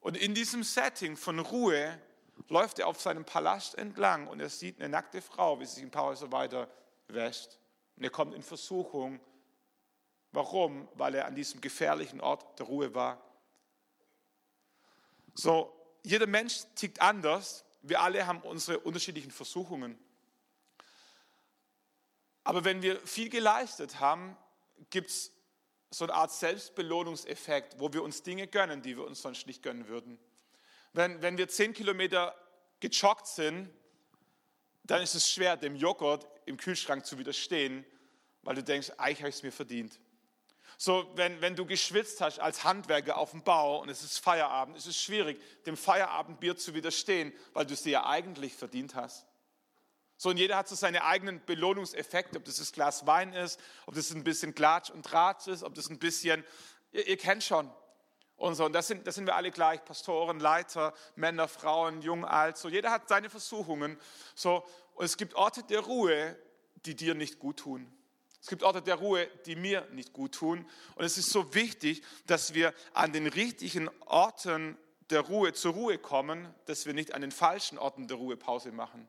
Und 0.00 0.16
in 0.16 0.34
diesem 0.34 0.62
Setting 0.62 1.18
von 1.18 1.38
Ruhe 1.38 2.00
läuft 2.48 2.78
er 2.78 2.86
auf 2.86 2.98
seinem 2.98 3.26
Palast 3.26 3.76
entlang 3.76 4.26
und 4.26 4.40
er 4.40 4.48
sieht 4.48 4.80
eine 4.80 4.88
nackte 4.88 5.20
Frau, 5.20 5.60
wie 5.60 5.66
sie 5.66 5.74
sich 5.74 5.84
ein 5.84 5.90
paar 5.90 6.06
Häuser 6.06 6.32
weiter 6.32 6.66
wäscht. 7.08 7.58
Und 7.96 8.04
er 8.04 8.10
kommt 8.10 8.34
in 8.34 8.42
Versuchung. 8.42 9.20
Warum? 10.32 10.88
Weil 10.94 11.14
er 11.14 11.26
an 11.26 11.34
diesem 11.34 11.60
gefährlichen 11.60 12.22
Ort 12.22 12.58
der 12.58 12.64
Ruhe 12.64 12.94
war. 12.94 13.20
So, 15.34 15.70
jeder 16.02 16.26
Mensch 16.26 16.62
tickt 16.74 17.02
anders. 17.02 17.66
Wir 17.82 18.00
alle 18.00 18.26
haben 18.26 18.40
unsere 18.40 18.80
unterschiedlichen 18.80 19.30
Versuchungen. 19.30 19.98
Aber 22.44 22.64
wenn 22.64 22.82
wir 22.82 23.00
viel 23.06 23.28
geleistet 23.28 24.00
haben, 24.00 24.36
gibt 24.90 25.10
es 25.10 25.32
so 25.90 26.04
eine 26.04 26.14
Art 26.14 26.32
Selbstbelohnungseffekt, 26.32 27.78
wo 27.78 27.92
wir 27.92 28.02
uns 28.02 28.22
Dinge 28.22 28.46
gönnen, 28.46 28.82
die 28.82 28.96
wir 28.96 29.04
uns 29.04 29.22
sonst 29.22 29.46
nicht 29.46 29.62
gönnen 29.62 29.88
würden. 29.88 30.18
Wenn, 30.92 31.22
wenn 31.22 31.38
wir 31.38 31.48
zehn 31.48 31.72
Kilometer 31.72 32.34
gejoggt 32.80 33.26
sind, 33.26 33.70
dann 34.84 35.02
ist 35.02 35.14
es 35.14 35.30
schwer, 35.30 35.56
dem 35.56 35.76
Joghurt 35.76 36.26
im 36.46 36.56
Kühlschrank 36.56 37.06
zu 37.06 37.18
widerstehen, 37.18 37.84
weil 38.42 38.56
du 38.56 38.62
denkst, 38.62 38.90
eigentlich 38.96 39.20
habe 39.20 39.28
ich 39.28 39.36
es 39.36 39.42
mir 39.42 39.52
verdient. 39.52 40.00
So, 40.78 41.08
wenn, 41.14 41.40
wenn 41.40 41.54
du 41.54 41.64
geschwitzt 41.64 42.20
hast 42.20 42.40
als 42.40 42.64
Handwerker 42.64 43.16
auf 43.16 43.30
dem 43.30 43.44
Bau 43.44 43.80
und 43.80 43.88
es 43.88 44.02
ist 44.02 44.18
Feierabend, 44.18 44.76
ist 44.76 44.86
es 44.86 45.00
schwierig, 45.00 45.40
dem 45.64 45.76
Feierabendbier 45.76 46.56
zu 46.56 46.74
widerstehen, 46.74 47.32
weil 47.52 47.66
du 47.66 47.74
es 47.74 47.82
dir 47.82 47.90
ja 47.90 48.06
eigentlich 48.06 48.54
verdient 48.54 48.94
hast. 48.94 49.26
So, 50.22 50.30
und 50.30 50.36
jeder 50.36 50.56
hat 50.56 50.68
so 50.68 50.76
seine 50.76 51.02
eigenen 51.02 51.44
Belohnungseffekte, 51.44 52.38
ob 52.38 52.44
das 52.44 52.58
das 52.58 52.70
Glas 52.70 53.08
Wein 53.08 53.32
ist, 53.32 53.58
ob 53.86 53.96
das 53.96 54.12
ein 54.12 54.22
bisschen 54.22 54.54
Klatsch 54.54 54.88
und 54.88 55.04
Tratsch 55.04 55.48
ist, 55.48 55.64
ob 55.64 55.74
das 55.74 55.90
ein 55.90 55.98
bisschen, 55.98 56.44
ihr, 56.92 57.08
ihr 57.08 57.16
kennt 57.16 57.42
schon. 57.42 57.68
Und 58.36 58.54
so, 58.54 58.64
und 58.64 58.72
das 58.72 58.86
sind, 58.86 59.04
das 59.04 59.16
sind 59.16 59.26
wir 59.26 59.34
alle 59.34 59.50
gleich, 59.50 59.84
Pastoren, 59.84 60.38
Leiter, 60.38 60.94
Männer, 61.16 61.48
Frauen, 61.48 62.02
jung, 62.02 62.24
alt, 62.24 62.56
so, 62.56 62.68
jeder 62.68 62.92
hat 62.92 63.08
seine 63.08 63.30
Versuchungen. 63.30 63.98
So, 64.36 64.64
und 64.94 65.06
es 65.06 65.16
gibt 65.16 65.34
Orte 65.34 65.64
der 65.64 65.80
Ruhe, 65.80 66.38
die 66.86 66.94
dir 66.94 67.16
nicht 67.16 67.40
gut 67.40 67.56
tun. 67.56 67.92
Es 68.40 68.46
gibt 68.46 68.62
Orte 68.62 68.80
der 68.80 68.94
Ruhe, 68.94 69.26
die 69.46 69.56
mir 69.56 69.88
nicht 69.90 70.12
gut 70.12 70.36
tun. 70.36 70.64
Und 70.94 71.04
es 71.04 71.18
ist 71.18 71.30
so 71.30 71.52
wichtig, 71.52 72.00
dass 72.28 72.54
wir 72.54 72.72
an 72.94 73.12
den 73.12 73.26
richtigen 73.26 73.90
Orten 74.06 74.78
der 75.10 75.22
Ruhe 75.22 75.52
zur 75.52 75.72
Ruhe 75.72 75.98
kommen, 75.98 76.54
dass 76.66 76.86
wir 76.86 76.94
nicht 76.94 77.12
an 77.12 77.22
den 77.22 77.32
falschen 77.32 77.76
Orten 77.76 78.06
der 78.06 78.18
Ruhe 78.18 78.36
Pause 78.36 78.70
machen. 78.70 79.08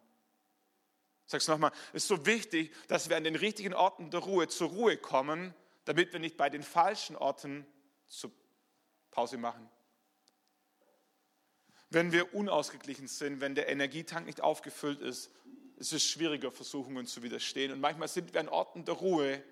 Es 1.37 1.47
nochmal, 1.47 1.71
es 1.93 2.03
ist 2.03 2.07
so 2.07 2.25
wichtig, 2.25 2.73
dass 2.87 3.09
wir 3.09 3.17
an 3.17 3.23
den 3.23 3.35
richtigen 3.35 3.73
Orten 3.73 4.11
der 4.11 4.19
Ruhe 4.19 4.47
zur 4.47 4.69
Ruhe 4.69 4.97
kommen, 4.97 5.53
damit 5.85 6.13
wir 6.13 6.19
nicht 6.19 6.37
bei 6.37 6.49
den 6.49 6.63
falschen 6.63 7.15
Orten 7.15 7.65
zur 8.07 8.31
Pause 9.11 9.37
machen. 9.37 9.69
Wenn 11.89 12.11
wir 12.11 12.33
unausgeglichen 12.33 13.07
sind, 13.07 13.41
wenn 13.41 13.55
der 13.55 13.69
Energietank 13.69 14.25
nicht 14.25 14.41
aufgefüllt 14.41 14.99
ist, 14.99 15.31
ist 15.77 15.93
es 15.93 16.03
schwieriger, 16.03 16.51
Versuchungen 16.51 17.05
zu 17.05 17.21
widerstehen. 17.23 17.71
Und 17.71 17.79
manchmal 17.79 18.07
sind 18.07 18.33
wir 18.33 18.39
an 18.39 18.49
Orten 18.49 18.85
der 18.85 18.95
Ruhe, 18.95 19.43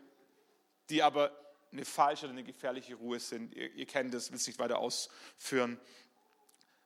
die 0.90 1.04
aber 1.04 1.32
eine 1.72 1.86
falsche 1.86 2.26
oder 2.26 2.34
eine 2.34 2.44
gefährliche 2.44 2.96
Ruhe 2.96 3.20
sind. 3.20 3.54
Ihr, 3.54 3.72
ihr 3.74 3.86
kennt 3.86 4.14
das, 4.14 4.32
will 4.32 4.38
es 4.38 4.48
nicht 4.48 4.60
weiter 4.60 4.80
ausführen. 4.80 5.80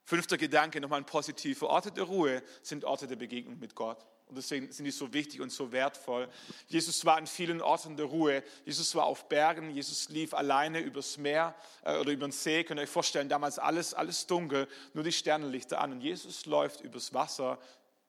Fünfter 0.04 0.38
Gedanke, 0.38 0.80
nochmal 0.80 1.00
ein 1.00 1.06
positiver. 1.06 1.70
Orte 1.70 1.91
der 1.91 2.04
Ruhe 2.04 2.43
sind 2.62 2.86
Orte 2.86 3.08
der 3.08 3.16
Begegnung 3.16 3.58
mit 3.58 3.76
Gott. 3.76 4.06
Und 4.28 4.38
deswegen 4.38 4.71
sind 4.71 4.86
die 4.86 4.91
so 4.91 5.13
wichtig 5.13 5.39
und 5.39 5.51
so 5.51 5.71
wertvoll. 5.71 6.28
Jesus 6.67 7.05
war 7.05 7.17
an 7.17 7.28
vielen 7.28 7.61
Orten 7.61 7.95
der 7.95 8.07
Ruhe. 8.07 8.43
Jesus 8.65 8.95
war 8.95 9.05
auf 9.05 9.30
Bergen. 9.30 9.69
Jesus 9.69 10.09
lief 10.09 10.34
alleine 10.34 10.80
übers 10.80 11.17
Meer 11.17 11.53
äh, 11.84 11.97
oder 11.97 12.11
über 12.11 12.28
den 12.28 12.32
See. 12.32 12.63
Könnt 12.63 12.80
ihr 12.80 12.84
euch 12.84 12.89
vorstellen, 12.89 13.30
damals 13.30 13.59
alles, 13.59 13.93
alles 13.93 14.26
dunkel, 14.26 14.67
nur 14.93 15.03
die 15.03 15.11
Sternenlichter 15.11 15.80
an. 15.80 15.91
Und 15.91 16.01
Jesus 16.01 16.45
läuft 16.47 16.82
übers 16.82 17.13
Wasser. 17.13 17.59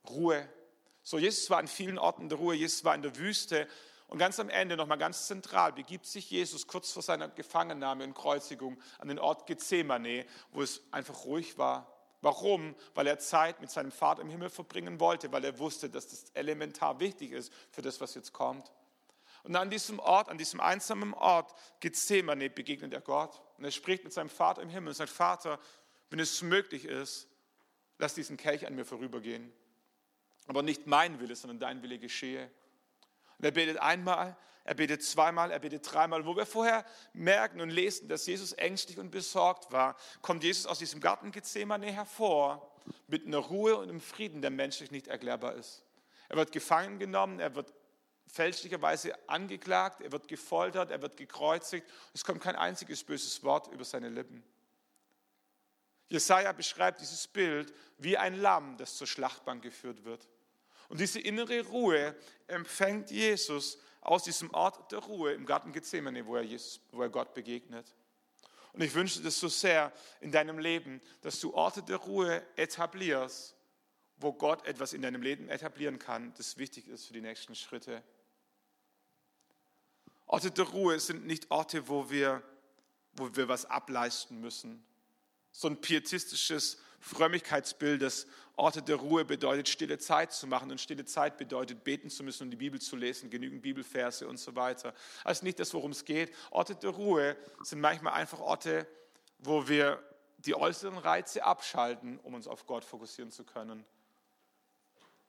Ruhe. 0.08 0.48
So, 1.02 1.18
Jesus 1.18 1.50
war 1.50 1.58
an 1.58 1.68
vielen 1.68 1.98
Orten 1.98 2.28
der 2.28 2.38
Ruhe. 2.38 2.54
Jesus 2.54 2.84
war 2.84 2.94
in 2.94 3.02
der 3.02 3.16
Wüste. 3.16 3.68
Und 4.08 4.18
ganz 4.18 4.38
am 4.40 4.48
Ende, 4.48 4.76
nochmal 4.76 4.98
ganz 4.98 5.26
zentral, 5.26 5.72
begibt 5.72 6.06
sich 6.06 6.30
Jesus 6.30 6.66
kurz 6.66 6.92
vor 6.92 7.02
seiner 7.02 7.28
Gefangennahme 7.28 8.04
und 8.04 8.14
Kreuzigung 8.14 8.80
an 8.98 9.08
den 9.08 9.18
Ort 9.18 9.46
Gethsemane, 9.46 10.24
wo 10.52 10.62
es 10.62 10.80
einfach 10.92 11.24
ruhig 11.24 11.58
war, 11.58 11.95
Warum? 12.22 12.74
Weil 12.94 13.06
er 13.06 13.18
Zeit 13.18 13.60
mit 13.60 13.70
seinem 13.70 13.92
Vater 13.92 14.22
im 14.22 14.28
Himmel 14.28 14.50
verbringen 14.50 15.00
wollte, 15.00 15.30
weil 15.32 15.44
er 15.44 15.58
wusste, 15.58 15.90
dass 15.90 16.08
das 16.08 16.30
elementar 16.34 16.98
wichtig 17.00 17.32
ist 17.32 17.52
für 17.70 17.82
das, 17.82 18.00
was 18.00 18.14
jetzt 18.14 18.32
kommt. 18.32 18.72
Und 19.42 19.54
an 19.54 19.70
diesem 19.70 20.00
Ort, 20.00 20.28
an 20.28 20.38
diesem 20.38 20.60
einsamen 20.60 21.14
Ort, 21.14 21.54
Gethsemane, 21.78 22.50
begegnet 22.50 22.92
er 22.92 23.00
Gott. 23.00 23.40
Und 23.58 23.64
er 23.64 23.70
spricht 23.70 24.02
mit 24.02 24.12
seinem 24.12 24.28
Vater 24.28 24.60
im 24.60 24.68
Himmel 24.68 24.88
und 24.88 24.94
sagt, 24.94 25.10
Vater, 25.10 25.60
wenn 26.10 26.18
es 26.18 26.42
möglich 26.42 26.84
ist, 26.84 27.28
lass 27.98 28.14
diesen 28.14 28.36
Kelch 28.36 28.66
an 28.66 28.74
mir 28.74 28.84
vorübergehen. 28.84 29.52
Aber 30.48 30.62
nicht 30.62 30.86
mein 30.86 31.20
Wille, 31.20 31.36
sondern 31.36 31.60
dein 31.60 31.82
Wille 31.82 31.98
geschehe. 31.98 32.50
Und 33.38 33.44
er 33.44 33.50
betet 33.52 33.78
einmal, 33.78 34.36
er 34.66 34.74
betet 34.74 35.04
zweimal, 35.04 35.52
er 35.52 35.60
betet 35.60 35.92
dreimal. 35.92 36.26
Wo 36.26 36.34
wir 36.34 36.44
vorher 36.44 36.84
merken 37.12 37.60
und 37.60 37.70
lesen, 37.70 38.08
dass 38.08 38.26
Jesus 38.26 38.52
ängstlich 38.52 38.98
und 38.98 39.12
besorgt 39.12 39.70
war, 39.70 39.96
kommt 40.22 40.42
Jesus 40.42 40.66
aus 40.66 40.80
diesem 40.80 41.00
Garten 41.00 41.30
Gethsemane 41.30 41.92
hervor 41.92 42.68
mit 43.06 43.26
einer 43.26 43.38
Ruhe 43.38 43.76
und 43.76 43.88
einem 43.88 44.00
Frieden, 44.00 44.42
der 44.42 44.50
menschlich 44.50 44.90
nicht 44.90 45.06
erklärbar 45.06 45.54
ist. 45.54 45.84
Er 46.28 46.36
wird 46.36 46.50
gefangen 46.50 46.98
genommen, 46.98 47.38
er 47.38 47.54
wird 47.54 47.72
fälschlicherweise 48.26 49.14
angeklagt, 49.28 50.00
er 50.00 50.10
wird 50.10 50.26
gefoltert, 50.26 50.90
er 50.90 51.00
wird 51.00 51.16
gekreuzigt. 51.16 51.86
Es 52.12 52.24
kommt 52.24 52.42
kein 52.42 52.56
einziges 52.56 53.04
böses 53.04 53.44
Wort 53.44 53.68
über 53.68 53.84
seine 53.84 54.08
Lippen. 54.08 54.42
Jesaja 56.08 56.50
beschreibt 56.50 57.00
dieses 57.00 57.28
Bild 57.28 57.72
wie 57.98 58.16
ein 58.16 58.34
Lamm, 58.34 58.76
das 58.78 58.96
zur 58.96 59.06
Schlachtbank 59.06 59.62
geführt 59.62 60.04
wird. 60.04 60.28
Und 60.88 61.00
diese 61.00 61.20
innere 61.20 61.66
Ruhe 61.66 62.14
empfängt 62.46 63.10
Jesus 63.10 63.78
aus 64.00 64.22
diesem 64.22 64.52
Ort 64.54 64.92
der 64.92 65.00
Ruhe 65.00 65.32
im 65.32 65.46
Garten 65.46 65.72
Gethsemane, 65.72 66.24
wo 66.26 66.36
er, 66.36 66.42
Jesus, 66.42 66.80
wo 66.92 67.02
er 67.02 67.08
Gott 67.08 67.34
begegnet. 67.34 67.92
Und 68.72 68.82
ich 68.82 68.94
wünsche 68.94 69.22
das 69.22 69.40
so 69.40 69.48
sehr 69.48 69.92
in 70.20 70.30
deinem 70.30 70.58
Leben, 70.58 71.00
dass 71.22 71.40
du 71.40 71.54
Orte 71.54 71.82
der 71.82 71.96
Ruhe 71.96 72.42
etablierst, 72.56 73.56
wo 74.18 74.32
Gott 74.32 74.66
etwas 74.66 74.92
in 74.92 75.02
deinem 75.02 75.22
Leben 75.22 75.48
etablieren 75.48 75.98
kann, 75.98 76.32
das 76.34 76.56
wichtig 76.56 76.88
ist 76.88 77.06
für 77.06 77.14
die 77.14 77.20
nächsten 77.20 77.54
Schritte. 77.54 78.02
Orte 80.26 80.50
der 80.50 80.66
Ruhe 80.66 81.00
sind 81.00 81.26
nicht 81.26 81.50
Orte, 81.50 81.88
wo 81.88 82.10
wir, 82.10 82.42
wo 83.14 83.34
wir 83.34 83.48
was 83.48 83.64
ableisten 83.64 84.40
müssen. 84.40 84.84
So 85.52 85.68
ein 85.68 85.80
pietistisches 85.80 86.78
Frömmigkeitsbild, 87.06 88.02
das 88.02 88.26
Orte 88.56 88.82
der 88.82 88.96
Ruhe 88.96 89.24
bedeutet, 89.24 89.68
stille 89.68 89.96
Zeit 89.98 90.32
zu 90.32 90.48
machen. 90.48 90.72
Und 90.72 90.80
stille 90.80 91.04
Zeit 91.04 91.38
bedeutet, 91.38 91.84
beten 91.84 92.10
zu 92.10 92.24
müssen 92.24 92.44
und 92.44 92.50
die 92.50 92.56
Bibel 92.56 92.80
zu 92.80 92.96
lesen, 92.96 93.30
genügend 93.30 93.62
Bibelverse 93.62 94.26
und 94.26 94.38
so 94.38 94.56
weiter. 94.56 94.92
Also 95.22 95.44
nicht 95.44 95.60
das, 95.60 95.72
worum 95.72 95.92
es 95.92 96.04
geht. 96.04 96.34
Orte 96.50 96.74
der 96.74 96.90
Ruhe 96.90 97.36
sind 97.62 97.80
manchmal 97.80 98.14
einfach 98.14 98.40
Orte, 98.40 98.88
wo 99.38 99.68
wir 99.68 100.02
die 100.38 100.56
äußeren 100.56 100.98
Reize 100.98 101.44
abschalten, 101.44 102.18
um 102.24 102.34
uns 102.34 102.48
auf 102.48 102.66
Gott 102.66 102.84
fokussieren 102.84 103.30
zu 103.30 103.44
können. 103.44 103.84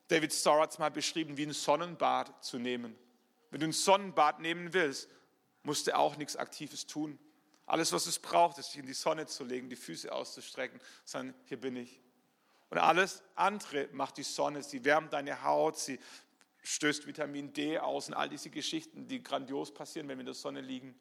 David 0.08 0.34
Starr 0.34 0.62
hat 0.62 0.72
es 0.72 0.80
mal 0.80 0.90
beschrieben, 0.90 1.38
wie 1.38 1.46
ein 1.46 1.54
Sonnenbad 1.54 2.44
zu 2.44 2.58
nehmen. 2.58 2.96
Wenn 3.52 3.60
du 3.60 3.68
ein 3.68 3.72
Sonnenbad 3.72 4.40
nehmen 4.40 4.74
willst, 4.74 5.10
musst 5.62 5.86
du 5.86 5.96
auch 5.96 6.18
nichts 6.18 6.36
Aktives 6.36 6.88
tun. 6.88 7.20
Alles, 7.68 7.92
was 7.92 8.08
es 8.08 8.18
braucht, 8.18 8.58
ist, 8.58 8.72
sich 8.72 8.80
in 8.80 8.88
die 8.88 8.94
Sonne 8.94 9.28
zu 9.28 9.44
legen, 9.44 9.70
die 9.70 9.76
Füße 9.76 10.12
auszustrecken, 10.12 10.80
sagen, 11.04 11.36
hier 11.46 11.60
bin 11.60 11.76
ich. 11.76 12.02
Und 12.70 12.78
alles 12.78 13.22
andere 13.36 13.90
macht 13.92 14.18
die 14.18 14.24
Sonne. 14.24 14.64
Sie 14.64 14.84
wärmt 14.84 15.14
deine 15.14 15.44
Haut, 15.44 15.78
sie 15.78 16.00
stößt 16.64 17.08
Vitamin 17.08 17.54
D 17.54 17.78
aus 17.78 18.08
und 18.08 18.14
all 18.14 18.30
diese 18.30 18.50
Geschichten, 18.50 19.08
die 19.08 19.22
grandios 19.22 19.74
passieren, 19.74 20.08
wenn 20.08 20.18
wir 20.18 20.22
in 20.22 20.28
der 20.28 20.36
Sonne 20.36 20.62
liegen. 20.62 21.00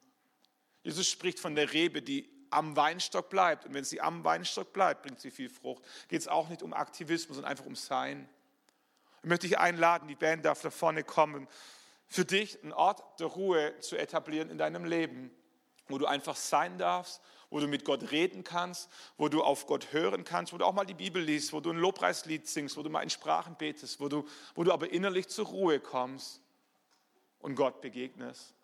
Jesus 0.82 1.08
spricht 1.08 1.40
von 1.40 1.54
der 1.54 1.72
Rebe, 1.72 2.02
die 2.02 2.28
am 2.50 2.76
Weinstock 2.76 3.28
bleibt. 3.28 3.64
Und 3.64 3.74
wenn 3.74 3.84
sie 3.84 4.00
am 4.00 4.24
Weinstock 4.24 4.72
bleibt, 4.72 5.02
bringt 5.02 5.20
sie 5.20 5.30
viel 5.30 5.48
Frucht. 5.48 5.84
Geht 6.08 6.20
es 6.20 6.28
auch 6.28 6.48
nicht 6.48 6.62
um 6.62 6.72
Aktivismus, 6.72 7.36
sondern 7.36 7.50
einfach 7.50 7.66
um 7.66 7.76
Sein. 7.76 8.28
Ich 9.22 9.28
möchte 9.28 9.46
dich 9.46 9.58
einladen, 9.58 10.08
die 10.08 10.14
Band 10.14 10.44
darf 10.44 10.62
da 10.62 10.70
vorne 10.70 11.04
kommen 11.04 11.48
für 12.06 12.24
dich 12.24 12.62
einen 12.62 12.72
Ort 12.72 13.20
der 13.20 13.26
Ruhe 13.26 13.78
zu 13.80 13.96
etablieren 13.96 14.50
in 14.50 14.58
deinem 14.58 14.84
Leben, 14.84 15.30
wo 15.88 15.98
du 15.98 16.06
einfach 16.06 16.36
sein 16.36 16.78
darfst, 16.78 17.20
wo 17.50 17.60
du 17.60 17.68
mit 17.68 17.84
Gott 17.84 18.10
reden 18.10 18.44
kannst, 18.44 18.90
wo 19.16 19.28
du 19.28 19.42
auf 19.42 19.66
Gott 19.66 19.92
hören 19.92 20.24
kannst, 20.24 20.52
wo 20.52 20.58
du 20.58 20.64
auch 20.64 20.72
mal 20.72 20.84
die 20.84 20.94
Bibel 20.94 21.22
liest, 21.22 21.52
wo 21.52 21.60
du 21.60 21.70
ein 21.70 21.78
Lobpreislied 21.78 22.48
singst, 22.48 22.76
wo 22.76 22.82
du 22.82 22.90
mal 22.90 23.02
in 23.02 23.10
Sprachen 23.10 23.56
betest, 23.56 24.00
wo 24.00 24.08
du, 24.08 24.26
wo 24.54 24.64
du 24.64 24.72
aber 24.72 24.90
innerlich 24.90 25.28
zur 25.28 25.46
Ruhe 25.46 25.80
kommst 25.80 26.40
und 27.40 27.54
Gott 27.54 27.80
begegnest. 27.80 28.54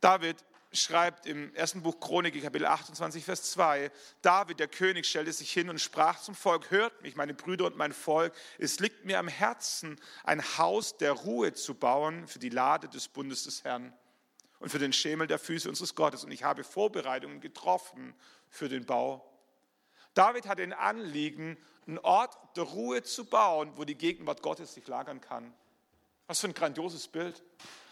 David 0.00 0.36
schreibt 0.72 1.26
im 1.26 1.54
ersten 1.54 1.82
Buch 1.82 2.00
Chronik, 2.00 2.42
Kapitel 2.42 2.66
28, 2.66 3.24
Vers 3.24 3.52
2, 3.52 3.90
David, 4.22 4.58
der 4.58 4.68
König, 4.68 5.06
stellte 5.06 5.32
sich 5.32 5.52
hin 5.52 5.68
und 5.68 5.78
sprach 5.78 6.20
zum 6.20 6.34
Volk, 6.34 6.70
hört 6.70 7.02
mich, 7.02 7.14
meine 7.14 7.34
Brüder 7.34 7.66
und 7.66 7.76
mein 7.76 7.92
Volk, 7.92 8.32
es 8.58 8.80
liegt 8.80 9.04
mir 9.04 9.18
am 9.18 9.28
Herzen, 9.28 10.00
ein 10.24 10.42
Haus 10.56 10.96
der 10.96 11.12
Ruhe 11.12 11.52
zu 11.52 11.74
bauen 11.74 12.26
für 12.26 12.38
die 12.38 12.48
Lade 12.48 12.88
des 12.88 13.08
Bundes 13.08 13.44
des 13.44 13.64
Herrn 13.64 13.92
und 14.62 14.70
für 14.70 14.78
den 14.78 14.92
Schemel 14.92 15.26
der 15.26 15.40
Füße 15.40 15.68
unseres 15.68 15.96
Gottes. 15.96 16.22
Und 16.22 16.30
ich 16.30 16.44
habe 16.44 16.62
Vorbereitungen 16.62 17.40
getroffen 17.40 18.14
für 18.48 18.68
den 18.68 18.86
Bau. 18.86 19.28
David 20.14 20.46
hatte 20.46 20.62
ein 20.62 20.72
Anliegen, 20.72 21.58
einen 21.88 21.98
Ort 21.98 22.38
der 22.56 22.62
Ruhe 22.62 23.02
zu 23.02 23.24
bauen, 23.24 23.72
wo 23.74 23.84
die 23.84 23.96
Gegenwart 23.96 24.40
Gottes 24.40 24.74
sich 24.74 24.86
lagern 24.86 25.20
kann. 25.20 25.52
Was 26.28 26.40
für 26.40 26.46
ein 26.46 26.54
grandioses 26.54 27.08
Bild. 27.08 27.42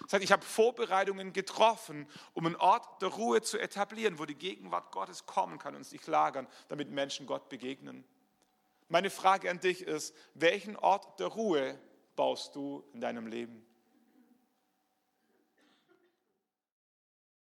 Das 0.05 0.13
heißt, 0.13 0.23
ich 0.23 0.31
habe 0.31 0.45
Vorbereitungen 0.45 1.33
getroffen, 1.33 2.09
um 2.35 2.47
einen 2.47 2.55
Ort 2.55 3.03
der 3.03 3.09
Ruhe 3.09 3.43
zu 3.43 3.59
etablieren, 3.59 4.21
wo 4.21 4.25
die 4.25 4.37
Gegenwart 4.37 4.93
Gottes 4.93 5.27
kommen 5.27 5.59
kann 5.59 5.75
und 5.75 5.85
sich 5.85 6.07
lagern, 6.07 6.47
damit 6.69 6.89
Menschen 6.89 7.27
Gott 7.27 7.49
begegnen. 7.49 8.05
Meine 8.89 9.11
Frage 9.11 9.51
an 9.51 9.59
dich 9.59 9.83
ist, 9.83 10.15
welchen 10.35 10.77
Ort 10.77 11.19
der 11.19 11.27
Ruhe 11.27 11.77
baust 12.15 12.55
du 12.55 12.85
in 12.93 13.01
deinem 13.01 13.27
Leben? 13.27 13.67